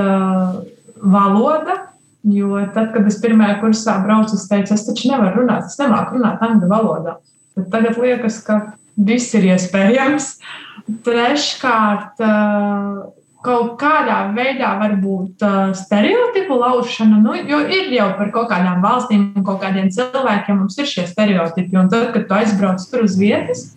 valoda. 1.03 1.88
Jo 2.27 2.59
tad, 2.75 2.91
kad 2.91 3.05
es 3.07 3.19
pirmajā 3.23 3.59
kursā 3.61 3.95
braucu, 4.03 4.35
es 4.35 4.47
teicu, 4.49 4.75
es 4.75 4.83
taču 4.87 5.07
nevaru 5.13 5.45
runāt, 5.45 5.69
es 5.69 5.79
nemāku 5.79 6.17
runāt 6.17 6.41
angļu 6.43 6.67
valodā. 6.71 7.15
Bet 7.55 7.69
tagad 7.71 7.99
liekas, 8.01 8.41
ka 8.43 8.59
viss 8.99 9.31
ir 9.39 9.47
iespējams. 9.53 10.33
Treškārt, 11.05 12.19
kaut 13.45 13.73
kādā 13.79 14.17
veidā 14.35 14.73
varbūt 14.81 15.43
stereotipu 15.79 16.59
laušana, 16.59 17.21
nu, 17.23 17.37
jo 17.47 17.61
ir 17.71 17.91
jau 17.95 18.09
par 18.19 18.33
kaut 18.35 18.49
kādām 18.51 18.83
valstīm 18.83 19.29
un 19.37 19.45
kaut 19.47 19.61
kādiem 19.63 19.87
cilvēkiem 19.93 20.59
mums 20.59 20.79
ir 20.81 20.89
šie 20.89 21.07
stereotipi. 21.07 21.77
Un 21.79 21.91
tad, 21.93 22.09
kad 22.15 22.27
tu 22.27 22.35
aizbrauc 22.35 22.83
tur 22.91 23.05
uz 23.07 23.15
vietas, 23.19 23.69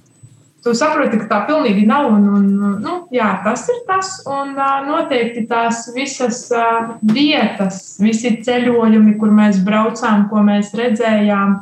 tu 0.63 0.75
saproti, 0.77 1.19
ka 1.23 1.29
tā 1.31 1.39
pilnīgi 1.49 1.85
nav. 1.89 2.09
Un, 2.15 2.27
un, 2.39 2.49
nu, 2.83 2.97
jā, 3.15 3.29
tas 3.45 3.65
ir 3.73 3.83
tas. 3.89 4.15
Un 4.31 4.55
noteikti 4.89 5.47
tās 5.51 5.85
visas 5.95 6.45
vietas, 7.03 7.83
visi 8.03 8.37
ceļojumi, 8.45 9.17
kur 9.21 9.33
mēs 9.35 9.63
braucām, 9.67 10.29
ko 10.31 10.45
mēs 10.47 10.75
redzējām. 10.79 11.59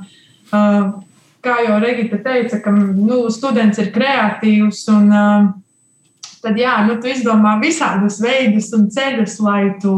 Kā 1.40 1.57
jau 1.64 1.80
Regita 1.80 2.18
teica, 2.20 2.61
ka 2.61 2.72
nu, 2.76 3.22
students 3.32 3.80
ir 3.80 3.88
kreatīvs 3.94 4.82
un 4.92 5.07
uh, 5.09 5.46
tad 6.43 6.59
jā, 6.59 6.72
nu, 6.88 6.97
tu 7.01 7.11
izdomā 7.11 7.57
visādus 7.62 8.20
veidus 8.22 8.70
un 8.76 8.88
ceļus, 8.93 9.36
lai 9.45 9.62
tu 9.82 9.95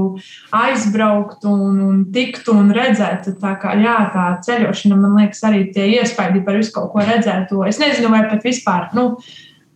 aizbrauktu 0.56 1.50
un, 1.50 1.78
un 1.86 2.02
tiktu 2.14 2.54
un 2.58 2.72
redzētu. 2.74 3.36
Tā 3.42 3.54
kā 3.62 3.76
jā, 3.80 3.96
tā 4.14 4.26
ceļošana, 4.46 4.98
man 5.00 5.16
liekas, 5.20 5.40
arī 5.48 5.64
tie 5.74 5.88
iespaidi 5.98 6.44
par 6.46 6.60
visu 6.60 6.74
kaut 6.74 6.92
ko 6.92 7.06
redzētu. 7.06 7.62
Es 7.68 7.80
nezinu, 7.82 8.12
vai 8.12 8.26
pat 8.30 8.44
vispār. 8.46 8.90
Nu, 8.98 9.14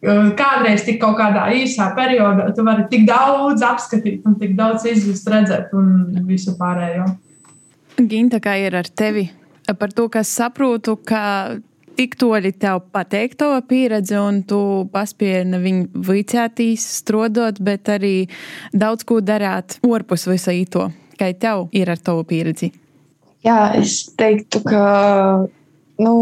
Kādreiz 0.07 0.85
tik 0.85 1.01
kaut 1.01 1.17
kādā 1.19 1.47
īsā 1.57 1.89
periodā 1.97 2.51
tu 2.55 2.63
vari 2.67 2.85
tik 2.93 3.07
daudz 3.09 3.65
apskatīt, 3.65 4.21
un 4.29 4.37
tik 4.39 4.53
daudz 4.55 4.85
izjust, 4.87 5.27
redzēt, 5.33 5.73
un 5.75 6.21
visu 6.29 6.53
pārējo. 6.61 7.09
Ginta, 7.97 8.39
kā 8.45 8.59
ir 8.61 8.77
ar 8.77 8.87
tevi? 8.93 9.25
par 9.75 9.93
to, 9.93 10.09
kas 10.09 10.29
saprotu, 10.31 10.97
ka 10.97 11.57
tik 11.97 12.17
toļi 12.21 12.53
tev 12.61 12.83
pateikt 12.95 13.39
tava 13.43 13.63
pieredze, 13.67 14.19
un 14.21 14.43
tu 14.49 14.61
paspēji 14.93 15.61
viņu 15.63 16.05
vicētīs, 16.07 16.85
strodot, 17.01 17.61
bet 17.65 17.91
arī 17.93 18.15
daudz 18.73 19.07
ko 19.09 19.21
darāt 19.25 19.79
orpus 19.87 20.27
visā 20.31 20.55
īto. 20.57 20.91
Kā 21.17 21.31
tev 21.33 21.71
ir 21.77 21.91
ar 21.91 22.01
tavu 22.03 22.27
pieredzi? 22.29 22.71
Jā, 23.47 23.73
es 23.79 24.03
teiktu, 24.19 24.61
ka 24.67 24.85
nu, 26.03 26.15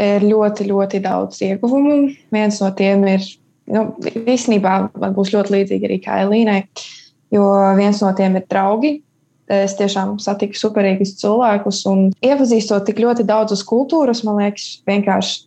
ir 0.00 0.24
ļoti, 0.24 0.66
ļoti 0.70 1.00
daudz 1.04 1.42
ieguvumu. 1.44 1.96
Viens 2.32 2.60
no 2.62 2.70
tiem 2.78 3.04
ir, 3.10 3.24
nu, 3.72 3.86
īstenībā 4.22 4.74
man 4.88 5.16
būs 5.16 5.34
ļoti 5.34 5.56
līdzīgi 5.56 5.88
arī 5.88 5.98
kā 6.04 6.20
Elīnai, 6.24 6.62
jo 7.34 7.48
viens 7.78 8.00
no 8.04 8.12
tiem 8.16 8.38
ir 8.40 8.46
draugi, 8.48 8.96
Es 9.50 9.74
tiešām 9.76 10.16
satiku 10.22 10.56
superīgus 10.56 11.16
cilvēkus 11.18 11.80
un 11.90 12.04
iepazīstot 12.24 12.86
tik 12.86 13.00
ļoti 13.02 13.26
daudzas 13.26 13.64
kultūras, 13.66 14.22
man 14.24 14.38
liekas, 14.38 14.82
vienkārši 14.88 15.42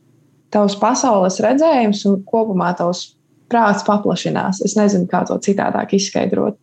tavs 0.53 0.75
pasaules 0.79 1.39
redzējums 1.43 2.03
un 2.09 2.19
kopumā 2.27 2.73
tavs 2.77 3.15
prāts 3.51 3.85
paplašinās. 3.87 4.61
Es 4.65 4.75
nezinu, 4.77 5.07
kā 5.09 5.23
to 5.27 5.37
citādāk 5.43 5.95
izskaidrot. 5.97 6.59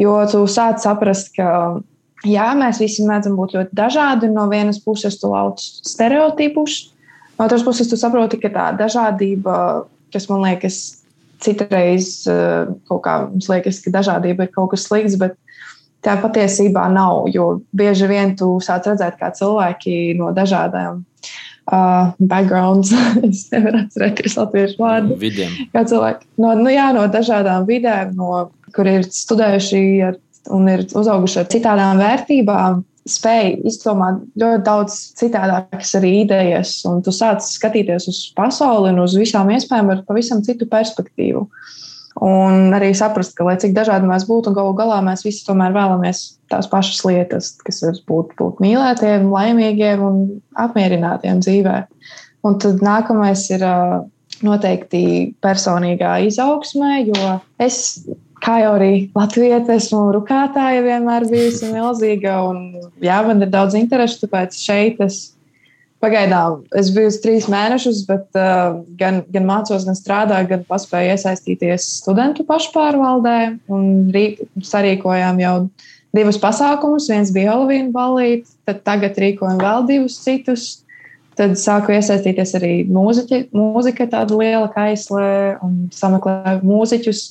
Jo 0.00 0.16
tu 0.30 0.44
sāc 0.50 0.80
saprast, 0.82 1.32
ka 1.36 1.82
jā, 2.28 2.48
mēs 2.58 2.80
visi 2.82 3.04
mēdzam 3.06 3.36
būt 3.38 3.56
ļoti 3.58 3.76
dažādi. 3.76 4.30
No 4.32 4.46
vienas 4.50 4.80
puses, 4.82 5.18
tu 5.20 5.32
lauc 5.32 5.60
stereotipus, 5.60 6.80
no 7.38 7.46
otras 7.48 7.64
puses, 7.66 7.90
tu 7.90 7.98
saproti, 8.00 8.40
ka 8.42 8.52
tā 8.54 8.66
dažādība, 8.78 9.56
kas 10.14 10.28
man 10.30 10.46
liekas, 10.46 10.82
citreiz 11.42 12.22
eh, 12.30 12.70
kaut 12.88 13.02
kā 13.06 13.16
mums 13.26 13.48
liekas, 13.50 13.80
ka 13.82 13.92
dažādība 13.94 14.46
ir 14.46 14.52
kaut 14.54 14.72
kas 14.74 14.86
slikts, 14.86 15.18
bet 15.20 15.34
tā 16.04 16.16
patiesībā 16.22 16.88
nav. 16.92 17.26
Jo 17.32 17.62
bieži 17.76 18.10
vien 18.10 18.36
tu 18.38 18.56
sāc 18.64 18.86
redzēt, 18.90 19.18
kā 19.20 19.32
cilvēki 19.36 20.14
no 20.18 20.32
dažādām 20.36 21.02
uh, 21.02 22.12
backgrounds, 22.18 22.92
es 23.28 23.46
nevaru 23.54 23.84
atcerēties 23.84 24.38
latviešu 24.40 24.80
vārdu. 24.82 25.18
Vidiem. 25.22 25.54
Kā 25.74 25.84
cilvēki 25.88 26.28
no, 26.42 26.54
nu, 26.58 26.70
jā, 26.74 26.90
no 26.96 27.06
dažādām 27.12 27.66
vidēm, 27.68 28.16
no, 28.18 28.48
kur 28.76 28.88
ir 28.90 29.06
studējuši 29.06 29.84
ar, 30.08 30.16
un 30.54 30.72
ir 30.72 30.86
uzauguši 30.90 31.44
ar 31.44 31.52
citādām 31.52 32.02
vērtībām. 32.02 32.82
Spēja 33.02 33.56
izdomāt 33.66 34.20
ļoti 34.38 34.62
daudz 34.62 34.96
citādākas 35.18 35.88
arī 35.98 36.12
idejas, 36.20 36.76
un 36.86 37.00
tu 37.02 37.10
sāc 37.10 37.42
skatīties 37.42 38.06
uz 38.06 38.20
pasauli 38.38 38.92
un 38.92 39.00
uz 39.02 39.16
visām 39.18 39.50
iespējām 39.50 39.90
ar 39.90 40.04
pavisam 40.06 40.44
citu 40.46 40.68
perspektīvu. 40.70 41.42
Uh, 41.42 41.80
Un 42.20 42.74
arī 42.76 42.90
saprast, 42.96 43.32
ka, 43.38 43.46
lai 43.46 43.56
cik 43.60 43.72
dažādi 43.76 44.08
mēs 44.08 44.26
būtu, 44.28 44.52
galu 44.56 44.74
galā 44.76 44.98
mēs 45.04 45.24
visi 45.24 45.46
tomēr 45.46 45.72
vēlamies 45.72 46.20
tās 46.52 46.68
pašas 46.68 47.00
lietas, 47.08 47.54
kas 47.64 47.80
ir 47.88 48.00
būt, 48.08 48.34
būt 48.36 48.60
mīlētiem, 48.60 49.30
laimīgiem 49.32 50.02
un 50.04 50.18
apmierinātiem 50.60 51.40
dzīvē. 51.40 51.76
Un 52.44 52.58
tad 52.60 52.82
nākamais 52.84 53.46
ir 53.54 53.64
noteikti 54.44 55.04
personīgā 55.44 56.18
izaugsmē, 56.26 57.06
jo 57.08 57.36
es, 57.62 57.78
kā 58.42 58.58
jau 58.64 58.74
arī 58.76 58.92
Latvijas, 59.16 59.70
esmu 59.70 60.08
rukātāja 60.18 60.82
vienmēr 60.84 61.28
bijusi 61.30 61.70
milzīga, 61.72 62.40
un 62.50 62.90
jā, 63.00 63.22
man 63.24 63.40
ir 63.46 63.52
daudz 63.52 63.78
interešu, 63.78 64.26
tāpēc 64.26 64.58
šeit 64.58 65.00
es 65.06 65.22
Pagaidām 66.02 66.64
es 66.74 66.88
biju 66.90 67.12
trīs 67.22 67.44
mēnešus, 67.50 68.00
bet 68.08 68.24
uh, 68.34 68.80
gan, 68.98 69.20
gan 69.30 69.44
mācos, 69.46 69.84
gan 69.86 69.94
strādāju, 69.94 70.48
gan 70.50 70.64
paspēju 70.66 71.12
iesaistīties 71.14 71.86
studentu 72.00 72.42
pašpārvaldē. 72.48 73.36
Sarīkojām 74.66 75.38
jau 75.44 75.54
divus 76.16 76.40
pasākumus. 76.42 77.06
Viens 77.12 77.30
bija 77.34 77.52
Halloween 77.52 77.92
balīti, 77.94 78.50
tad 78.66 78.82
tagad 78.88 79.20
rīkojam 79.22 79.62
vēl 79.62 79.86
divus 79.92 80.18
citus. 80.24 80.66
Tad 81.38 81.54
sāku 81.56 81.94
iesaistīties 81.94 82.50
arī 82.58 82.72
mūziķi, 82.92 83.46
mūzika, 83.56 84.04
tāda 84.10 84.36
liela 84.36 84.66
kaisle, 84.74 85.24
un 85.64 85.86
sameklēju 85.94 86.66
mūziķus. 86.66 87.22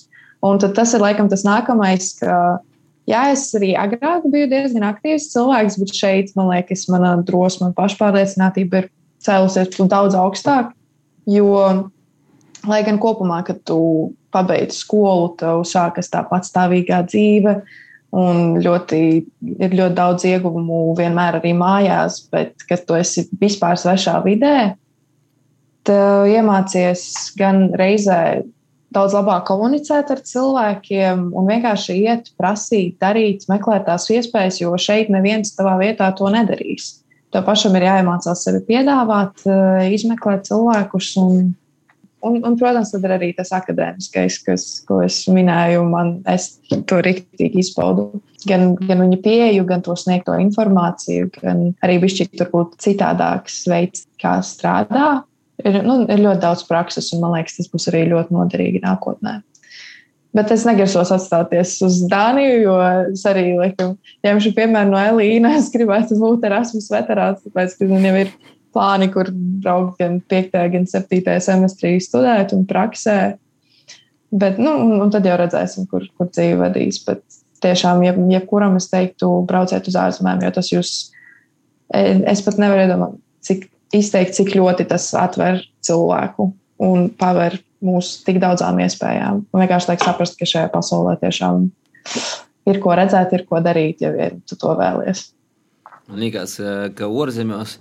Un 0.47 0.57
tas 0.63 0.95
ir 0.95 1.03
laikam 1.03 1.27
tas 1.29 1.43
nākamais, 1.45 2.15
ka 2.17 2.63
Jā, 3.11 3.25
es 3.33 3.49
arī 3.57 3.73
agrāk 3.75 4.23
biju 4.31 4.47
diezgan 4.51 4.85
aktīvs 4.87 5.31
cilvēks, 5.33 5.77
bet 5.81 5.95
šeit, 5.97 6.31
man 6.37 6.51
liekas, 6.53 6.85
mana 6.91 7.17
drosme 7.27 7.67
un 7.67 7.75
pašpārliecinātība 7.75 8.83
ir 8.83 8.89
cēlusies 9.25 9.75
daudz 9.91 10.15
augstāk. 10.15 10.71
Jo, 11.29 11.89
lai 12.67 12.81
gan 12.87 12.99
kopumā, 13.01 13.41
kad 13.47 13.61
tu 13.67 13.79
pabeidz 14.31 14.79
skolu, 14.79 15.33
tev 15.39 15.65
sākas 15.67 16.11
tā 16.13 16.23
patstāvīgā 16.29 17.01
dzīve, 17.09 17.57
un 18.15 18.61
ļoti, 18.63 19.01
ir 19.59 19.75
ļoti 19.75 19.97
daudz 19.97 20.27
ieguvumu 20.27 20.95
vienmēr 20.97 21.39
arī 21.39 21.53
mājās, 21.57 22.21
bet, 22.31 22.55
kad 22.69 22.85
tu 22.87 22.95
esi 22.99 23.27
vispār 23.41 23.79
svešā 23.79 24.17
vidē, 24.25 24.55
tev 25.87 26.31
iemācies 26.31 27.03
gan 27.39 27.69
reizē 27.79 28.41
daudz 28.95 29.15
labāk 29.15 29.45
komunicēt 29.47 30.11
ar 30.13 30.21
cilvēkiem 30.27 31.29
un 31.37 31.47
vienkārši 31.47 31.95
iet, 32.03 32.33
prasīt, 32.39 32.97
darīt, 33.01 33.47
meklēt 33.51 33.87
tās 33.87 34.09
iespējas, 34.11 34.61
jo 34.63 34.75
šeit 34.79 35.11
neviens 35.13 35.55
tavā 35.55 35.77
vietā 35.81 36.11
to 36.17 36.29
nedarīs. 36.33 36.97
Tev 37.31 37.45
pašam 37.47 37.77
ir 37.79 37.87
jāiemācās 37.87 38.43
sevi 38.43 38.59
piedāvāt, 38.67 39.45
eh, 39.47 39.87
izmeklēt 39.95 40.49
cilvēkus. 40.49 41.13
Un, 41.21 41.53
un, 42.27 42.41
un, 42.43 42.57
protams, 42.59 42.91
tad 42.91 43.07
ir 43.07 43.15
arī 43.15 43.31
tas 43.37 43.53
akadēmiskais, 43.55 44.41
kas, 44.43 44.67
ko 44.87 44.99
es 45.05 45.23
minēju, 45.31 45.85
man 45.87 46.17
es 46.27 46.57
to 46.67 46.99
rīktīgi 46.99 47.63
izpaudu. 47.63 48.09
Gan, 48.43 48.73
gan 48.75 49.05
viņa 49.05 49.21
pieeju, 49.23 49.63
gan 49.69 49.83
to 49.85 49.95
sniegto 49.95 50.35
informāciju, 50.43 51.31
gan 51.39 51.69
arī 51.85 51.99
bišķi 52.03 52.31
turbūt 52.35 52.79
citādāks 52.83 53.63
veids, 53.71 54.07
kā 54.19 54.39
strādā 54.43 55.21
ir, 55.67 55.79
nu, 55.85 56.01
ir 56.07 56.21
ļoti 56.21 56.41
daudz 56.43 56.65
prakses, 56.67 57.11
un 57.15 57.23
man 57.23 57.37
liekas, 57.37 57.57
tas 57.59 57.71
būs 57.71 57.87
arī 57.91 58.05
ļoti 58.11 58.35
noderīgi 58.35 58.83
nākotnē. 58.83 59.39
Bet 60.31 60.51
es 60.53 60.63
negrasos 60.63 61.09
atstāties 61.11 61.73
uz 61.83 61.97
Dāniju, 62.11 62.59
jo 62.63 62.75
es 63.11 63.25
arī 63.27 63.49
laikam, 63.57 63.97
ņemšu 64.23 64.53
piemēru 64.55 64.93
no 64.93 65.01
Elīnas. 65.01 65.65
Es 65.65 65.73
gribētu 65.73 66.15
būt 66.21 66.47
Erasmus 66.47 66.87
veterāns, 66.93 67.43
tāpēc, 67.43 67.75
ka 67.75 67.87
jau 67.91 68.13
ir 68.21 68.31
plāni, 68.71 69.09
kur 69.11 69.27
braukt 69.33 69.99
gan 69.99 70.21
5. 70.31 70.55
gan 70.71 70.87
7. 70.87 71.35
semestrī 71.43 71.97
studēt 72.03 72.55
un 72.55 72.63
praksē. 72.69 73.17
Bet, 74.31 74.61
nu, 74.63 74.71
un 75.03 75.11
tad 75.11 75.27
jau 75.27 75.35
redzēsim, 75.41 75.89
kur, 75.91 76.07
kur 76.15 76.31
dzīve 76.31 76.61
vedīs. 76.63 77.01
Bet 77.03 77.25
tiešām, 77.65 77.99
ja, 78.07 78.15
jebkuram 78.37 78.79
es 78.79 78.87
teiktu, 78.91 79.33
brauciet 79.49 79.91
uz 79.91 79.99
ārzemēm, 79.99 80.45
jo 80.47 80.53
tas 80.55 80.71
jūs, 80.71 80.93
es 81.91 82.45
pat 82.45 82.61
nevaru 82.61 82.87
iedomāties, 82.87 83.21
cik 83.43 83.67
izteikt, 83.95 84.35
cik 84.37 84.53
ļoti 84.55 84.87
tas 84.89 85.09
atver 85.17 85.61
cilvēku 85.85 86.51
un 86.81 87.09
paver 87.17 87.59
mūsu 87.85 88.21
tik 88.25 88.39
daudzām 88.41 88.79
iespējām. 88.83 89.43
Man 89.51 89.63
vienkārši 89.63 89.91
liek 89.91 90.05
saprast, 90.05 90.37
ka 90.39 90.47
šajā 90.49 90.71
pasaulē 90.73 91.17
tiešām 91.21 91.67
ir 92.69 92.81
ko 92.81 92.95
redzēt, 92.97 93.33
ir 93.37 93.45
ko 93.49 93.61
darīt, 93.63 94.03
ja 94.05 94.11
vien 94.13 94.41
tu 94.47 94.57
to 94.59 94.75
vēlies. 94.77 95.29
Man 96.09 96.21
liekas, 96.21 96.57
ka 96.97 97.09
ārzemēs 97.09 97.77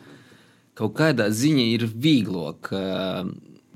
kaut 0.79 0.97
kādā 0.97 1.29
ziņā 1.35 1.67
ir 1.75 1.87
vieglāk 1.91 2.73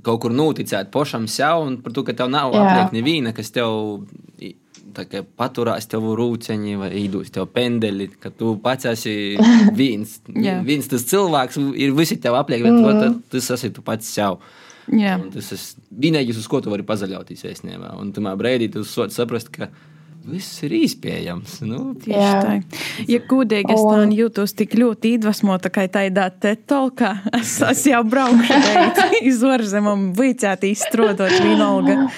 kaut 0.04 0.20
kur 0.20 0.34
noticēt 0.36 0.90
pašam 0.92 1.26
sev, 1.30 1.64
un 1.64 1.78
par 1.80 1.94
to, 1.96 2.04
ka 2.04 2.14
tev 2.16 2.28
nav 2.32 2.52
apliek 2.52 2.92
neviena, 2.92 3.32
kas 3.36 3.52
tev 3.54 3.72
paturās 5.36 5.88
tev 5.90 6.06
rūceņi 6.18 6.76
vai 6.80 6.90
īdūs 7.04 7.32
tev 7.34 7.48
pendeli, 7.54 8.08
ka 8.20 8.30
tu 8.30 8.54
pats 8.62 8.88
esi 8.94 9.36
viens. 9.76 10.18
viens 10.66 10.90
tas 10.90 11.06
cilvēks 11.10 11.58
ir 11.80 11.96
visi 11.96 12.20
tev 12.20 12.38
apliek, 12.40 12.62
bet 12.62 12.72
mm. 12.72 12.84
-hmm. 12.84 13.18
tas 13.30 13.50
esi 13.56 13.72
tu 13.74 13.82
pats 13.82 14.14
sev. 14.14 14.38
Jā. 14.92 15.16
Un 15.16 15.30
tas 15.32 15.50
ir 15.52 15.60
vienīgais, 15.90 16.38
uz 16.38 16.46
ko 16.48 16.60
tu 16.60 16.70
vari 16.70 16.84
pazaļauties 16.84 17.44
īstenībā. 17.48 17.94
Un 18.00 18.12
tamā 18.12 18.34
brīdī 18.36 18.70
tu 18.72 18.84
saprast, 18.84 19.48
ka 19.48 19.70
viss 20.24 20.62
ir 20.64 20.74
iespējams. 20.80 21.58
Nu, 21.68 21.94
Tieši 22.00 22.18
tā. 22.44 22.54
Ja 23.08 23.20
gudīgi 23.28 23.74
es 23.74 23.84
tā 23.84 24.04
jūtos 24.16 24.56
tik 24.56 24.76
ļoti 24.80 25.14
iedvesmota, 25.16 25.72
kā 25.72 25.86
tādā 25.92 26.30
tetolkā, 26.30 27.14
es, 27.40 27.56
es 27.68 27.84
jau 27.90 28.02
braukšu 28.08 28.60
iz 29.30 29.42
ārzemēm, 29.44 30.12
vicēt 30.18 30.66
izstrādāt 30.70 31.36
vienalga. 31.44 32.08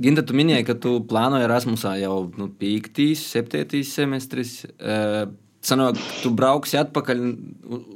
Ginta, 0.00 0.24
tu 0.26 0.34
minēji, 0.34 0.66
ka 0.66 0.74
tu 0.80 0.96
plānoji 1.06 1.46
Erasmusā 1.46 1.94
jau 2.00 2.24
nu, 2.38 2.48
5, 2.60 3.00
7 3.20 3.82
semestris. 3.86 4.60
Uh, 4.78 5.24
Sanāk, 5.64 5.96
tu 6.20 6.28
brauksi 6.36 6.76
atpakaļ 6.76 7.20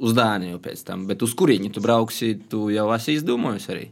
uz 0.01 0.13
Dāniju 0.17 0.57
pēc 0.63 0.79
tam, 0.87 1.03
bet 1.05 1.21
uz 1.21 1.35
kurieni 1.37 1.69
tu 1.69 1.83
brauksi, 1.83 2.31
tu 2.49 2.71
jau 2.73 2.87
esi 2.95 3.19
izdomājusi 3.19 3.69
arī? 3.75 3.83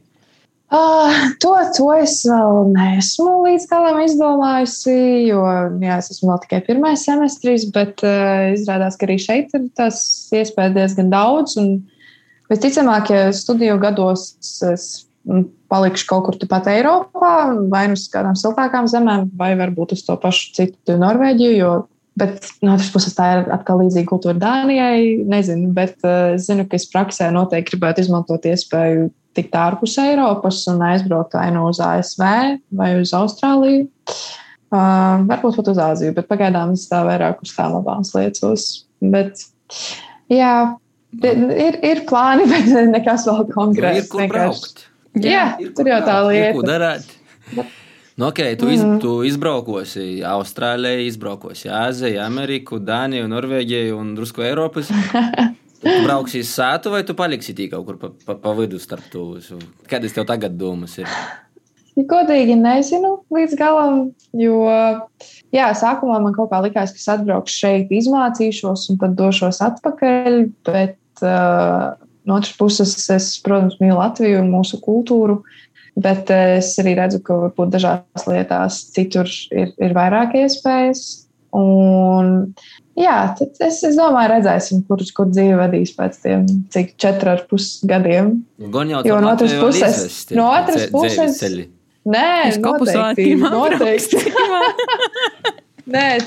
Uh, 0.73 1.13
to, 1.39 1.51
to 1.77 1.85
es 1.95 2.15
vēl 2.27 2.73
neesmu 2.73 3.35
līdz 3.45 3.67
galam 3.69 3.99
izdomājusi, 4.01 4.95
jo 5.29 5.43
jā, 5.79 5.99
es 6.01 6.09
esmu 6.15 6.33
vēl 6.33 6.41
tikai 6.47 6.63
pirmais 6.65 7.05
semestris, 7.05 7.67
bet 7.75 8.01
uh, 8.03 8.49
izrādās, 8.55 8.97
ka 8.97 9.05
arī 9.07 9.19
šeit 9.21 9.53
ir 9.55 9.69
tas 9.77 10.01
iespējas 10.35 10.75
diezgan 10.75 11.13
daudz. 11.13 11.55
Un, 11.61 11.77
visticamāk, 12.51 13.13
ja 13.13 13.29
studiju 13.35 13.77
gados 13.83 14.31
es 14.73 14.89
palikšu 15.71 16.07
kaut 16.09 16.25
kur 16.27 16.39
tepat 16.39 16.69
Eiropā, 16.71 17.33
vai 17.71 17.85
nu 17.91 17.97
uz 17.97 18.07
kādām 18.13 18.37
siltākām 18.39 18.87
zemēm, 18.91 19.29
vai 19.37 19.53
varbūt 19.59 19.95
uz 19.97 20.03
to 20.07 20.15
pašu 20.21 20.53
citu 20.57 20.97
Norvēģiju, 21.01 21.59
jo 21.59 21.75
Bet 22.17 22.47
no 22.65 22.73
otras 22.73 22.89
puses, 22.89 23.13
tā 23.13 23.27
ir 23.35 23.49
atkal 23.53 23.77
līdzīga 23.83 24.09
kultūra 24.09 24.39
Dānijai. 24.41 25.27
Nezinu, 25.29 25.69
bet 25.75 25.99
uh, 26.01 26.33
es 26.33 26.47
zinu, 26.47 26.65
ka 26.65 26.79
es 26.79 26.87
praksē 26.89 27.27
noteikti 27.33 27.75
gribētu 27.75 28.01
izmantot 28.01 28.47
iespēju 28.49 29.11
tikt 29.37 29.53
ārpus 29.53 29.99
Eiropas 30.01 30.63
un 30.71 30.81
aizbraukt 30.87 31.37
vai 31.37 31.51
nu 31.53 31.67
uz 31.69 31.81
ASV 31.83 32.23
vai 32.79 32.89
uz 32.97 33.13
Austrāliju. 33.13 33.85
Uh, 34.67 35.21
varbūt 35.29 35.59
pat 35.61 35.69
uz 35.71 35.77
Āziju, 35.79 36.15
bet 36.17 36.27
pagaidām 36.31 36.73
es 36.73 36.87
tā 36.89 37.03
vairāk 37.05 37.45
uz 37.45 37.53
tām 37.55 37.77
abām 37.77 38.01
liecos. 38.17 38.65
Bet, 39.13 39.45
jā, 40.33 40.53
ir, 41.21 41.77
ir 41.85 42.03
plāni, 42.09 42.49
bet 42.53 42.73
nekas 42.95 43.29
vēl 43.29 43.45
konkrēts. 43.53 44.07
Ir 44.07 44.11
kur 44.15 44.25
braukt. 44.33 44.86
Jā, 45.25 45.43
jā 45.61 45.73
tur 45.77 45.89
jau 45.89 45.99
tā 46.05 46.17
lieta. 46.27 46.47
Ir 46.49 46.57
ko 46.57 46.65
darīt. 46.67 47.13
Nu, 48.17 48.31
okay, 48.31 48.55
tu, 48.57 48.65
iz, 48.73 48.81
mm. 48.81 48.97
tu 48.97 49.19
izbraukosi 49.29 50.23
Austrālijā, 50.25 51.03
izbraukosi 51.05 51.69
Āziju, 51.69 52.17
Ameriku, 52.23 52.79
Dāniju, 52.81 53.27
Norvēģiju 53.29 53.99
un 53.99 54.15
drusku 54.17 54.45
Eiropas. 54.47 54.89
Tu 55.77 55.91
brauksi 56.01 56.39
uz 56.41 56.49
sētu, 56.49 56.89
vai 56.89 57.03
tu 57.05 57.13
paliksi 57.13 57.53
tī 57.53 57.67
kaut 57.69 57.83
kur 57.85 57.99
pa, 58.01 58.07
pa, 58.25 58.33
pa 58.41 58.53
vidu 58.57 58.79
starp 58.81 59.11
to 59.13 59.27
visu? 59.35 59.59
Kādas 59.85 60.15
tev 60.15 60.25
tagad 60.25 60.55
domas 60.57 60.95
ir? 60.97 61.05
Ja 61.93 62.05
godīgi 62.09 62.55
nezinu 62.57 63.11
līdz 63.33 63.53
galam, 63.57 63.99
jo 64.37 64.63
jā, 65.53 65.67
sākumā 65.77 66.17
man 66.23 66.33
kaut 66.33 66.49
kā 66.49 66.63
likās, 66.65 66.93
ka 66.93 67.01
es 67.01 67.07
atbraukšu 67.13 67.61
šeit, 67.61 67.93
izmācīšos 67.93 68.87
un 68.89 68.99
tad 69.01 69.15
došos 69.17 69.61
atpakaļ. 69.65 70.39
Bet 70.65 71.25
uh, 71.25 71.93
no 72.27 72.37
otras 72.37 72.55
puses, 72.59 72.95
es, 73.13 73.29
protams, 73.43 73.77
mīlu 73.81 73.97
Latviju 73.99 74.41
un 74.43 74.51
mūsu 74.51 74.81
kultūru. 74.83 75.41
Bet 75.97 76.29
eh, 76.29 76.57
es 76.59 76.75
arī 76.81 76.93
redzu, 76.99 77.21
ka 77.25 77.39
varbūt 77.47 77.71
dažās 77.73 78.27
lietās 78.29 78.83
citur 78.93 79.29
ir, 79.55 79.71
ir 79.81 79.95
vairāk 79.97 80.35
iespējas. 80.43 81.05
Un, 81.57 82.51
jā, 82.99 83.15
tad 83.39 83.61
es, 83.65 83.79
es 83.87 83.95
domāju, 83.97 84.29
redzēsim, 84.35 84.83
kurš 84.85 85.13
kur 85.15 85.29
dzīve 85.31 85.55
vadīs 85.57 85.95
pēc 85.97 86.19
tiem 86.21 86.43
cik 86.73 86.93
četru 87.01 87.33
ar 87.33 87.45
pus 87.49 87.77
gadiem. 87.87 88.35
Jo 88.59 89.21
no 89.23 89.31
otras 89.31 89.55
puses, 89.57 89.95
izvesti, 89.95 90.37
no 90.37 90.49
otras 90.51 90.89
puses, 90.93 91.39
ceļi. 91.39 91.69
nē, 92.13 92.27
noteikti, 92.61 93.31
noteikti. 93.41 94.21
Nē, 95.87 96.19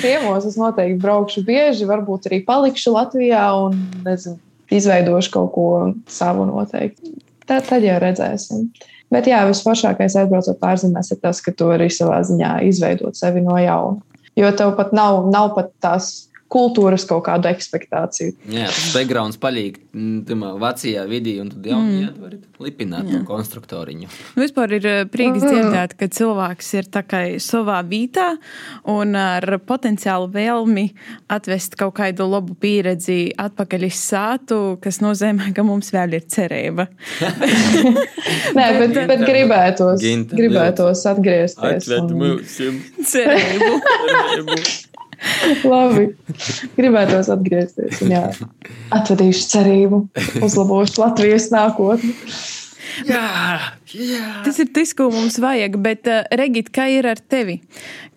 ciemos 0.00 0.46
es 0.48 0.56
noteikti 0.56 0.96
braukšu 1.02 1.42
bieži, 1.44 1.84
varbūt 1.84 2.30
arī 2.30 2.38
palikšu 2.46 2.94
Latvijā 2.94 3.44
un 3.60 3.76
nezinu, 4.06 4.38
izveidošu 4.78 5.32
kaut 5.34 5.52
ko 5.54 5.66
savu 6.10 6.46
noteikti. 6.48 7.14
Tad, 7.46 7.66
tad 7.68 7.84
jau 7.84 7.98
redzēsim. 8.02 8.68
Bet 9.12 9.28
jā, 9.28 9.42
visforšākais 9.48 10.16
aizbraucot 10.16 10.62
ārzemēs 10.64 11.12
ir 11.12 11.20
tas, 11.20 11.42
ka 11.44 11.52
tu 11.52 11.68
vari 11.68 11.90
savā 11.92 12.22
ziņā 12.24 12.54
izveidot 12.68 13.18
sevi 13.18 13.42
no 13.44 13.58
jauna. 13.60 14.00
Jo 14.38 14.48
tev 14.56 14.72
pat 14.78 14.94
nav, 14.96 15.26
nav 15.28 15.50
pat 15.56 15.72
tās 15.84 16.12
kultūras 16.52 17.06
kaut 17.08 17.24
kādu 17.28 17.48
ekspektāciju. 17.50 18.34
Jā, 18.52 18.68
tas 18.68 18.92
backgrounds 18.96 19.38
paliek 19.40 19.78
mm, 19.92 20.22
tamā 20.28 20.52
vecajā 20.60 21.04
vidī, 21.10 21.36
un 21.42 21.50
tad 21.52 21.66
jau 21.72 21.78
mm. 21.80 22.10
var 22.22 22.36
lipināt 22.62 23.08
to 23.08 23.22
konstruktoriņu. 23.28 24.10
Nu, 24.36 24.42
vispār 24.44 24.76
ir 24.78 24.88
eh, 24.88 25.00
prieks 25.10 25.42
dzirdēt, 25.44 25.96
ka 25.98 26.08
cilvēks 26.12 26.72
ir 26.78 26.90
savā 27.42 27.78
vītā 27.88 28.28
un 28.92 29.16
ar 29.18 29.46
potenciālu 29.66 30.28
vēlmi 30.32 30.86
atvest 31.32 31.76
kaut 31.80 31.96
kādu 31.98 32.28
labu 32.30 32.56
pieredzi 32.60 33.32
atpakaļ 33.40 33.88
uz 33.88 33.98
sātu, 33.98 34.60
kas 34.82 35.00
nozīmē, 35.04 35.52
ka 35.56 35.64
mums 35.66 35.92
vēl 35.94 36.18
ir 36.20 36.28
cerība. 36.30 36.88
Nē, 38.56 38.66
bet, 38.78 38.96
bet 39.08 39.24
gribētos, 39.24 40.00
Ginta, 40.02 40.36
gribētos 40.38 41.04
atgriezties. 41.08 41.88
Atved 41.88 42.12
un... 42.12 42.18
mums 42.22 42.56
cerību. 43.12 43.72
Labi. 45.72 46.08
Gribētos 46.76 47.30
atgriezties. 47.32 48.02
Jā. 48.10 48.24
Atvedīšu 48.94 49.46
cerību, 49.52 50.02
uzlabošu 50.42 51.04
Latvijas 51.04 51.48
nākotni. 51.54 52.14
Jā, 53.08 53.72
jā. 53.94 54.28
Tas 54.44 54.58
ir 54.60 54.68
tas, 54.74 54.92
ko 54.96 55.08
mums 55.12 55.38
vajag. 55.40 55.78
Bet, 55.82 56.08
uh, 56.10 56.26
Regit, 56.36 56.68
kā 56.74 56.88
ir 56.92 57.08
ar 57.08 57.20
tevi? 57.20 57.60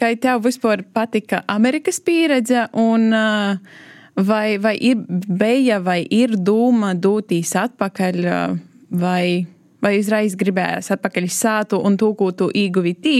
Kā 0.02 0.12
tev 0.20 0.44
vispār 0.46 0.84
patika 0.96 1.44
Amerikas 1.52 2.02
pieredze? 2.04 2.66
Un, 2.82 3.08
uh, 3.16 3.84
vai, 4.20 4.58
vai 4.62 4.76
ir 4.76 5.00
beja, 5.08 5.80
vai 5.84 6.02
ir 6.04 6.36
doma 6.36 6.94
doties 6.96 7.56
atpakaļ, 7.62 8.24
uh, 8.26 8.58
vai, 8.92 9.46
vai 9.84 9.94
uzreiz 10.02 10.36
gribējās 10.40 10.92
atpakaļ 10.98 11.30
sātu 11.32 11.80
un 11.80 11.96
to, 12.02 12.12
ko 12.20 12.34
tu 12.36 12.50
ieguvi 12.52 12.98
tī, 13.00 13.18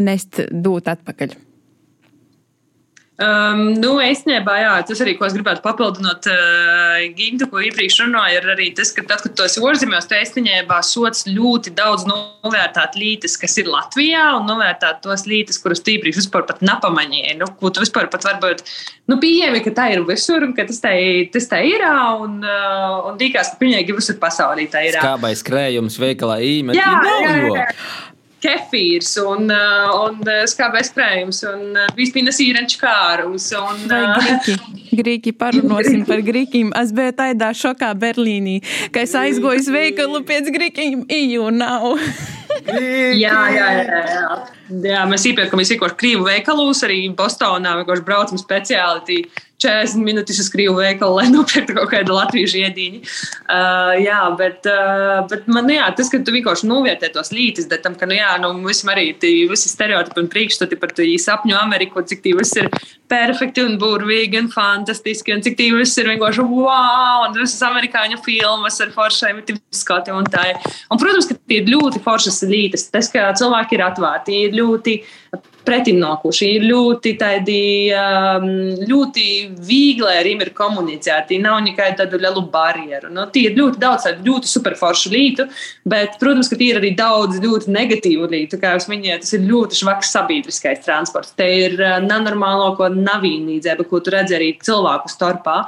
nest 0.00 0.40
dot 0.50 0.88
atpakaļ? 0.92 1.36
Um, 3.16 3.70
nu, 3.80 3.94
īstenībā, 4.04 4.58
jā, 4.60 4.72
tas 4.84 4.98
arī, 5.00 5.14
ko 5.16 5.24
es 5.24 5.32
gribētu 5.32 5.62
papildināt 5.64 6.26
uh, 6.28 6.98
Gintu, 7.16 7.46
ko 7.48 7.62
iepriekš 7.64 8.02
runāju, 8.02 8.42
ir 8.42 8.48
arī 8.52 8.66
tas, 8.76 8.90
ka 8.92 9.06
tad, 9.08 9.22
kad 9.24 9.32
tos 9.38 9.56
ārzemēs, 9.56 10.04
tu 10.10 10.18
īstenībā 10.18 10.82
sots 10.84 11.24
ļoti 11.24 11.72
daudz 11.78 12.04
novērtēt 12.10 12.98
lītes, 13.00 13.38
kas 13.40 13.56
ir 13.62 13.70
Latvijā, 13.72 14.26
un 14.36 14.44
novērtēt 14.50 15.00
tos 15.06 15.24
lītes, 15.30 15.56
kuras 15.62 15.80
iepriekš 15.80 16.26
vispār 16.26 16.44
pat 16.44 16.60
nepamanīji, 16.60 17.38
nu, 17.40 17.48
ko 17.56 17.72
tu 17.72 17.80
vispār 17.86 18.10
pat 18.12 18.28
varbūt, 18.28 18.60
nu, 19.08 19.16
pieņemi, 19.22 19.64
ka 19.64 19.72
tā 19.80 19.88
ir 19.94 20.04
visur, 20.04 20.44
un 20.44 20.52
ka 20.58 20.68
tas 20.68 20.84
tā, 20.84 20.92
tas 21.32 21.48
tā 21.48 21.62
ir, 21.64 21.86
un, 22.20 22.42
uh, 22.44 22.98
un 23.08 23.16
dīkās, 23.16 23.54
ka 23.54 23.62
pilnīgi 23.64 23.96
visur 23.96 24.20
pasaulī 24.20 24.68
tā 24.68 24.84
ir. 24.90 25.00
Skābais 25.00 25.40
krējums 25.46 25.96
veikalā 26.04 26.42
īmet. 26.44 26.76
Jā, 26.76 26.92
jā, 27.00 27.16
jā, 27.24 27.56
jā 27.62 28.04
kefīrs 28.44 29.14
un, 29.22 29.48
uh, 29.52 29.92
un 30.06 30.20
uh, 30.26 30.42
skābais 30.50 30.90
krējums 30.94 31.42
un 31.48 31.62
uh, 31.72 31.86
vispīnas 31.96 32.40
īrenču 32.44 32.80
kārums. 32.82 33.48
Un, 33.56 33.86
grīki. 33.88 34.56
grīki 35.00 35.34
parunāsim 35.36 36.04
par 36.08 36.22
grīkiem. 36.26 36.72
Es 36.80 36.92
biju 36.96 37.14
tādā 37.16 37.52
šokā 37.56 37.92
Berlīnī, 38.00 38.58
ka 38.92 39.04
es 39.06 39.16
aizgoju 39.18 39.64
uz 39.64 39.70
veikalu 39.72 40.22
pēc 40.28 40.52
grīkiem, 40.54 41.06
iju 41.08 41.50
nav. 41.56 41.96
jā, 43.24 43.38
jā, 43.56 43.66
jā, 43.80 44.02
jā. 44.12 44.28
Jā, 44.68 45.02
mēs 45.08 45.26
iepirkamies 45.30 45.74
vienkārši 45.74 46.00
krīvu 46.00 46.28
veikalos, 46.28 46.82
arī 46.86 47.02
Bostonā 47.16 47.76
vienkārši 47.80 48.06
braucam 48.06 48.40
speciāli 48.40 49.26
40 49.62 50.04
minūtes 50.04 50.38
uz 50.42 50.48
krīvu 50.52 50.76
veikalu, 50.76 51.16
lai 51.16 51.28
nopirktu 51.34 51.76
kaut 51.78 51.90
kādu 51.92 52.16
latviešu 52.16 52.60
iedīņu. 52.66 53.00
Uh, 53.46 53.94
jā, 54.02 54.20
bet, 54.38 54.68
uh, 54.68 55.22
bet 55.30 55.48
man, 55.50 55.70
jā, 55.72 55.86
tas, 55.96 56.10
ka 56.12 56.20
tu 56.24 56.34
vienkārši 56.34 56.68
novērtē 56.68 57.10
tos 57.14 57.32
lītis, 57.34 57.68
bet 57.70 57.84
tam, 57.86 57.96
ka, 57.98 58.08
nu, 58.08 58.18
jā, 58.18 58.34
nu, 58.42 58.52
visam 58.66 58.92
arī 58.92 59.08
tī, 59.20 59.32
visi 59.50 59.72
stereotipi 59.72 60.22
un 60.22 60.30
priekšstati 60.32 60.78
par 60.80 60.92
to 60.96 61.06
sapņu 61.26 61.56
Ameriku, 61.56 62.04
cik 62.04 62.22
tī 62.24 62.34
viss 62.36 62.58
ir 62.60 62.68
perfekti 63.08 63.62
un 63.64 63.76
burvīgi 63.80 64.40
un 64.42 64.50
fantastiski, 64.52 65.32
un 65.34 65.42
cik 65.44 65.56
tī 65.58 65.70
viss 65.74 65.96
ir 66.00 66.10
vienkārši 66.10 66.44
wow, 66.44 67.24
un 67.28 67.36
visas 67.38 67.62
amerikāņu 67.64 68.20
filmas 68.24 68.80
ar 68.82 68.92
foršiem 68.94 69.40
skati 69.74 70.12
un 70.14 70.26
tā. 70.28 70.44
Un, 70.90 71.00
protams, 71.00 71.30
ka 71.30 71.38
tie 71.48 71.62
ir 71.62 71.70
ļoti 71.72 72.02
foršas 72.04 72.42
lītis. 72.50 72.88
Tas, 72.92 73.08
ka 73.12 73.30
cilvēki 73.38 73.78
ir 73.78 73.84
atvērti, 73.86 74.40
ir 74.48 74.55
ļoti 74.58 74.96
pretimnākuši, 75.66 76.50
ir 76.56 76.66
ļoti 76.70 77.14
tādi, 77.20 77.60
um, 77.96 78.48
ļoti 78.86 79.26
viegli 79.66 80.12
ar 80.12 80.26
viņiem 80.26 80.44
ir 80.44 80.52
komunicēti. 80.56 81.40
Nav 81.42 81.60
nekādu 81.64 82.02
tādu 82.02 82.20
lielu 82.20 82.42
barjeru. 82.52 83.10
Nu, 83.12 83.26
tie 83.32 83.48
ir 83.50 83.56
ļoti 83.58 83.80
daudz 83.82 84.06
tādu 84.06 84.30
ļoti 84.30 84.50
superforšu 84.50 85.12
lietu, 85.12 85.48
bet, 85.88 86.18
protams, 86.20 86.50
ka 86.50 86.58
tie 86.60 86.72
ir 86.72 86.80
arī 86.80 86.92
daudz 86.96 87.40
ļoti 87.42 87.72
negatīvu 87.74 88.30
lietu. 88.32 88.60
Kā 88.62 88.76
jūs 88.76 88.88
minējāt, 88.92 89.24
tas 89.24 89.36
ir 89.36 89.46
ļoti 89.48 89.80
švaks 89.80 90.12
sabiedriskais 90.16 90.84
transports. 90.84 91.34
Te 91.38 91.48
ir 91.64 91.76
uh, 91.80 91.98
nenormālo, 92.04 92.72
ko 92.78 92.90
navīnīdzība, 92.92 93.88
ko 93.88 94.00
tu 94.00 94.14
redzi 94.14 94.38
arī 94.38 94.52
cilvēku 94.62 95.12
starpā. 95.12 95.62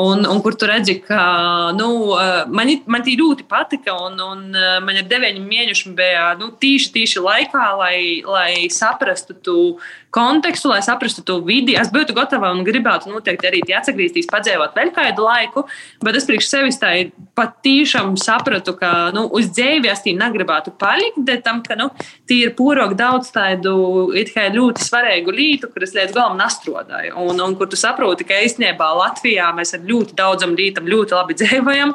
Un, 0.00 0.24
un 0.26 0.40
kur 0.42 0.56
tu 0.58 0.66
redzi, 0.66 0.98
ka 1.04 1.72
nu, 1.78 1.90
uh, 2.16 2.44
man, 2.50 2.72
man 2.90 3.04
tī 3.06 3.16
ļoti 3.20 3.46
patika, 3.50 3.94
un, 4.08 4.18
un 4.18 4.44
uh, 4.50 4.78
man 4.84 4.98
ir 4.98 5.08
deviņi 5.10 5.44
mēneši 5.44 5.94
bija 5.94 6.32
nu, 6.40 6.50
tīši, 6.60 6.90
tīši 6.96 7.22
laikā, 7.22 7.66
lai, 7.78 7.98
lai 8.26 8.66
saprastu 8.74 9.36
tu 9.44 9.76
kontekstu, 10.14 10.70
lai 10.70 10.80
saprastu 10.84 11.24
to 11.26 11.40
vidi. 11.44 11.74
Es 11.78 11.90
būtu 11.92 12.14
gatava 12.16 12.52
un 12.54 12.62
gribētu 12.66 13.10
noteikti 13.10 13.50
arī 13.50 13.62
atgriezties, 13.74 14.28
padzīvot 14.30 14.76
vēl 14.76 14.92
kādu 14.94 15.26
laiku, 15.26 15.64
bet 16.04 16.18
es 16.18 16.28
priekš 16.28 16.50
sevis 16.50 16.78
tā 16.80 16.92
patīšām 17.34 18.14
sapratu, 18.20 18.76
ka 18.78 19.10
nu, 19.14 19.26
uz 19.34 19.50
dzīves 19.50 20.04
tī 20.04 20.14
negribētu 20.18 20.74
palikt, 20.78 21.18
bet 21.26 21.42
tam, 21.46 21.62
ka 21.66 21.76
nu, 21.78 21.88
tī 22.28 22.44
ir 22.46 22.54
pūrok 22.58 22.94
daudz 22.98 23.32
tādu 23.34 23.74
ļoti 24.14 24.84
svarīgu 24.84 25.34
lītu, 25.34 25.70
kuras 25.72 25.94
lietas 25.96 26.14
galam 26.14 26.38
nastrodāju. 26.38 27.16
Un, 27.24 27.40
un 27.42 27.56
kur 27.58 27.70
tu 27.70 27.78
saproti, 27.80 28.26
ka 28.28 28.38
īstenībā 28.44 28.90
Latvijā 29.00 29.50
mēs 29.56 29.74
ar 29.76 29.82
ļoti 29.88 30.14
daudzam 30.18 30.54
lītam 30.58 30.86
ļoti 30.90 31.16
labi 31.16 31.38
dzīvojam. 31.40 31.94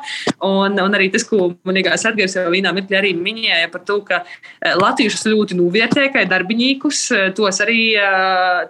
Un, 0.49 0.76
un 0.84 0.97
arī 0.97 1.09
tas, 1.13 1.24
ko 1.28 1.53
manīgās 1.67 2.03
atgriezās 2.09 2.43
jau 2.43 2.53
vienā 2.53 2.74
mirklī 2.76 2.99
arī 2.99 3.13
minēja 3.15 3.72
par 3.72 3.86
to, 3.88 4.01
ka 4.03 4.22
eh, 4.26 4.76
latviešus 4.76 5.28
ļoti 5.32 5.59
novērtē 5.59 6.09
kā 6.13 6.26
darbinīkus, 6.30 7.05
tos 7.38 7.63
arī 7.63 7.82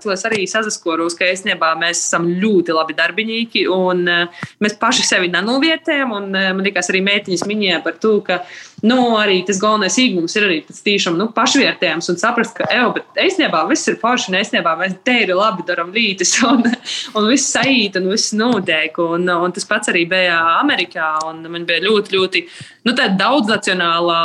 tos 0.04 0.26
arī 0.28 0.46
sazaskoros, 0.50 1.16
ka 1.18 1.28
īstenībā 1.30 1.74
mēs 1.80 2.04
esam 2.08 2.28
ļoti 2.42 2.76
labi 2.76 2.96
darbinieki 2.98 3.66
un 3.74 4.06
mēs 4.08 4.78
paši 4.82 5.06
sevi 5.08 5.32
nenovērtējam. 5.34 6.16
Man 6.30 6.64
liekas, 6.66 6.92
arī 6.92 7.04
mētiņas 7.06 7.46
minēja 7.50 7.82
par 7.86 8.00
to, 8.02 8.18
ka 8.26 8.42
nu, 8.86 8.98
arī 9.20 9.42
tas 9.48 9.60
galvenais 9.62 9.98
īgums 10.02 10.36
ir 10.38 10.46
arī 10.48 10.60
tas 10.68 10.82
tiešām 10.86 11.18
nu, 11.20 11.30
pašvērtējums 11.36 12.12
un 12.14 12.20
saprast, 12.22 12.56
ka, 12.58 12.68
ej, 12.72 12.86
bet 12.96 13.22
īstenībā 13.26 13.64
viss 13.70 13.90
ir 13.92 14.00
forši, 14.02 14.32
un 14.32 14.40
īstenībā 14.40 14.76
mēs 14.80 14.98
te 15.06 15.16
ir 15.26 15.34
labi 15.38 15.66
darām 15.68 15.92
lītis, 15.96 16.36
un, 16.48 16.64
un 17.20 17.30
viss 17.30 17.52
saīt, 17.56 18.00
un 18.00 18.10
viss 18.14 18.34
notiek. 18.38 18.96
Un, 19.04 19.28
un 19.30 19.56
tas 19.56 19.68
pats 19.70 19.92
arī 19.92 20.06
bija 20.10 20.40
Amerikā, 20.60 21.12
un 21.30 21.44
man 21.52 21.68
bija 21.70 21.84
ļoti, 21.86 22.16
ļoti 22.16 22.44
nu, 22.88 22.96
daudznacionālā 22.96 24.24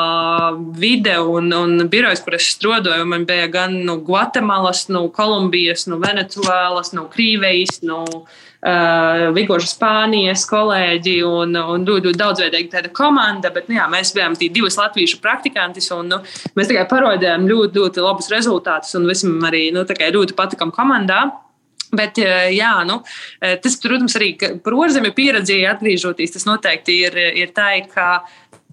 vide 0.81 1.19
un, 1.21 1.51
un 1.55 1.89
birojas, 1.91 2.25
kur 2.25 2.39
es 2.39 2.49
strādāju. 2.55 3.07
Man 3.11 3.27
bija 3.29 3.51
gan 3.53 3.77
no 3.87 3.99
Gvatemalas, 4.05 4.87
no 4.93 5.07
Kolumbijas, 5.15 5.89
no 5.91 6.01
Venecuēlas, 6.03 6.95
no 6.97 7.09
Krīvejas. 7.13 7.83
No, 7.85 8.05
uh, 8.65 9.29
Vigoša 9.37 9.69
Spānijas 9.69 10.45
kolēģi 10.49 11.19
un, 11.29 11.55
un 11.59 11.87
ļoti, 11.87 12.15
daudzveidīga 12.19 12.79
tāda 12.79 12.93
komanda. 12.95 13.53
Bet, 13.55 13.69
nu, 13.69 13.79
jā, 13.79 13.87
mēs 13.93 14.15
bijām 14.17 14.37
divas 14.41 14.79
latviešu 14.81 15.21
praktikantis 15.25 15.91
un 15.95 16.13
nu, 16.15 16.21
mēs 16.57 16.71
tikai 16.71 16.87
parodījām 16.91 17.49
ļoti, 17.51 17.81
ļoti 17.81 18.05
labus 18.05 18.31
rezultātus 18.33 18.97
un 18.99 19.09
visam 19.11 19.37
arī 19.45 19.69
nu, 19.75 19.85
ļoti 19.85 20.39
patikam 20.39 20.73
komandā. 20.75 21.27
Bet, 21.95 22.19
jā, 22.51 22.73
nu, 22.89 22.97
tas, 23.39 23.77
protams, 23.79 24.17
arī 24.19 24.33
par 24.65 24.75
ārzemju 24.83 25.13
pieredzi 25.15 25.61
atgriežoties, 25.71 26.33
tas 26.35 26.47
noteikti 26.49 26.97
ir, 27.07 27.19
ir 27.39 27.53
tā, 27.55 27.69
ka 27.87 28.25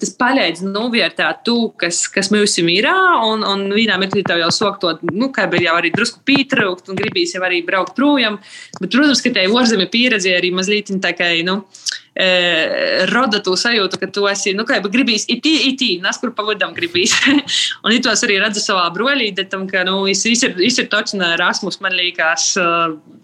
tas 0.01 0.11
palīdz 0.19 0.63
novērtēt 0.65 1.43
to, 1.47 1.57
kas, 1.79 2.03
kas 2.11 2.31
mums 2.33 2.57
ir. 2.61 2.89
Un, 3.27 3.45
un 3.47 3.67
vienā 3.75 3.97
mirklī 4.01 4.25
tev 4.27 4.41
jau 4.41 4.51
soktot, 4.55 5.03
nu, 5.07 5.29
kā 5.33 5.47
jau 5.61 5.77
arī 5.77 5.93
drusku 5.93 6.23
pietrūkt, 6.27 6.89
un 6.89 6.99
gribīs 6.99 7.35
jau 7.35 7.43
arī 7.47 7.61
braukt 7.67 7.95
projām. 7.97 8.39
Bet, 8.79 8.91
protams, 8.91 9.23
ka 9.23 9.33
tai 9.35 9.47
ārzemju 9.49 9.89
pieredze 9.93 10.33
arī 10.37 10.53
mazliet 10.55 10.91
tā 11.03 11.13
kā. 11.17 11.31
Nu, 11.45 11.61
e, 12.15 13.05
rada 13.11 13.39
to 13.43 13.53
sajūtu, 13.59 13.99
ka 14.01 14.09
tu 14.11 14.25
esi, 14.29 14.53
nu, 14.57 14.65
gribīs, 14.65 15.25
itī, 15.31 15.53
itī, 15.71 15.91
nes 16.03 16.19
kur 16.21 16.33
pavadām 16.35 16.73
gribīs. 16.75 17.13
un 17.85 17.95
it 17.95 18.03
tos 18.05 18.23
arī 18.27 18.39
redzu 18.41 18.63
savā 18.63 18.87
brolīdē, 18.95 19.47
tam, 19.51 19.67
ka, 19.69 19.85
nu, 19.87 20.03
es 20.11 20.25
ir, 20.27 20.55
es 20.59 20.79
ir 20.81 20.89
točina 20.91 21.33
Erasmus, 21.37 21.79
man 21.83 21.95
liekas, 21.95 22.51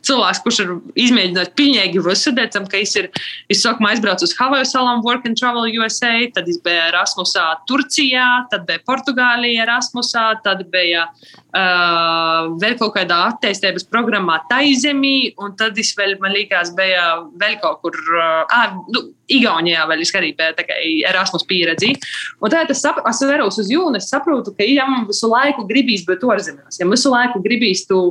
cilvēks, 0.07 0.41
kurš 0.45 0.61
ir 0.63 0.73
izmēģinājis 1.07 1.53
pilnīgi 1.57 2.03
visu, 2.05 2.33
tam, 2.53 2.67
ka 2.69 2.79
es 2.79 2.95
ir, 2.99 3.09
es 3.51 3.63
sākumā 3.65 3.93
aizbraucu 3.93 4.27
uz 4.27 4.35
Havaju 4.39 4.67
salām, 4.69 5.03
Work 5.05 5.27
and 5.27 5.39
Travel 5.39 5.67
USA, 5.75 6.13
tad 6.35 6.47
es 6.47 6.59
biju 6.63 6.85
Erasmusā 6.88 7.45
Turcijā, 7.69 8.27
tad 8.51 8.65
biju 8.69 8.85
Portugālijā 8.88 9.65
Erasmusā, 9.65 10.29
tad 10.45 10.63
bija 10.71 11.07
uh, 11.11 12.53
vēl 12.61 12.77
kaut 12.79 12.95
kādā 12.95 13.19
attīstības 13.33 13.88
programmā 13.91 14.39
Taizemī, 14.51 15.33
un 15.43 15.55
tad 15.59 15.77
es 15.81 15.91
vēl, 15.97 16.15
man 16.23 16.35
liekas, 16.38 16.71
bija 16.77 17.07
vēl 17.41 17.59
kaut 17.63 17.81
kur, 17.83 17.97
uh, 18.15 18.57
nu, 18.93 19.03
Igaunijā 19.28 19.84
vēl 19.89 20.01
es 20.05 20.13
arī 20.15 20.32
biju 20.38 21.03
Erasmus 21.09 21.43
pieredzi. 21.47 21.93
Un 22.39 22.53
tad 22.53 22.71
es, 22.71 22.82
sap, 22.84 23.01
es 23.09 23.21
veros 23.28 23.59
uz 23.59 23.71
jūnu, 23.71 23.99
es 23.99 24.09
saprotu, 24.11 24.53
ka, 24.55 24.63
ja 24.63 24.88
man 24.89 25.07
visu 25.09 25.30
laiku 25.32 25.67
gribīs 25.67 26.05
būt 26.07 26.23
ārzemēs, 26.23 26.80
ja 26.80 26.88
visu 26.88 27.11
laiku 27.11 27.43
gribīs 27.43 27.84
tu 27.89 28.01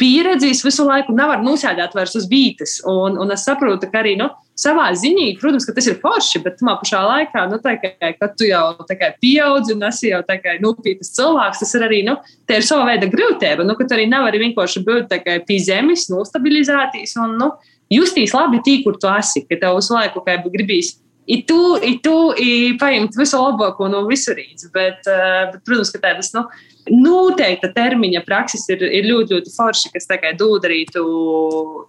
pieredzīs, 0.00 0.64
visu 0.64 0.84
laiku 0.86 1.14
nevar 1.16 1.42
nosēdēt 1.44 1.94
vairs 1.96 2.16
uz 2.18 2.26
vītes. 2.30 2.80
Un, 2.88 3.16
un 3.20 3.32
es 3.32 3.46
saprotu, 3.48 3.88
ka 3.92 4.02
arī, 4.02 4.16
nu, 4.20 4.28
savā 4.56 4.88
ziņā, 4.96 5.28
protams, 5.40 5.66
ka 5.68 5.74
tas 5.76 5.88
ir 5.90 5.98
forši, 6.00 6.40
bet 6.44 6.58
tajā 6.60 6.74
pašā 6.80 7.02
laikā, 7.04 7.44
nu, 7.50 7.60
tā, 7.64 7.76
ka, 7.80 7.92
kad 8.16 8.34
tu 8.38 8.48
jau 8.48 8.64
kā, 8.88 9.12
pieaudzi 9.22 9.76
un 9.76 9.86
esi 9.88 10.12
jau 10.12 10.22
nopietns 10.64 11.12
cilvēks, 11.16 11.62
tas 11.62 11.74
ir 11.76 11.86
arī 11.88 12.02
nu, 12.08 12.16
ir 12.48 12.66
sava 12.66 12.88
veida 12.90 13.08
grūtība. 13.12 13.66
Nu, 13.66 13.76
tu 13.76 13.96
arī 13.96 14.08
nevari 14.10 14.40
vienkārši 14.46 14.84
būt 14.86 15.16
kā, 15.24 15.38
pie 15.48 15.60
zemes, 15.64 16.08
nostabilizēties 16.12 17.16
un 17.24 17.36
nu, 17.40 17.50
justīs 17.92 18.34
labi 18.36 18.62
tī, 18.66 18.80
kur 18.84 18.98
tu 19.00 19.10
esi, 19.12 19.44
ka 19.46 19.58
tev 19.60 19.80
uz 19.80 19.90
laiku 19.92 20.24
gribīs. 20.24 20.96
I 21.26 21.40
tu, 21.42 21.58
i 21.82 21.96
tu 21.98 22.14
i 22.38 22.76
paņemt 22.78 23.16
visu 23.18 23.38
labāko 23.40 23.88
no 23.90 24.04
visurīdz, 24.06 24.68
bet, 24.70 25.08
uh, 25.10 25.50
bet, 25.50 25.62
protams, 25.66 25.90
ka 25.90 25.98
tādas, 26.04 26.30
nu, 26.36 26.44
noteikta 26.92 27.72
termiņa 27.74 28.22
prakses 28.26 28.66
ir, 28.70 28.84
ir 28.86 29.08
ļoti, 29.10 29.34
ļoti 29.34 29.54
forši, 29.56 29.90
kas 29.94 30.06
dod 30.38 30.66
arī 30.68 30.84
tu, 30.92 31.06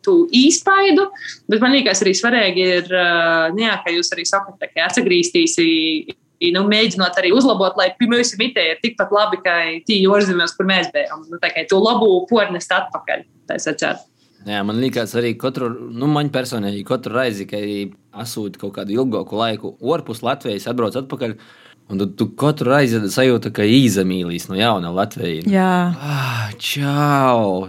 tu 0.02 0.16
īspaidu. 0.34 1.06
Bet 1.54 1.62
man 1.62 1.76
liekas, 1.78 2.02
arī 2.02 2.16
svarīgi 2.18 2.66
ir, 2.80 2.90
nu, 3.54 3.62
jā, 3.62 3.78
ka 3.84 3.94
jūs 3.94 4.10
arī 4.16 4.26
sakat, 4.26 4.58
ka 4.74 4.88
atsagrīstīs. 4.90 5.60
Nu, 6.54 6.66
mēģinot 6.70 7.18
arī 7.18 7.32
uzlabot, 7.34 7.78
lai 7.78 7.92
pirmie 7.98 8.22
mitē 8.42 8.66
ir 8.74 8.82
tikpat 8.82 9.14
labi, 9.14 9.40
kā 9.46 9.56
tie 9.86 10.04
ārzemēs, 10.06 10.54
kur 10.58 10.70
mēs 10.70 10.92
bijām. 10.94 11.26
Nu, 11.30 11.38
tā 11.42 11.50
kā 11.54 11.66
to 11.70 11.82
labu 11.82 12.26
pornest 12.30 12.74
atpakaļ. 12.74 13.26
Jā, 14.48 14.64
man 14.64 14.78
liekas, 14.80 15.12
arī 15.20 15.34
katru, 15.40 15.68
nu, 15.92 16.08
man 16.08 16.30
personīgi, 16.32 16.86
katru 16.88 17.18
reizi, 17.18 17.48
kad 17.50 17.64
esmu 18.24 18.46
kaut 18.62 18.78
kādu 18.78 18.96
ilgāku 18.96 19.36
laiku 19.36 19.74
ārpus 19.94 20.24
Latvijas, 20.24 20.70
atbrauc 20.72 20.96
atpakaļ. 20.96 21.34
Un 21.92 22.00
tu, 22.02 22.08
tu 22.20 22.28
katru 22.36 22.72
reizi 22.74 23.00
sajūti, 23.12 23.52
ka 23.56 23.64
izamīlīs 23.64 24.48
no 24.52 24.56
jauna 24.60 24.92
Latvijas. 24.96 25.48
Jā, 25.52 25.72
ah, 25.96 26.48
čau! 26.60 27.68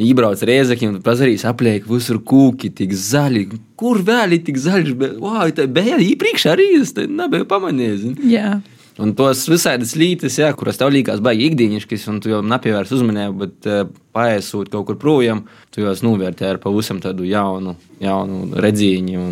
Iebrauc 0.00 0.40
reizekļi 0.48 0.88
un 0.88 1.00
pazarīs 1.04 1.44
apliek 1.48 1.84
visur 1.88 2.22
kūki, 2.24 2.70
tik 2.76 2.92
zaļi. 2.96 3.46
Kur 3.80 4.00
vēl 4.04 4.36
ir 4.36 4.44
tik 4.46 4.60
zaļš? 4.60 4.94
Wow, 5.20 5.44
tā 5.56 5.66
bija 5.68 6.00
iepriekš 6.00 6.46
arī, 6.54 6.70
es 6.80 6.94
nebiju 6.96 7.48
pamanījis. 7.48 8.06
Jā. 8.28 8.58
Un 9.00 9.14
tos 9.16 9.46
visādas 9.48 9.94
līnijas, 9.96 10.34
ja, 10.42 10.50
kuras 10.56 10.76
tev 10.76 10.90
liekas, 10.92 11.22
baigi 11.24 11.46
ikdienišķas, 11.48 12.02
un 12.12 12.18
tu 12.20 12.32
jau 12.32 12.42
nepievērs 12.44 12.90
uzmanību, 12.92 13.36
bet 13.40 13.68
uh, 13.70 13.86
paiesot 14.16 14.68
kaut 14.72 14.90
kur 14.90 14.98
projām, 15.00 15.46
tu 15.72 15.80
jau 15.80 15.94
novērtē 16.04 16.50
ar 16.50 16.60
pavisam 16.60 17.00
tādu 17.00 17.24
jaunu, 17.28 17.76
jaunu 18.02 18.60
redzīņu. 18.60 19.24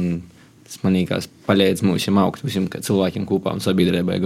Tas 0.69 0.81
man 0.85 0.97
liekas, 0.97 1.29
palīdz 1.49 1.85
mums 1.85 2.09
augt 2.23 2.45
visiem 2.47 2.69
cilvēkiem 2.73 3.27
kopā 3.29 3.53
un 3.57 3.65
sabiedrībai. 3.65 4.21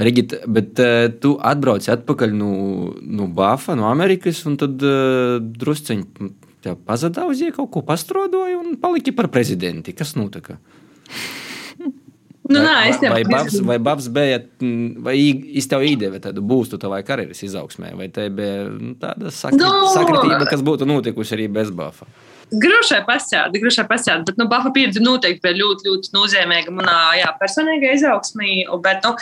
Rigit, 0.00 0.38
bet 0.48 0.80
uh, 0.80 1.10
tu 1.20 1.34
atbrauci 1.44 1.92
atpakaļ 1.92 2.32
no, 2.38 2.52
no 3.04 3.28
Bāfa, 3.28 3.76
no 3.76 3.90
Amerikas, 3.90 4.40
un 4.48 4.56
tad 4.60 4.80
uh, 4.80 5.36
drusciņi 5.42 6.30
tev 6.64 6.78
pazudāja, 6.88 7.52
kaut 7.56 7.68
ko 7.74 7.84
pastrodoja 7.84 8.56
un 8.62 8.78
paliki 8.80 9.12
par 9.12 9.28
prezidenti. 9.34 9.92
Kas 9.98 10.16
notika? 10.16 10.56
Nu, 10.56 11.47
nā, 12.52 12.76
es 12.88 13.00
vai, 13.02 13.10
vai, 13.12 13.24
Babs, 13.28 13.58
vai 13.68 13.78
Babs 13.82 14.08
bija, 14.12 14.40
vai 15.04 15.16
es 15.58 15.68
tev 15.70 15.84
iedeva 15.86 16.20
tādu 16.22 16.44
būstu 16.44 16.80
tavai 16.80 17.02
karjeras 17.06 17.42
izaugsmē, 17.44 17.92
vai 17.98 18.08
te 18.14 18.28
bija 18.32 18.66
nu, 18.72 18.94
tāda 19.00 19.32
sakri, 19.34 19.60
no! 19.60 19.90
sakritība, 19.94 20.44
kas 20.50 20.64
būtu 20.64 20.88
notikusi 20.88 21.36
arī 21.36 21.48
bez 21.60 21.72
Bafa? 21.74 22.08
Grušai 22.48 23.02
pasādi, 23.04 23.60
grušai 23.60 23.84
pasādi, 23.88 24.24
bet, 24.30 24.38
nu, 24.40 24.46
Bafa 24.48 24.70
pieredze 24.72 25.02
noteikti 25.04 25.42
bija 25.44 25.58
ļoti, 25.58 25.84
ļoti 25.88 26.14
nozīmīga 26.14 26.72
manā, 26.72 26.96
jā, 27.20 27.28
personīgā 27.40 27.90
izaugsmī, 27.98 28.62
bet, 28.84 29.04
nu, 29.04 29.12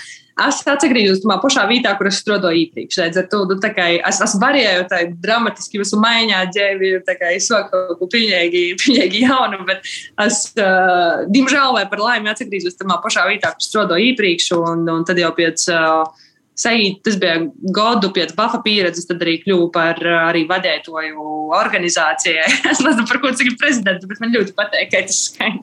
es 0.46 0.60
atgriežos 0.68 1.24
tajā 1.24 1.36
pašā 1.42 1.64
vietā, 1.66 1.94
kur 1.98 2.10
es 2.10 2.20
strādāju 2.22 2.60
iepriekš. 2.60 3.00
Līdz 3.02 3.20
ar 3.22 3.26
to 3.32 3.40
nu, 3.50 3.56
es, 3.58 4.20
es 4.26 4.36
varēju 4.42 4.84
tā 4.92 5.00
dramatiski 5.24 5.80
visu 5.82 5.98
mainīt, 5.98 6.52
ģēvi, 6.54 6.92
tā 7.08 7.16
kā 7.18 7.32
es 7.34 7.48
kaut 7.50 7.96
ko 7.98 8.10
pilnīgi, 8.12 8.62
pilnīgi 8.84 9.24
jaunu, 9.24 9.64
bet 9.66 9.82
es, 10.26 10.44
uh, 10.60 11.24
diemžēl 11.32 11.74
vai 11.80 11.86
par 11.90 12.04
laimi, 12.04 12.30
atgriežos 12.30 12.78
tajā 12.78 13.00
pašā 13.02 13.26
vietā, 13.32 13.56
kur 13.56 13.66
strādāju 13.66 14.12
iepriekš, 14.12 14.52
un, 14.60 14.86
un 14.92 15.08
tad 15.08 15.18
jau 15.22 15.32
pēc. 15.34 15.66
Uh, 15.72 16.22
Sajūt, 16.56 17.02
tas 17.04 17.18
bija 17.20 17.40
gadu 17.76 18.08
pēc 18.16 18.30
Bafa 18.36 18.62
pieredzes, 18.64 19.04
tad 19.08 19.20
arī 19.20 19.34
kļuvu 19.42 19.66
par 19.74 19.98
arī 20.22 20.46
vadētoju 20.48 21.26
organizācijai. 21.56 22.46
es 22.72 22.80
nezinu, 22.80 23.04
par 23.10 23.20
ko 23.20 23.32
tas 23.32 23.44
ir 23.44 23.58
prezidents, 23.60 24.06
bet 24.08 24.22
man 24.22 24.32
ļoti 24.32 24.56
patīk, 24.56 24.92
ka 24.94 25.02
tas 25.10 25.18
skan. 25.28 25.60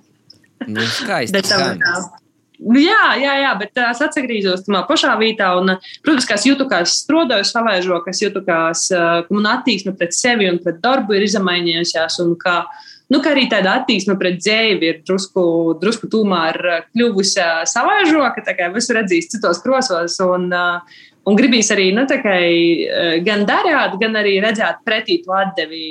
Nu, 0.69 0.85
skaisti. 0.99 1.41
Nu, 2.63 2.79
jā, 2.79 3.15
jā, 3.19 3.33
jā, 3.41 3.51
bet 3.59 3.79
es 3.81 4.01
atgriežos 4.05 4.63
tajā 4.63 4.83
pašā 4.87 5.15
vietā. 5.19 5.49
Un, 5.59 5.73
protams, 6.05 6.27
ka 6.29 6.37
es 6.37 6.45
jūtu, 6.47 6.67
ka 6.69 6.83
es 6.85 6.95
strādāju 7.01 7.47
savēžo, 7.49 7.99
ka 8.05 8.13
es 8.13 8.21
jūtu, 8.23 8.43
ka 8.45 8.59
man 9.33 9.49
attieksme 9.57 9.95
pret 9.99 10.15
sevi 10.15 10.47
un 10.51 10.61
pret 10.63 10.79
darbu 10.83 11.17
ir 11.17 11.25
izmainījusies. 11.25 12.21
Un 12.23 12.37
ka, 12.39 12.61
nu, 13.13 13.21
ka 13.23 13.33
arī 13.33 13.45
tāda 13.51 13.77
attieksme 13.79 14.15
pret 14.19 14.39
dzīvi 14.41 14.89
ir 14.89 15.01
drusku, 15.05 15.43
drusku 15.81 16.09
tomēr 16.11 16.59
kļuvusi 16.89 17.45
savēžo, 17.69 18.23
ka 18.33 18.45
tā 18.47 18.55
kā 18.57 18.71
visu 18.73 18.95
redzīs 18.97 19.29
citos 19.31 19.61
krosos. 19.63 20.17
Un, 20.25 20.49
un 20.51 21.37
gribīs 21.39 21.69
arī 21.75 21.91
nu, 21.95 22.07
kā, 22.09 22.39
gan 23.27 23.45
darīt, 23.49 23.99
gan 24.01 24.19
arī 24.23 24.39
redzēt 24.43 24.81
pretī 24.87 25.21
to 25.23 25.37
atdevi 25.37 25.85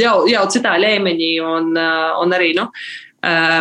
jau, 0.00 0.16
jau 0.30 0.48
citā 0.50 0.74
līmenī. 0.80 1.34
Un, 1.44 1.70
un 1.76 2.36
arī, 2.36 2.52
nu, 2.56 2.70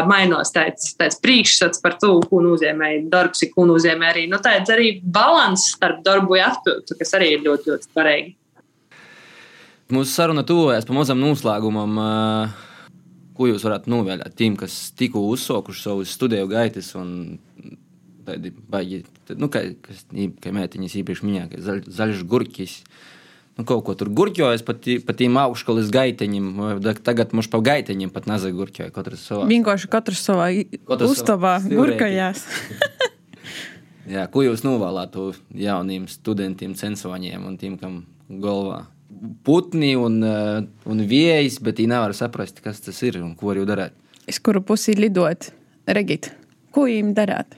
mainos 0.08 0.54
tāds, 0.56 0.94
tāds 1.00 1.20
priekšstats 1.20 1.82
par 1.84 1.98
to, 2.00 2.16
ko 2.30 2.42
nozīmē 2.44 2.94
darbs, 3.12 3.44
ko 3.54 3.68
nozīmē 3.68 4.14
arī, 4.14 4.28
nu, 4.32 4.40
tāds 4.44 4.72
arī 4.72 5.00
balans 5.04 5.74
starp 5.76 6.04
darbu 6.06 6.38
un 6.38 6.46
atpūtu, 6.48 7.00
kas 7.00 7.18
arī 7.20 7.34
ir 7.36 7.44
ļoti, 7.48 7.74
ļoti 7.74 7.92
svarīgi. 7.92 8.36
Mūsu 9.90 10.12
saruna 10.14 10.44
tuvojas 10.46 10.86
pamazām 10.86 11.18
noslēgumam. 11.18 11.96
Uh, 11.98 12.66
ko 13.40 13.48
jūs 13.48 13.64
varētu 13.64 13.92
novēlēt 13.94 14.36
tiem, 14.38 14.58
kas 14.60 14.92
tikko 15.00 15.24
uzsākuši 15.32 15.86
savus 15.86 16.12
studiju 16.14 16.50
gaitas 16.52 16.92
un 17.00 17.40
tādi 18.28 18.52
baigi, 18.52 19.06
nu, 19.40 19.48
kā, 19.52 19.64
kas, 19.86 20.04
kā 20.44 20.52
mētiņas 20.54 20.98
īpaši 21.00 21.26
minēja, 21.26 21.62
zaļ, 21.64 21.80
zaļš 21.88 22.26
gurķis. 22.30 22.76
Nu, 23.60 23.66
kaut 23.68 23.82
ko 23.88 23.96
tur 23.98 24.12
gurķojas 24.16 24.62
pa, 24.68 24.76
tī, 24.78 25.00
pa 25.04 25.16
tiem 25.18 25.40
augšskolas 25.40 25.90
gaiteņiem. 25.92 26.52
Tagad 27.04 27.34
mums 27.36 27.50
pa 27.52 27.60
gaiteņiem 27.64 28.12
pat 28.14 28.30
nezagurķoja. 28.30 28.92
Katrs 28.96 29.26
savā. 29.28 29.48
Vienkārši 29.50 29.90
katrs 29.92 30.22
savā 30.30 30.52
uzstāvā 31.10 31.58
gurkojās. 31.66 32.46
Jā, 34.14 34.30
ko 34.32 34.46
jūs 34.46 34.64
novēlētu 34.66 35.32
jauniem 35.60 36.08
studentiem, 36.12 36.78
censoņiem 36.78 37.44
un 37.50 37.60
tiem, 37.60 37.76
kam 37.82 38.04
galvā? 38.30 38.86
Putni 39.44 39.94
un, 40.00 40.20
uh, 40.24 40.60
un 40.90 41.06
viejas, 41.08 41.60
bet 41.64 41.82
viņi 41.82 41.92
nevar 41.92 42.14
saprast, 42.16 42.62
kas 42.64 42.80
tas 42.84 43.00
ir 43.04 43.20
un 43.22 43.34
ko 43.40 43.56
jau 43.58 43.66
darīt. 43.68 43.96
Es 44.30 44.40
kuru 44.40 44.62
pusi 44.64 44.96
lidot? 44.96 45.50
Regit, 45.90 46.30
ko 46.76 46.86
jums 46.88 47.18
darāt? 47.18 47.58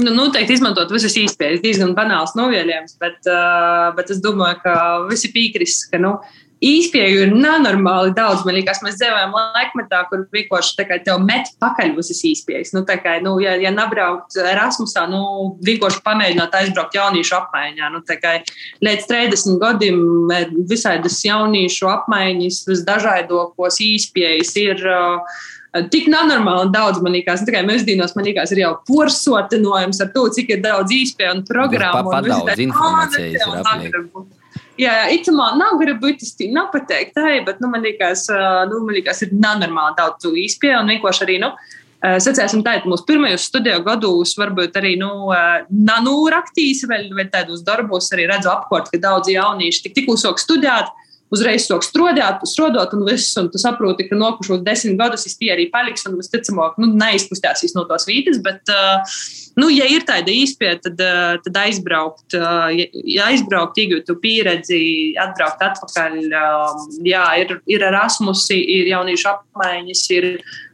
Nu, 0.00 0.14
noteikti 0.16 0.54
izmantot 0.56 0.92
visas 0.94 1.16
iespējas. 1.20 1.60
Diezgan 1.60 1.92
banāls 1.96 2.32
novielījums, 2.38 2.96
bet, 3.02 3.18
uh, 3.28 3.90
bet 3.98 4.12
es 4.14 4.22
domāju, 4.24 4.62
ka 4.62 4.74
visi 5.10 5.28
piekrist, 5.34 5.90
ka 5.92 6.00
nu, 6.00 6.14
īspēju 6.62 7.26
ir 7.26 7.32
nenormāli 7.34 8.14
daudz. 8.16 8.44
Man 8.46 8.56
liekas, 8.56 8.82
mēs 8.84 8.98
dzīvojam 9.00 9.34
laikmetā, 9.34 10.02
kur 10.10 10.24
vienkārši 10.34 10.76
tā 10.78 10.86
kā 10.88 10.98
tev 11.04 11.22
met 11.24 11.50
pakaļ 11.62 11.94
visas 11.98 12.22
īspējas. 12.28 12.72
Nu, 12.76 12.84
tā 12.88 12.98
kā, 13.02 13.18
nu, 13.24 13.34
ja, 13.42 13.54
ja 13.60 13.72
nebraukt 13.74 14.36
Erasmusā, 14.38 15.04
nu, 15.10 15.22
vienkārši 15.66 16.02
pamēģināt 16.06 16.58
aizbraukt 16.60 16.98
jauniešu 16.98 17.38
apmaiņā. 17.40 17.92
Nu, 17.94 18.02
tā 18.06 18.18
kā 18.22 18.36
līdz 18.84 19.08
30 19.10 19.58
gadiem 19.62 20.04
visādas 20.70 21.18
jauniešu 21.26 21.90
apmaiņas, 21.96 22.62
visdažādākos 22.70 23.82
īspējas 23.88 24.54
ir. 24.62 24.86
Uh, 24.86 25.42
Tik 25.72 26.04
nenormāli 26.12 26.68
daudz 26.68 26.98
man 27.00 27.14
liekas, 27.16 27.40
nu, 27.40 27.48
tikai 27.48 27.62
mūsdienās 27.64 28.12
man 28.12 28.26
liekas, 28.28 28.50
ir 28.52 28.58
jau 28.60 28.74
porsotinojums 28.84 30.02
ar 30.04 30.10
to, 30.12 30.26
cik 30.36 30.52
ir 30.52 30.60
daudz 30.60 30.92
īspēju 30.92 31.38
un 31.38 31.40
programmu. 31.48 32.12
Pat 32.12 32.28
daudz 32.28 32.60
informācijas 32.60 33.38
ir 33.40 33.56
apmēram. 33.62 34.26
Jā, 34.82 34.96
itamā 35.14 35.52
nav 35.58 35.76
gribu 35.80 36.08
būtiski 36.08 36.48
nepateikt, 36.54 37.14
tā, 37.14 37.36
bet, 37.46 37.60
nu, 37.62 37.70
man 37.70 37.84
liekas, 37.84 38.26
nu, 38.70 38.82
man 38.86 38.96
liekas 38.96 39.22
ir 39.26 39.36
nenormāli 39.36 39.98
daudz 40.00 40.26
īspēju 40.26 40.80
un 40.80 40.92
vienkārši 40.96 41.24
arī, 41.26 41.38
nu, 41.44 41.52
Sacēsim 42.02 42.64
tā, 42.66 42.80
ka 42.82 42.90
mūsu 42.90 43.04
pirmajos 43.06 43.44
studiju 43.46 43.84
gados 43.86 44.32
varbūt 44.34 44.74
arī 44.80 44.96
nu, 44.98 45.28
nanu 45.70 46.16
raktīs 46.34 46.80
vēl, 46.90 47.12
vai 47.14 47.28
tādos 47.30 47.62
darbos 47.62 48.10
arī 48.16 48.24
redzu 48.26 48.50
apkārt, 48.50 48.90
ka 48.90 48.98
daudz 49.04 49.30
jaunieši 49.30 49.84
tik 49.84 49.94
tikko 50.00 50.16
sāk 50.18 50.42
studēt, 50.42 50.90
uzreiz 51.32 51.68
sāk 51.68 51.86
strādāt, 51.86 52.42
strādāt, 52.50 52.96
un 52.96 53.06
viss, 53.06 53.30
un 53.38 53.52
tu 53.52 53.60
saproti, 53.62 54.08
ka 54.08 54.18
nokušos 54.18 54.64
desmit 54.66 54.98
gadus 54.98 55.30
tie 55.30 55.52
arī 55.54 55.68
paliks, 55.70 56.02
un 56.10 56.18
visticamāk, 56.18 56.74
nu, 56.82 56.90
neizkustēsīs 56.98 57.76
no 57.78 57.86
tās 57.86 58.08
vītas, 58.10 58.42
bet, 58.42 58.66
uh, 58.74 59.14
nu, 59.60 59.68
ja 59.72 59.86
ir 59.90 60.06
tāda 60.08 60.32
īspēja, 60.32 60.78
tad, 60.86 61.00
uh, 61.02 61.36
tad 61.44 61.58
aizbraukt, 61.64 62.36
uh, 62.38 62.70
ja 62.72 63.28
aizbraukt, 63.30 63.78
iegūt 63.82 64.12
pieredzi, 64.22 64.82
atbraukt 65.20 65.62
atpakaļ, 65.66 66.18
uh, 66.30 66.84
jā, 67.06 67.24
ir, 67.42 67.56
ir 67.70 67.86
Erasmus, 67.90 68.46
ir 68.54 68.90
jauniešu 68.92 69.30
apmaiņas, 69.34 70.04
ir 70.16 70.28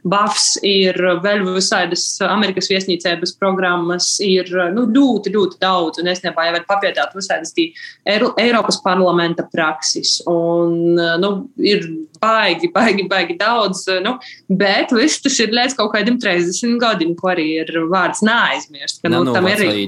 Bafs, 0.09 0.53
ir 0.63 0.95
vēl 1.23 1.43
visādas 1.43 2.05
Amerikas 2.23 2.69
viesnīcības 2.71 3.35
programmas, 3.39 4.13
ir 4.23 4.47
nu, 4.75 4.85
ļoti, 4.95 5.33
ļoti 5.35 5.59
daudz, 5.59 5.99
un 5.99 6.07
es 6.11 6.23
nebāju 6.23 6.55
vēl 6.55 6.67
papietāt 6.69 7.15
visādas 7.17 7.51
Eiro, 7.59 8.31
Eiropas 8.39 8.79
parlamenta 8.83 9.43
praksis. 9.51 10.19
Un, 10.29 10.95
nu, 10.95 11.33
ir 11.59 11.83
baigi, 12.21 12.69
baigi, 12.73 13.05
baigi 13.09 13.35
daudz, 13.39 13.85
nu, 14.05 14.15
bet 14.61 14.93
viss 14.95 15.21
tas 15.23 15.39
ir 15.43 15.53
līdz 15.55 15.75
kaut 15.79 15.93
kādiem 15.95 16.19
30 16.21 16.77
gadiem, 16.81 17.15
ko 17.19 17.31
arī 17.33 17.47
ir 17.63 17.73
vārds 17.91 18.23
neaizmirst. 18.25 19.01
Ka, 19.03 19.11
nu, 19.13 19.23
nu, 19.27 19.33
tam 19.35 19.47
ir 19.51 19.63
arī. 19.65 19.83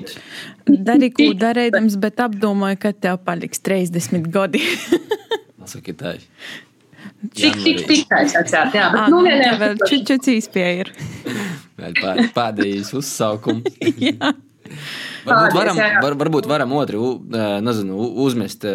Dari, 0.71 1.11
ko 1.15 1.29
darēdams, 1.41 1.95
bet 2.01 2.21
apdomāju, 2.23 2.79
ka 2.83 2.91
tev 2.93 3.21
paliks 3.27 3.59
30 3.65 4.27
gadi. 4.33 4.61
Saki 5.71 5.93
tā. 5.97 6.15
Tik, 7.37 7.57
tik, 7.61 7.83
tik 7.85 8.07
taisācāt, 8.09 8.73
jā. 8.73 8.87
Bet, 8.93 9.09
nu, 9.13 9.19
nu, 9.21 9.25
vienā 9.29 9.51
tev 9.51 9.59
vēl 9.61 9.81
čučuts 9.89 10.31
īspēja 10.31 10.71
ir. 10.85 10.89
Vēl 11.81 11.97
pā- 11.99 12.15
Pēdējais 12.33 12.89
uzsaukums. 12.97 13.77
Jā. 14.09 14.31
Varbūt 15.25 15.55
varam, 15.55 15.79
var, 16.01 16.15
varbūt 16.17 16.47
varam 16.49 16.71
otru 16.79 17.09
nezinu, 17.61 17.97
uzmest 18.23 18.65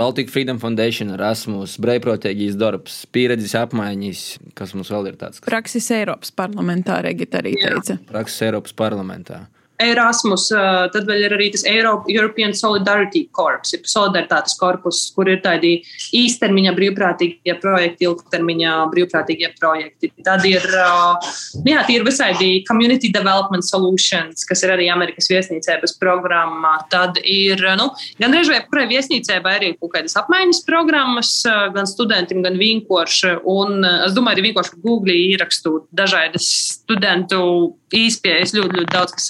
Baltic 0.00 0.30
Freedom 0.32 0.60
Foundation, 0.62 1.12
Erasmus, 1.16 1.76
brīvprātīgīs 1.84 2.56
darbs, 2.60 3.02
pieredzes 3.12 3.52
apmaiņas, 3.60 4.22
kas 4.56 4.72
mums 4.76 4.92
vēl 4.94 5.12
ir 5.12 5.18
tāds 5.20 5.44
Praksis 5.44 5.90
Eiropas 5.94 6.32
parlamentā, 6.34 7.02
Regita 7.04 7.42
arī 7.42 7.56
teica. 7.60 7.98
prakses 8.08 8.46
Eiropas 8.48 8.72
parlamentā. 8.76 9.44
Erasmus, 9.82 10.46
tad 10.94 11.08
vēl 11.08 11.24
ir 11.26 11.34
arī 11.34 11.48
tas 11.54 11.64
Euro, 11.66 11.96
European 12.10 12.52
Solidarity 12.54 13.24
Corps, 13.34 13.72
ir 13.74 13.82
solidaritātes 13.90 14.54
korpus, 14.60 15.00
kur 15.16 15.28
ir 15.30 15.40
tādi 15.42 15.76
īstermiņa 16.14 16.74
brīvprātīgie 16.76 17.56
projekti, 17.62 18.06
ilgtermiņa 18.06 18.74
brīvprātīgie 18.92 19.50
projekti. 19.58 20.12
Tad 20.24 20.46
ir, 20.46 20.62
uh, 20.78 21.18
jā, 21.66 21.82
tie 21.88 21.98
ir 21.98 22.06
visādi 22.06 22.50
Community 22.68 23.10
Development 23.14 23.66
Solutions, 23.66 24.46
kas 24.46 24.62
ir 24.62 24.74
arī 24.76 24.88
Amerikas 24.92 25.28
viesnīcības 25.32 25.96
programma. 25.98 26.76
Tad 26.92 27.18
ir, 27.20 27.58
nu, 27.80 27.90
gan 28.22 28.34
reizē, 28.36 28.62
kurai 28.68 28.86
viesnīcībai 28.92 29.56
arī 29.58 29.72
kaut 29.80 29.96
kādas 29.96 30.14
apmaiņas 30.22 30.62
programmas, 30.68 31.34
gan 31.74 31.90
studentiem, 31.90 32.44
gan 32.46 32.58
vienkārši. 32.60 33.40
Un 33.50 33.82
es 33.82 34.14
domāju, 34.14 34.38
arī 34.38 34.50
vienkārši 34.50 34.82
Google 34.84 35.18
ierakstot 35.32 35.90
dažādas 35.94 36.46
studentu 36.78 37.42
īspējas 37.94 38.54
ļoti, 38.56 38.80
ļoti 38.80 38.92
daudz, 38.92 39.14
kas 39.18 39.28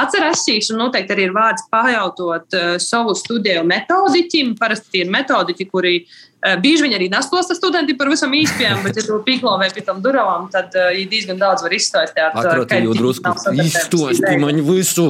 atcerēsīs, 0.00 0.70
un 0.72 0.82
noteikti 0.84 1.14
arī 1.14 1.28
ir 1.28 1.34
vārds 1.36 1.66
pajautot 1.72 2.56
uh, 2.58 2.76
savu 2.82 3.14
studiju 3.18 3.64
metodiķim. 3.68 4.54
Parasti 4.58 4.92
tie 4.94 5.04
ir 5.04 5.12
metodiķi, 5.14 5.66
kuri 5.70 5.94
uh, 6.02 6.56
bieži 6.62 6.86
vien 6.86 6.96
arī 6.96 7.08
nestosta 7.12 7.56
studenti 7.56 7.96
par 7.98 8.10
visam 8.12 8.34
īspējām, 8.34 8.82
bet, 8.86 8.98
ja 9.00 9.06
tu 9.06 9.20
pīklovē 9.26 9.70
pie 9.74 9.84
tam 9.86 10.02
durvām, 10.04 10.48
tad 10.52 10.74
uh, 10.78 10.90
diezgan 11.10 11.40
daudz 11.40 11.64
var 11.66 11.74
izstāstīt. 11.76 12.20
Atroti 12.30 12.82
jau 12.84 12.98
drusku 12.98 13.34
izstosti 13.64 14.36
man 14.42 14.60
visu. 14.66 15.08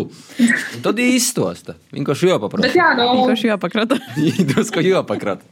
Tad 0.85 1.03
izstosta. 1.03 1.79
Vienkārši 1.95 2.33
jopaprot. 2.33 2.65
Bet 2.65 2.79
jā, 2.79 2.93
nu, 2.99 3.11
Vienkārši 3.21 3.53
jāpakrata. 3.53 4.01
drusku 4.53 4.85
jopakrat. 4.85 5.45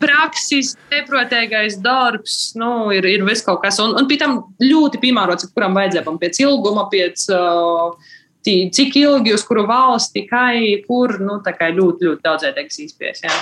praksis, 0.00 0.72
neprotīgais 0.92 1.76
darbs, 1.84 2.54
nu, 2.56 2.88
ir, 2.96 3.04
ir 3.04 3.24
viss 3.26 3.44
kaut 3.44 3.60
kas. 3.64 3.78
Un, 3.84 3.92
un 3.98 4.08
pie 4.08 4.16
tam 4.20 4.38
ļoti 4.62 5.00
piemērots, 5.02 5.50
kuram 5.52 5.76
vajadzēja 5.76 6.16
pēc 6.22 6.40
ilguma, 6.46 6.86
pēc 6.92 7.26
uh, 7.36 8.16
cik 8.46 8.96
ilgi, 9.00 9.34
uz 9.36 9.44
kuru 9.46 9.66
valsti, 9.68 10.24
kā, 10.30 10.46
kur, 10.86 11.18
nu, 11.22 11.40
tā 11.44 11.52
kā 11.56 11.68
ļoti, 11.74 12.08
ļoti 12.08 12.24
daudzēdīgs 12.24 12.80
īspējas. 12.86 13.26
Jā. 13.26 13.36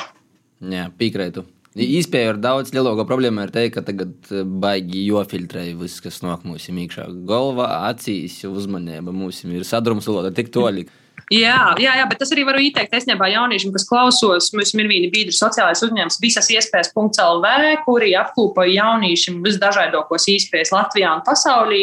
Jā, 0.74 0.88
piekrītu. 0.98 1.44
Īspēja 1.78 2.32
ar 2.32 2.38
daudz 2.42 2.72
lielāko 2.74 3.04
problēmu 3.06 3.44
ir 3.44 3.52
teikt, 3.54 3.76
ka 3.76 3.82
tagad 3.86 4.30
eh, 4.32 4.42
baigi 4.42 5.04
jofiltrē 5.06 5.68
viss, 5.78 6.02
kas 6.02 6.22
nāk 6.24 6.42
mūsu 6.48 6.72
iekšā. 6.72 7.06
Galvā, 7.28 7.68
acīs, 7.90 8.40
uzmanība 8.48 9.14
mums 9.14 9.44
ir 9.46 9.66
sadrumstalota 9.68 10.32
tik 10.34 10.50
toļi. 10.54 10.88
Jā, 11.34 11.74
jā, 11.76 11.92
jā, 11.98 12.04
bet 12.08 12.20
tas 12.22 12.30
arī 12.32 12.44
varu 12.48 12.62
ieteikt 12.64 12.94
īstenībā 12.94 13.28
jauniešiem, 13.34 13.72
kas 13.74 13.84
klausos. 13.88 14.48
Mums 14.56 14.72
ir 14.72 14.88
viena 14.88 15.10
biedra 15.12 15.34
sociālais 15.36 15.82
uzņēmums, 15.84 16.20
visas 16.22 16.48
iespējas 16.54 16.94
.lv, 16.96 17.54
kuri 17.84 18.14
apkūpo 18.16 18.64
jauniešiem 18.64 19.42
visdažādākos 19.44 20.28
iespējas 20.32 20.72
Latvijā 20.72 21.12
un 21.18 21.24
pasaulī. 21.26 21.82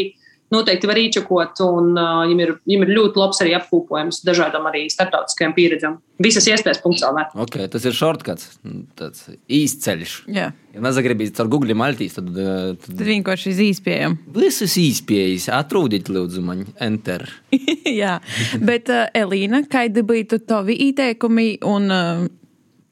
Noteikti 0.55 0.89
var 0.89 0.99
īčakot, 1.01 1.61
un 1.67 1.93
uh, 1.99 2.23
viņam, 2.23 2.43
ir, 2.45 2.55
viņam 2.65 2.87
ir 2.87 2.93
ļoti 2.95 3.21
labs 3.21 3.41
arī 3.43 3.55
apkopojums 3.59 4.23
dažādām 4.25 4.67
arī 4.71 4.85
starptautiskajām 4.93 5.55
pieredzēm. 5.57 5.99
Visas 6.23 6.47
iespējas 6.47 6.79
.lv. 6.85 7.25
Okay, 7.43 7.67
tas 7.71 7.83
ir 7.83 7.95
shortcuts, 7.97 8.53
tāds 8.95 9.25
īsts 9.51 9.83
ceļš. 9.83 10.13
Jā, 10.31 10.53
Ja 10.75 10.81
nezagribīs 10.83 11.31
ar 11.39 11.47
Google 11.51 11.75
maltīs, 11.77 12.17
tad, 12.17 12.31
tad 12.35 12.81
tad 12.83 13.03
vienkārši 13.07 13.51
izīspējam. 13.53 14.17
visas 14.35 14.73
īspējas 14.81 15.45
atrūdīt, 15.55 16.09
lūdzu, 16.11 16.43
man 16.43 16.65
enter. 16.83 17.23
Jā, 18.01 18.17
bet 18.59 18.91
uh, 18.91 19.05
Elīna, 19.15 19.63
kādi 19.71 20.03
būtu 20.03 20.41
tavi 20.47 20.75
ieteikumi 20.89 21.47
un 21.63 21.87
uh, 21.95 22.25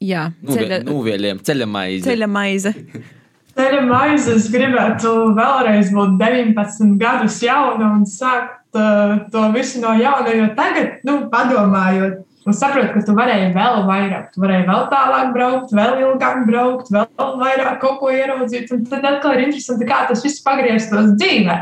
jā, 0.00 0.30
ceļa, 0.48 0.80
Nūvēliem, 0.88 1.42
ceļa 1.44 1.68
maize. 1.68 2.08
ceļa 2.08 2.30
maize? 2.30 2.72
Ceļa 3.54 3.84
maizes 3.86 4.48
gribētu 4.50 5.10
vēlreiz 5.36 5.92
būt 5.94 6.16
19 6.18 6.96
gadus 6.98 7.38
jauna 7.44 7.92
un 7.94 8.04
sākt 8.08 8.74
uh, 8.74 9.20
to 9.30 9.44
visu 9.54 9.82
no 9.82 9.94
jauna. 9.98 10.32
Jo 10.34 10.48
tagad, 10.58 10.96
nu, 11.06 11.20
padomājot, 11.30 12.24
un 12.44 12.56
saprot, 12.56 12.90
ka 12.92 13.04
tu 13.06 13.14
varēji 13.14 13.52
vēl 13.54 13.84
vairāk, 13.86 14.32
tu 14.34 14.42
varēji 14.42 14.66
vēl 14.66 14.82
tālāk 14.90 15.30
braukt, 15.36 15.74
vēl 15.76 16.02
ilgāk 16.02 16.42
braukt, 16.48 16.90
vēl 16.94 17.36
vairāk 17.40 17.78
kaut 17.84 18.00
ko 18.02 18.10
ieraudzīt. 18.10 18.74
Un 18.74 18.82
tad 18.90 19.06
atkal 19.06 19.36
ir 19.36 19.46
interesanti, 19.46 19.88
kā 19.88 20.02
tas 20.10 20.26
viss 20.26 20.42
pagrieztos 20.44 21.14
dzīvē. 21.14 21.58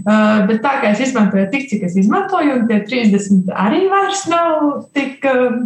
Uh, 0.00 0.46
bet 0.50 0.60
tā 0.66 0.76
kā 0.82 0.90
es 0.94 1.04
izmantoju 1.06 1.46
tik, 1.54 1.70
cik 1.70 1.86
es 1.86 1.94
izmantoju, 1.98 2.58
un 2.58 2.66
tie 2.70 2.82
30 2.90 3.54
arī 3.54 3.84
vairs 3.90 4.26
nav 4.30 4.88
tik. 4.98 5.22
Uh, 5.22 5.62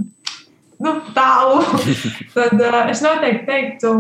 nu, 0.84 0.94
tālu, 1.16 1.62
tad 2.36 2.60
uh, 2.60 2.80
es 2.92 3.02
noteikti 3.04 3.46
teiktu, 3.48 3.92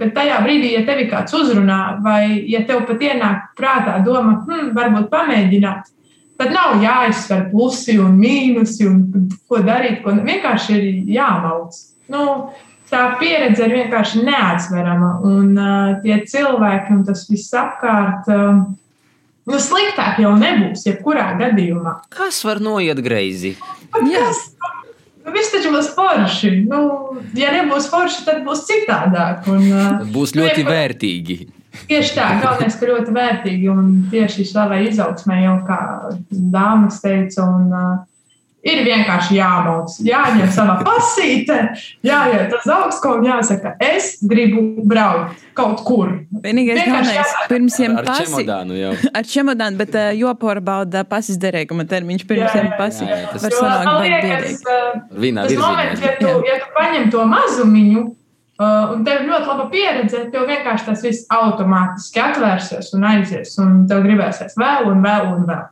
ka 0.00 0.10
tajā 0.16 0.40
brīdī, 0.44 0.72
ja 0.76 0.84
tevi 0.88 1.06
kāds 1.10 1.34
uzrunā, 1.36 1.80
vai 2.04 2.24
ja 2.50 2.64
tev 2.68 2.86
pat 2.88 3.04
ienāk 3.04 3.52
prātā 3.58 3.98
doma, 4.06 4.40
hmm, 4.46 4.72
varbūt 4.76 5.08
pamēģināt, 5.12 5.92
tad 6.40 6.52
nav 6.56 6.82
jāizsver 6.82 7.48
plusi 7.52 7.98
un 8.02 8.18
mīnusi 8.18 8.88
un 8.88 9.00
ko 9.48 9.62
darīt. 9.62 10.02
Ko, 10.02 10.16
vienkārši 10.16 10.76
ir 10.78 11.16
jāmauc. 11.18 11.76
Nu, 12.12 12.26
tā 12.90 13.04
pieredze 13.20 13.68
ir 13.68 13.76
vienkārši 13.78 14.24
neatsverama. 14.26 15.16
Un 15.28 15.52
uh, 15.56 15.98
tie 16.02 16.22
cilvēki 16.28 16.96
un 16.96 17.04
tas 17.08 17.28
viss 17.30 17.52
apkārt. 17.56 18.30
Uh, 18.32 18.64
Nu, 19.42 19.58
sliktāk 19.58 20.20
jau 20.22 20.36
nebūs, 20.38 20.84
jebkurā 20.86 21.32
gadījumā. 21.40 21.96
Kas 22.14 22.36
var 22.46 22.60
noiet 22.62 23.00
greizi? 23.02 23.56
Jā. 24.06 24.28
Nu, 25.22 25.32
Viss 25.34 25.52
taču 25.54 25.70
būs 25.74 25.90
forši. 25.96 26.52
Nu, 26.68 26.82
ja 27.38 27.52
nebūs 27.54 27.88
forši, 27.92 28.24
tad 28.26 28.42
būs 28.46 28.64
citādāk. 28.68 29.46
Un, 29.50 29.68
Tad 29.70 30.08
būs 30.14 30.34
ļoti 30.38 30.64
vērtīgi. 30.66 31.36
Tieši 31.88 32.16
tā, 32.18 32.26
galvenais, 32.42 32.74
ka 32.76 32.88
ļoti 32.90 33.14
vērtīgi 33.16 33.68
un 33.72 33.92
tieši 34.12 34.44
savai 34.50 34.82
izaugsmē 34.90 35.38
jau 35.44 35.54
kā 35.68 35.78
dāmas 36.30 37.00
teica. 37.04 37.46
Un, 37.46 37.70
Ir 38.62 38.84
vienkārši 38.86 39.34
jāmauc, 39.40 39.96
jāņem 40.06 40.50
sava 40.54 40.76
pasīte, 40.86 41.56
jāiet 42.06 42.52
uz 42.54 42.68
augstu 42.70 43.10
un 43.16 43.24
jāsaka, 43.26 43.72
es 43.82 44.20
gribu 44.22 44.62
braukt 44.86 45.40
kaut 45.58 45.80
kur. 45.82 46.12
Vienīgais 46.44 46.78
galvenais, 46.86 47.32
pirms 47.50 47.80
Ar 47.88 48.04
pasi. 48.06 48.28
čemodānu 48.28 48.76
jau. 48.78 48.92
Ar 49.18 49.26
čemodānu, 49.26 49.80
bet 49.82 49.98
uh, 49.98 50.12
jopārbauda 50.14 51.02
pasis 51.10 51.40
derīguma 51.42 51.88
termiņš 51.90 52.22
pirms 52.30 52.54
ņem 52.54 52.70
pasi. 52.78 53.02
jā, 53.10 53.18
tas- 53.32 53.42
Var 53.48 53.58
sanākt 53.58 53.92
baigi 53.98 54.22
biedīgi. 54.28 54.56
Vienā 55.26 55.48
Tas 55.48 55.58
moments, 55.58 56.00
ja 56.06 56.14
virzienā. 56.14 56.20
tu, 56.22 56.46
ja 56.52 56.58
tu 56.62 56.72
paņem 56.78 57.10
to 57.16 57.26
mazumiņu, 57.34 58.04
uh, 58.62 58.94
un 58.94 59.04
tev 59.10 59.24
ir 59.24 59.28
ļoti 59.34 59.50
laba 59.50 59.66
pieredze, 59.74 60.22
tev 60.30 60.46
vienkārši 60.54 60.86
tas 60.92 61.02
viss 61.02 61.26
automātiski 61.34 62.22
atvērsies 62.30 62.94
un 62.94 63.10
aizies, 63.10 63.58
un 63.58 63.88
tev 63.90 64.06
gribēsies 64.06 64.54
vēl 64.54 64.86
un 64.94 65.02
vēl 65.02 65.32
un 65.34 65.48
vēl. 65.50 65.66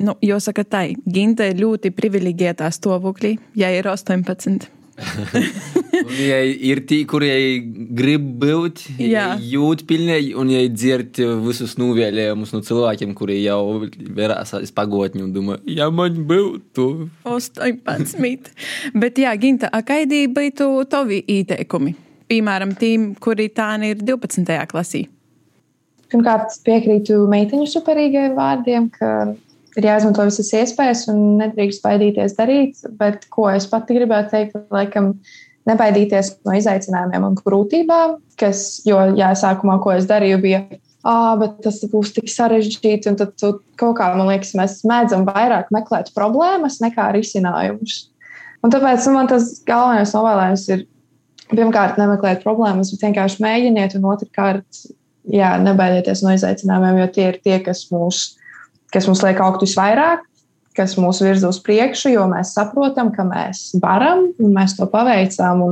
Nu, 0.00 0.16
jāsaka, 0.24 0.64
tā 0.64 0.82
Ginta 1.04 1.46
ir 1.50 1.60
ļoti 1.60 1.92
privileģētā 1.92 2.70
stāvoklī, 2.72 3.36
ja 3.58 3.68
ir 3.74 3.88
18. 3.90 4.70
Un, 6.00 6.12
ja 6.16 6.38
ir 6.44 6.80
tie, 6.88 7.02
kurie 7.08 7.60
grib 7.96 8.24
būt, 8.40 8.82
Jā. 9.00 9.34
jūt 9.40 9.84
pilnīgi, 9.88 10.32
un 10.38 10.50
ja 10.52 10.62
dzird 10.72 11.20
visus 11.44 11.76
novēlējumus 11.80 12.54
no 12.54 12.62
cilvēkiem, 12.64 13.12
kuri 13.18 13.40
jau 13.42 13.60
verās 14.16 14.54
pagotņu 14.76 15.26
un 15.26 15.34
domā, 15.34 15.58
ja 15.68 15.90
man 15.92 16.22
būtu. 16.28 16.86
18. 17.28 18.52
Bet, 18.96 19.20
jā, 19.20 19.34
Ginta, 19.40 19.70
a 19.72 19.82
kaidī 19.86 20.24
būtu 20.32 20.70
tavi 20.90 21.20
ieteikumi? 21.36 21.94
Piemēram, 22.30 22.76
tiem, 22.78 23.10
kuri 23.20 23.48
tā 23.52 23.72
ir 23.88 24.00
12. 24.06 24.46
klasī. 24.70 25.06
Pirmkārt, 26.10 26.56
piekrītu 26.66 27.20
meiteņu 27.30 27.68
superīgajiem 27.70 28.34
vārdiem, 28.38 28.88
ka 28.94 29.10
ir 29.78 29.86
jāizmanto 29.86 30.24
visas 30.26 30.50
iespējas 30.56 31.06
un 31.12 31.38
nedrīkst 31.40 31.84
baidīties 31.84 32.36
darīt. 32.38 32.82
Bet 32.98 33.26
ko 33.32 33.48
es 33.52 33.68
pati 33.70 33.98
gribētu 33.98 34.34
teikt, 34.34 34.58
laikam, 34.74 35.14
nebaidīties 35.68 36.36
no 36.48 36.56
izaicinājumiem 36.58 37.26
un 37.28 37.36
grūtībām, 37.38 38.16
kas, 38.40 38.80
jo, 38.88 39.00
jā, 39.18 39.32
sākumā, 39.38 39.78
ko 39.84 39.94
es 39.96 40.08
darīju, 40.10 40.40
bija. 40.42 40.62
Ah, 41.00 41.32
bet 41.40 41.62
tas 41.64 41.78
būs 41.88 42.10
tik 42.12 42.28
sarežģīti, 42.28 43.08
un 43.08 43.16
tad 43.16 43.32
kaut 43.80 43.94
kā 43.96 44.10
man 44.12 44.28
liekas, 44.28 44.52
mēs 44.58 44.80
mēdzam 44.88 45.24
vairāk 45.28 45.70
meklēt 45.72 46.10
problēmas 46.16 46.76
nekā 46.82 47.06
risinājumus. 47.16 48.10
Un 48.60 48.72
tāpēc 48.74 49.06
nu, 49.08 49.14
man 49.14 49.30
tas 49.30 49.54
galvenais 49.64 50.12
novēlējums 50.12 50.66
ir 50.74 50.82
pirmkārt 51.50 51.96
nemeklēt 51.96 52.42
problēmas, 52.44 52.92
bet 52.92 53.06
vienkārši 53.06 53.40
mēģiniet, 53.40 53.96
un 53.96 54.10
otrkārt, 54.12 54.82
jā, 55.32 55.54
nebaidieties 55.62 56.20
no 56.26 56.34
izaicinājumiem, 56.36 57.00
jo 57.00 57.08
tie 57.16 57.26
ir 57.30 57.40
tie, 57.40 57.56
kas 57.64 57.86
mūs, 57.94 58.20
kas 58.94 59.08
mūs 59.10 59.22
liek 59.24 59.40
augt 59.42 59.64
visvairāk, 59.64 60.26
kas 60.76 60.96
mūs 61.00 61.22
virza 61.24 61.50
uz 61.50 61.60
priekšu, 61.64 62.12
jo 62.14 62.26
mēs 62.30 62.54
saprotam, 62.56 63.12
ka 63.14 63.26
mēs 63.26 63.70
varam 63.82 64.28
un 64.38 64.54
mēs 64.54 64.76
to 64.78 64.88
paveicām. 64.90 65.64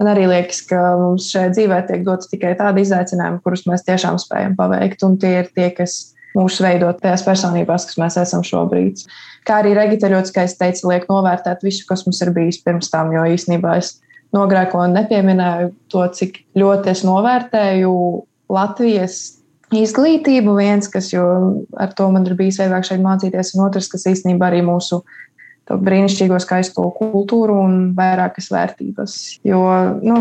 Man 0.00 0.10
arī 0.10 0.24
liekas, 0.26 0.64
ka 0.66 0.80
mums 0.98 1.28
šajā 1.30 1.52
dzīvē 1.54 1.82
tiek 1.86 2.02
dots 2.06 2.30
tikai 2.30 2.56
tādi 2.58 2.82
izaicinājumi, 2.82 3.42
kurus 3.44 3.66
mēs 3.70 3.84
tiešām 3.86 4.18
spējam 4.18 4.56
paveikt, 4.58 5.04
un 5.06 5.18
tie 5.20 5.36
ir 5.42 5.50
tie, 5.54 5.68
kas 5.76 6.14
mūs 6.36 6.58
veido 6.64 6.88
tajās 6.98 7.24
personībās, 7.26 7.86
kas 7.88 8.00
mēs 8.00 8.16
esam 8.22 8.42
šobrīd. 8.46 9.04
Kā 9.46 9.60
arī 9.60 9.74
Regita 9.76 10.10
ļoti 10.10 10.32
skaisti 10.32 10.60
teica, 10.62 10.88
liek 10.90 11.06
novērtēt 11.10 11.62
visu, 11.66 11.84
kas 11.88 12.06
mums 12.06 12.22
ir 12.24 12.32
bijis 12.34 12.60
pirms 12.64 12.90
tam, 12.92 13.12
jo 13.14 13.24
īstenībā 13.34 13.76
es 13.82 13.96
nogrēko 14.34 14.80
un 14.86 14.96
nepieminēju 14.96 15.72
to, 15.92 16.06
cik 16.18 16.40
ļoti 16.58 16.92
es 16.94 17.04
novērtēju 17.06 17.94
Latvijas 18.52 19.20
izglītību. 19.72 20.54
Viens, 20.58 20.88
kas 20.92 21.10
ar 21.16 21.92
to 21.96 22.08
man 22.12 22.28
ir 22.28 22.36
bijis 22.38 22.60
vieglāk 22.62 22.86
šeit 22.88 23.02
mācīties, 23.04 23.54
un 23.56 23.66
otrs, 23.66 23.90
kas 23.92 24.08
īstenībā 24.10 24.50
arī 24.50 24.62
mūsu 24.66 25.02
brīnišķīgo 25.72 26.36
skaisto 26.42 26.84
kultūru 26.96 27.56
un 27.62 27.76
vairākas 27.96 28.50
vērtības. 28.52 29.16
Jo 29.46 29.62
nu, 30.02 30.16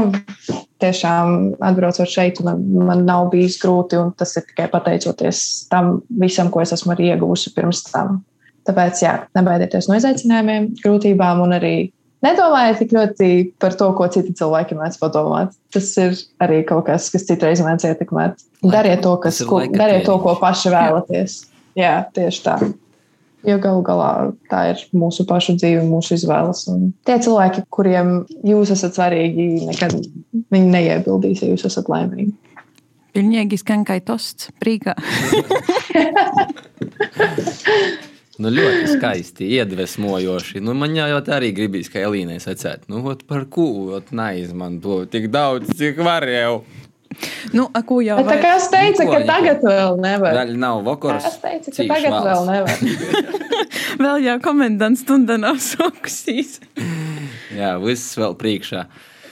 tiešām 0.84 1.56
atbraucot 1.60 2.10
šeit, 2.10 2.39
man, 2.45 2.62
man 2.88 3.06
nav 3.08 3.32
bijis 3.34 3.58
grūti, 3.62 3.99
un 3.99 4.14
tas 4.18 4.36
ir 4.38 4.45
tikai 4.47 4.70
pateicoties 4.72 5.41
tam 5.72 5.97
visam, 6.22 6.52
ko 6.54 6.62
es 6.64 6.76
esmu 6.78 6.95
arī 6.95 7.12
ieguvusi 7.12 7.56
pirms 7.56 7.84
tam. 7.89 8.22
Tāpēc, 8.70 9.02
jā, 9.02 9.16
nebaidieties 9.34 9.89
no 9.89 9.97
izaicinājumiem, 9.97 10.70
grūtībām 10.84 11.41
un 11.41 11.58
arī 11.58 11.76
Nedomājiet 12.22 12.84
tik 12.84 12.91
ļoti 12.93 13.28
par 13.61 13.74
to, 13.78 13.88
ko 13.97 14.05
citi 14.13 14.34
cilvēki 14.38 14.78
mēdz 14.78 14.99
padomāt. 15.01 15.55
Tas 15.74 15.88
ir 15.97 16.13
arī 16.43 16.61
kaut 16.69 16.86
kas, 16.89 17.09
kas 17.13 17.26
citreiz 17.26 17.63
mēdz 17.65 17.88
ietekmēt. 17.89 18.43
Dariet 18.61 19.01
to, 19.01 19.15
kas, 19.24 19.41
laika 19.47 19.80
dariet 19.80 20.05
to, 20.05 20.19
ko 20.22 20.36
paši 20.41 20.74
vēlaties. 20.74 21.39
Jā, 21.80 21.95
tieši 22.13 22.43
tā. 22.45 22.55
Jo 23.47 23.55
galu 23.57 23.82
galā 23.82 24.09
tā 24.51 24.59
ir 24.69 24.84
mūsu 24.93 25.26
pašu 25.26 25.55
dzīve, 25.57 25.82
mūsu 25.89 26.13
izvēles. 26.13 26.61
Un 26.69 26.91
tie 27.09 27.15
cilvēki, 27.26 27.65
kuriem 27.74 28.11
jūs 28.45 28.69
esat 28.76 28.99
svarīgi, 28.99 29.65
nekad 29.72 29.97
viņi 30.53 30.69
neiebildīs, 30.76 31.41
ja 31.41 31.49
jūs 31.49 31.65
esat 31.72 31.89
laimīgi. 31.89 32.36
Pilnīgi 33.17 33.57
skan 33.59 33.82
kā 33.88 33.97
tosts, 34.05 34.53
prīkā. 34.61 34.93
Nu, 38.42 38.50
ļoti 38.50 38.96
skaisti, 38.96 39.48
iedvesmojoši. 39.60 40.62
Nu, 40.66 40.74
man 40.78 40.96
jau 40.98 41.20
tā 41.26 41.38
arī 41.38 41.52
gribīs, 41.54 41.92
ka 41.94 42.02
Elīnai 42.02 42.39
sacētu, 42.42 42.89
nu, 42.89 43.04
ot, 43.12 43.26
par 43.30 43.46
ko 43.54 44.00
neizmanto 44.18 45.04
tik 45.12 45.28
daudz, 45.34 45.76
cik 45.78 46.02
var 46.02 46.26
jau. 46.26 46.64
Nu, 47.54 47.68
a, 47.76 47.82
ko 47.86 48.00
jau 48.02 48.16
Bet 48.22 48.30
tā 48.32 48.38
kā 48.39 48.54
es 48.58 48.68
teicu, 48.72 49.04
Nu, 49.06 49.12
ka 49.14 49.20
tagad 49.28 49.64
vēl 49.66 49.98
nevar. 50.02 50.38
Vēl 50.39 50.54
nav 50.60 50.82
vakars. 50.88 51.28
Es 51.28 51.38
teicu, 51.44 51.74
ka 51.76 51.88
tagad 51.92 52.16
valsts. 52.16 52.30
vēl 52.30 52.44
nevar. 52.50 53.42
vēl 54.06 54.26
jau 54.26 54.38
komendants 54.48 55.04
stunda 55.06 55.38
nav 55.42 55.60
sokusīs. 55.62 56.60
Jā, 57.60 57.76
viss 57.84 58.16
vēl 58.18 58.38
priekšā. 58.39 58.86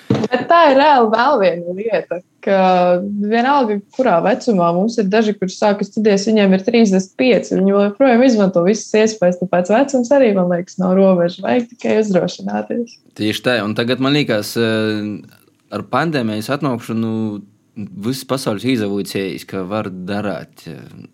Bet 0.09 0.43
tā 0.51 0.63
ir 0.73 0.79
reāli 0.81 1.11
vēl 1.15 1.39
viena 1.41 1.77
lieta, 1.77 2.19
ka 2.43 2.59
vienalga, 3.03 3.79
kurā 3.95 4.17
vecumā 4.25 4.69
mums 4.75 4.97
ir 5.01 5.09
daži, 5.11 5.35
kuriem 5.37 5.53
sākas 5.53 5.91
studijas, 5.91 6.27
viņiem 6.29 6.55
ir 6.55 6.63
35. 6.65 7.53
Viņi 7.59 7.75
joprojām 7.75 8.23
izmanto 8.25 8.63
visas 8.65 8.89
iespējas, 9.01 9.41
tāpēc 9.41 9.71
vecums 9.73 10.11
arī, 10.15 10.31
man 10.37 10.51
liekas, 10.53 10.79
nav 10.81 10.95
robeža. 10.99 11.43
Vajag 11.45 11.69
tikai 11.73 11.99
uzdrošināties. 12.03 12.97
Tieši 13.19 13.45
tā, 13.45 13.59
un 13.65 13.75
tagad 13.77 14.03
man 14.03 14.15
liekas, 14.17 14.55
eh, 14.57 15.21
ar 15.71 15.85
pandēmijas 15.91 16.51
atnākšanu 16.57 17.13
viss 17.77 18.27
pasaules 18.27 18.65
izavūcējis, 18.67 19.47
ka 19.47 19.63
var 19.63 19.89
darīt. 19.89 20.67
eh, 20.67 21.07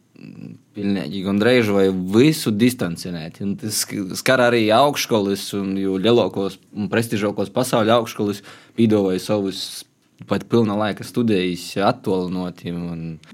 Pilnīgi 0.75 1.21
gandrīz 1.23 1.69
vai 1.71 1.85
visu 1.91 2.51
distancinēt. 2.51 3.39
Un 3.41 3.55
Tas 3.55 3.85
skar 4.19 4.39
arī 4.39 4.67
augšskolas 4.73 5.53
un 5.53 5.77
jo 5.77 5.95
lielākos 6.01 6.57
un 6.75 6.89
prestižākos 6.89 7.51
pasaules 7.53 7.93
augšskolas 7.93 8.41
pīdāvāja 8.75 9.21
savus 9.21 9.84
pat 10.29 10.45
pilna 10.49 10.77
laika 10.79 11.05
studijas 11.05 11.63
attālinoti. 11.83 12.71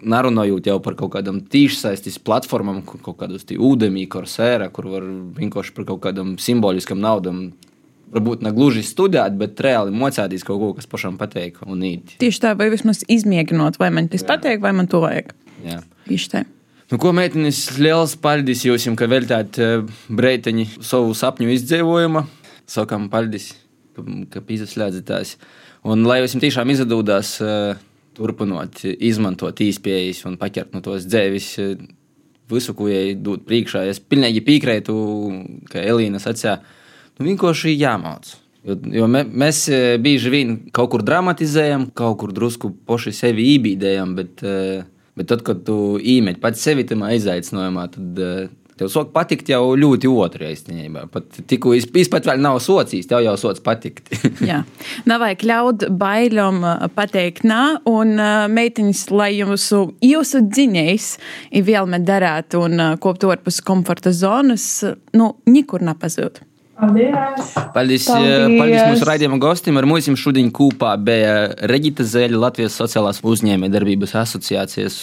Nerunājot 0.02 0.70
jau 0.72 0.78
par 0.84 0.98
kaut 1.00 1.14
kādām 1.16 1.44
tīšsaistes 1.52 2.18
platformām, 2.26 2.82
kaut 2.90 3.20
kādos 3.20 3.46
ūdenī, 3.46 4.08
korsēra, 4.12 4.72
kur 4.74 4.90
var 4.92 5.06
vienkārši 5.38 5.76
par 5.78 5.92
kaut 5.94 6.02
kādām 6.08 6.38
simboliskām 6.42 7.02
naudām 7.04 7.52
varbūt 8.12 8.44
ne 8.44 8.52
gluži 8.56 8.84
studēt, 8.86 9.38
bet 9.40 9.60
reāli 9.64 9.94
mocēties 9.96 10.44
kaut 10.48 10.60
ko, 10.62 10.72
kas 10.78 10.90
pašam 10.90 11.18
patīk. 11.20 11.62
Tieši 12.22 12.42
tā, 12.44 12.56
vai 12.60 12.68
vismaz 12.74 13.06
izmēģinot, 13.12 13.80
vai 13.82 13.92
man 13.94 14.10
tas 14.12 14.26
patīk, 14.28 14.60
vai 14.64 14.74
man 14.76 14.90
to 14.92 15.00
vajag. 15.04 15.32
Jā. 15.64 15.80
Tieši 16.10 16.34
tā. 16.34 16.44
Nu, 16.92 17.00
ko 17.00 17.14
meitenes, 17.16 17.64
liels 17.80 18.18
paldies 18.20 18.66
jums, 18.66 18.84
ka 19.00 19.08
veltāt 19.08 19.56
uh, 19.64 19.86
breiteņi 20.12 20.68
savu 20.84 21.14
sapņu 21.16 21.54
izdzīvojumu. 21.54 22.26
Sakām, 22.72 23.08
paldies, 23.12 23.54
ka, 23.96 24.04
ka 24.34 24.44
piesaistījāties. 24.48 25.38
Un 25.88 26.06
lai 26.06 26.20
jums 26.22 26.38
tiešām 26.42 26.70
izdevās 26.74 27.34
uh, 27.42 27.80
turpināt, 28.18 28.84
izmantot 28.86 29.64
īspējas 29.66 30.26
un 30.30 30.38
paķert 30.42 30.76
no 30.76 30.84
tos 30.86 31.08
dzēvis. 31.10 31.50
Uh, 31.62 31.90
Visu, 32.52 32.74
ko 32.76 32.90
viņai 32.90 33.16
dod 33.24 33.46
priekšā, 33.48 33.86
es 33.88 34.02
pilnīgi 34.04 34.42
piekrītu, 34.44 34.94
ka 35.72 35.80
Elīna 35.88 36.20
sacīja, 36.20 36.58
nu 37.16 37.30
vienkārši 37.30 37.78
jāmācās. 37.78 38.42
Jo, 38.68 38.76
jo 38.94 39.08
me, 39.10 39.24
mēs 39.26 39.64
eh, 39.74 39.96
bieži 40.02 40.30
vien 40.30 40.58
kaut 40.76 40.92
kur 40.94 41.02
dramatizējam, 41.06 41.88
kaut 41.98 42.20
kur 42.22 42.34
drusku 42.36 42.70
paši 42.86 43.14
sevi 43.18 43.48
ībīdējam, 43.56 44.14
bet, 44.20 44.44
eh, 44.46 44.84
bet 45.18 45.32
tad, 45.32 45.42
kad 45.48 45.64
tu 45.66 45.98
īmet 45.98 46.38
pats 46.44 46.62
sevi 46.62 46.86
tam 46.86 47.08
izaicinājumā, 47.08 47.88
tad 47.96 48.22
eh, 48.22 48.52
tev 48.82 48.90
sāk 48.92 49.12
patikt 49.14 49.52
jau 49.52 49.76
ļoti 49.78 50.10
otru 50.10 50.50
īstenībā. 50.50 51.06
Pat 51.14 51.42
tikko 51.50 51.76
izpat 51.78 52.28
vēl 52.30 52.42
nav 52.42 52.60
socijas, 52.64 53.10
tev 53.10 53.24
jau 53.26 53.38
sots 53.40 53.64
patikt. 53.64 54.10
Jā, 54.50 54.62
nav 55.10 55.22
vajag 55.24 55.46
ļaut 55.52 55.88
bailām 56.02 56.62
uh, 56.66 56.86
pateikt 56.96 57.46
nā, 57.48 57.62
un 57.90 58.16
uh, 58.18 58.48
meitiņas, 58.52 59.08
lai 59.14 59.32
jūsu, 59.38 59.84
jūsu 60.06 60.46
dziņais 60.50 61.10
ir 61.58 61.68
vēlme 61.68 62.02
darāt 62.06 62.58
un 62.58 62.80
uh, 62.80 62.94
kopt 63.02 63.28
ārpus 63.30 63.62
komforta 63.66 64.14
zonas, 64.16 64.82
nu, 65.18 65.36
nekur 65.50 65.86
nepazūd. 65.86 66.42
Paldies! 66.82 67.52
Paldies, 67.76 68.06
Paldies. 68.10 68.54
paldies 68.58 68.86
mūsu 68.90 69.06
raidījuma 69.06 69.38
gostim. 69.42 69.78
Ar 69.78 69.86
mums 69.86 70.10
šodien 70.18 70.50
kopā 70.50 70.96
bija 70.98 71.52
Reģita 71.70 72.02
Zēļa, 72.10 72.40
Latvijas 72.42 72.80
sociālās 72.82 73.22
uzņēmējdarbības 73.22 74.16
asociācijas 74.24 74.98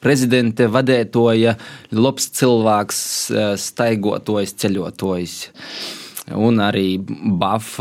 prezidente, 0.00 0.68
vadētoja, 0.72 1.56
labs 1.92 2.30
cilvēks, 2.40 3.02
eh, 3.30 3.50
staigotojs, 3.60 4.56
ceļotojs 4.64 5.36
un 6.36 6.62
arī 6.62 6.98
BAF 7.00 7.78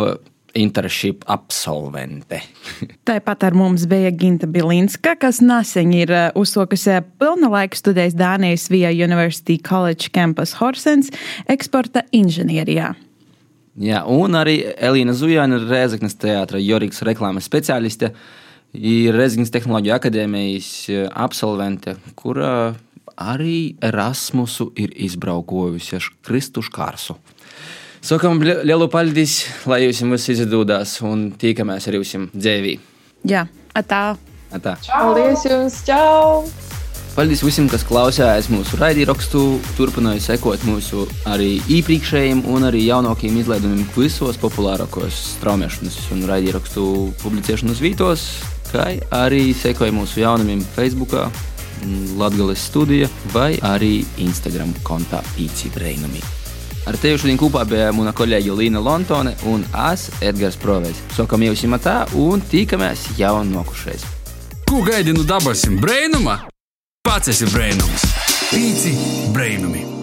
internship 0.58 1.24
absolvente. 1.30 2.42
Tāpat 3.10 3.46
ar 3.48 3.58
mums 3.58 3.86
bija 3.90 4.12
Ginta 4.16 4.48
Bilinska, 4.50 5.16
kas 5.20 5.42
nesen 5.46 5.94
ir 5.96 6.14
uh, 6.14 6.30
uzsākusi 6.40 7.00
pilna 7.22 7.52
laika 7.54 7.78
studijas 7.78 8.18
Dānijas 8.18 8.70
Via 8.74 8.92
University 8.94 9.60
College 9.62 10.10
Campus 10.16 10.56
Horsens 10.60 11.14
eksporta 11.50 12.06
inženierijā. 12.16 12.96
Jā, 13.80 14.02
un 14.12 14.36
arī 14.36 14.58
Elīna 14.76 15.14
Zujāna, 15.16 15.62
Rēzaknes 15.70 16.18
teātra 16.20 16.60
Jorīgas 16.60 17.00
reklāmas 17.08 17.48
speciāliste, 17.48 18.12
ir 18.74 19.16
Rēzaknes 19.18 19.52
tehnoloģija 19.54 19.98
akadēmijas 20.00 20.70
eh, 20.94 21.08
absolvente, 21.10 21.96
kura 22.20 22.76
arī 23.20 23.76
Erasmusu 23.84 24.70
ir 24.80 24.94
izbraukojusi 24.96 25.98
ar 25.98 26.08
Kristušu 26.26 26.72
Kārsu. 26.76 27.18
Sakām 28.00 28.40
li- 28.40 28.62
lielu 28.64 28.88
paldies, 28.88 29.42
lai 29.68 29.82
jums 29.84 30.06
viss 30.14 30.30
izdodas 30.38 31.02
un 31.04 31.32
tikamies 31.36 31.88
ar 31.90 31.98
jums 32.00 32.16
dzīvī. 32.32 32.78
Jā, 33.28 33.44
tā. 33.76 34.16
Atā. 34.56 34.78
Paldies 34.88 35.44
jums! 35.46 35.82
Čau! 35.86 36.46
Paldies 37.18 37.42
visiem, 37.44 37.66
kas 37.68 37.84
klausījās 37.84 38.48
mūsu 38.54 38.78
raidierakstu, 38.80 39.42
turpināja 39.76 40.22
sekot 40.24 40.62
mūsu 40.64 41.04
arī 41.28 41.58
iepriekšējiem 41.68 42.46
un 42.48 42.64
arī 42.70 42.86
jaunākajiem 42.86 43.42
izlaidumiem 43.42 43.84
visos 43.98 44.40
populārākos 44.40 45.18
straumēšanas 45.36 45.98
un 46.16 46.24
raidierakstu 46.30 46.86
publicēšanas 47.26 47.82
vītos, 47.84 48.24
kā 48.74 48.90
arī 49.16 49.50
sekoja 49.58 49.94
mūsu 49.96 50.24
jaunumiem 50.24 50.64
Facebook, 50.76 51.16
Latvijas 52.20 52.66
studija 52.68 53.08
vai 53.34 53.54
arī 53.64 54.04
Instagram 54.20 54.74
kontā 54.84 55.22
Pīci 55.36 55.72
Breinumi. 55.74 56.22
Ar 56.90 56.98
tevi 56.98 57.20
šodien 57.22 57.38
kopā 57.40 57.66
bija 57.70 57.92
mana 57.94 58.14
kolēģe 58.16 58.56
Līna 58.56 58.82
Lontone 58.84 59.36
un 59.52 59.66
es, 59.92 60.08
Edgars 60.26 60.58
Provēs. 60.60 61.04
Sakām 61.16 61.44
jau 61.46 61.54
simatā 61.60 62.02
un 62.18 62.42
tikamies 62.42 63.06
jau 63.20 63.36
nokušreiz. 63.46 64.08
Ko 64.70 64.82
gaidi 64.86 65.14
no 65.14 65.28
dabasim 65.28 65.80
brainuma? 65.82 66.40
Pats 67.06 67.32
esi 67.36 67.48
brainums. 67.54 68.10
Pīci 68.50 68.98
brainumi. 69.36 69.99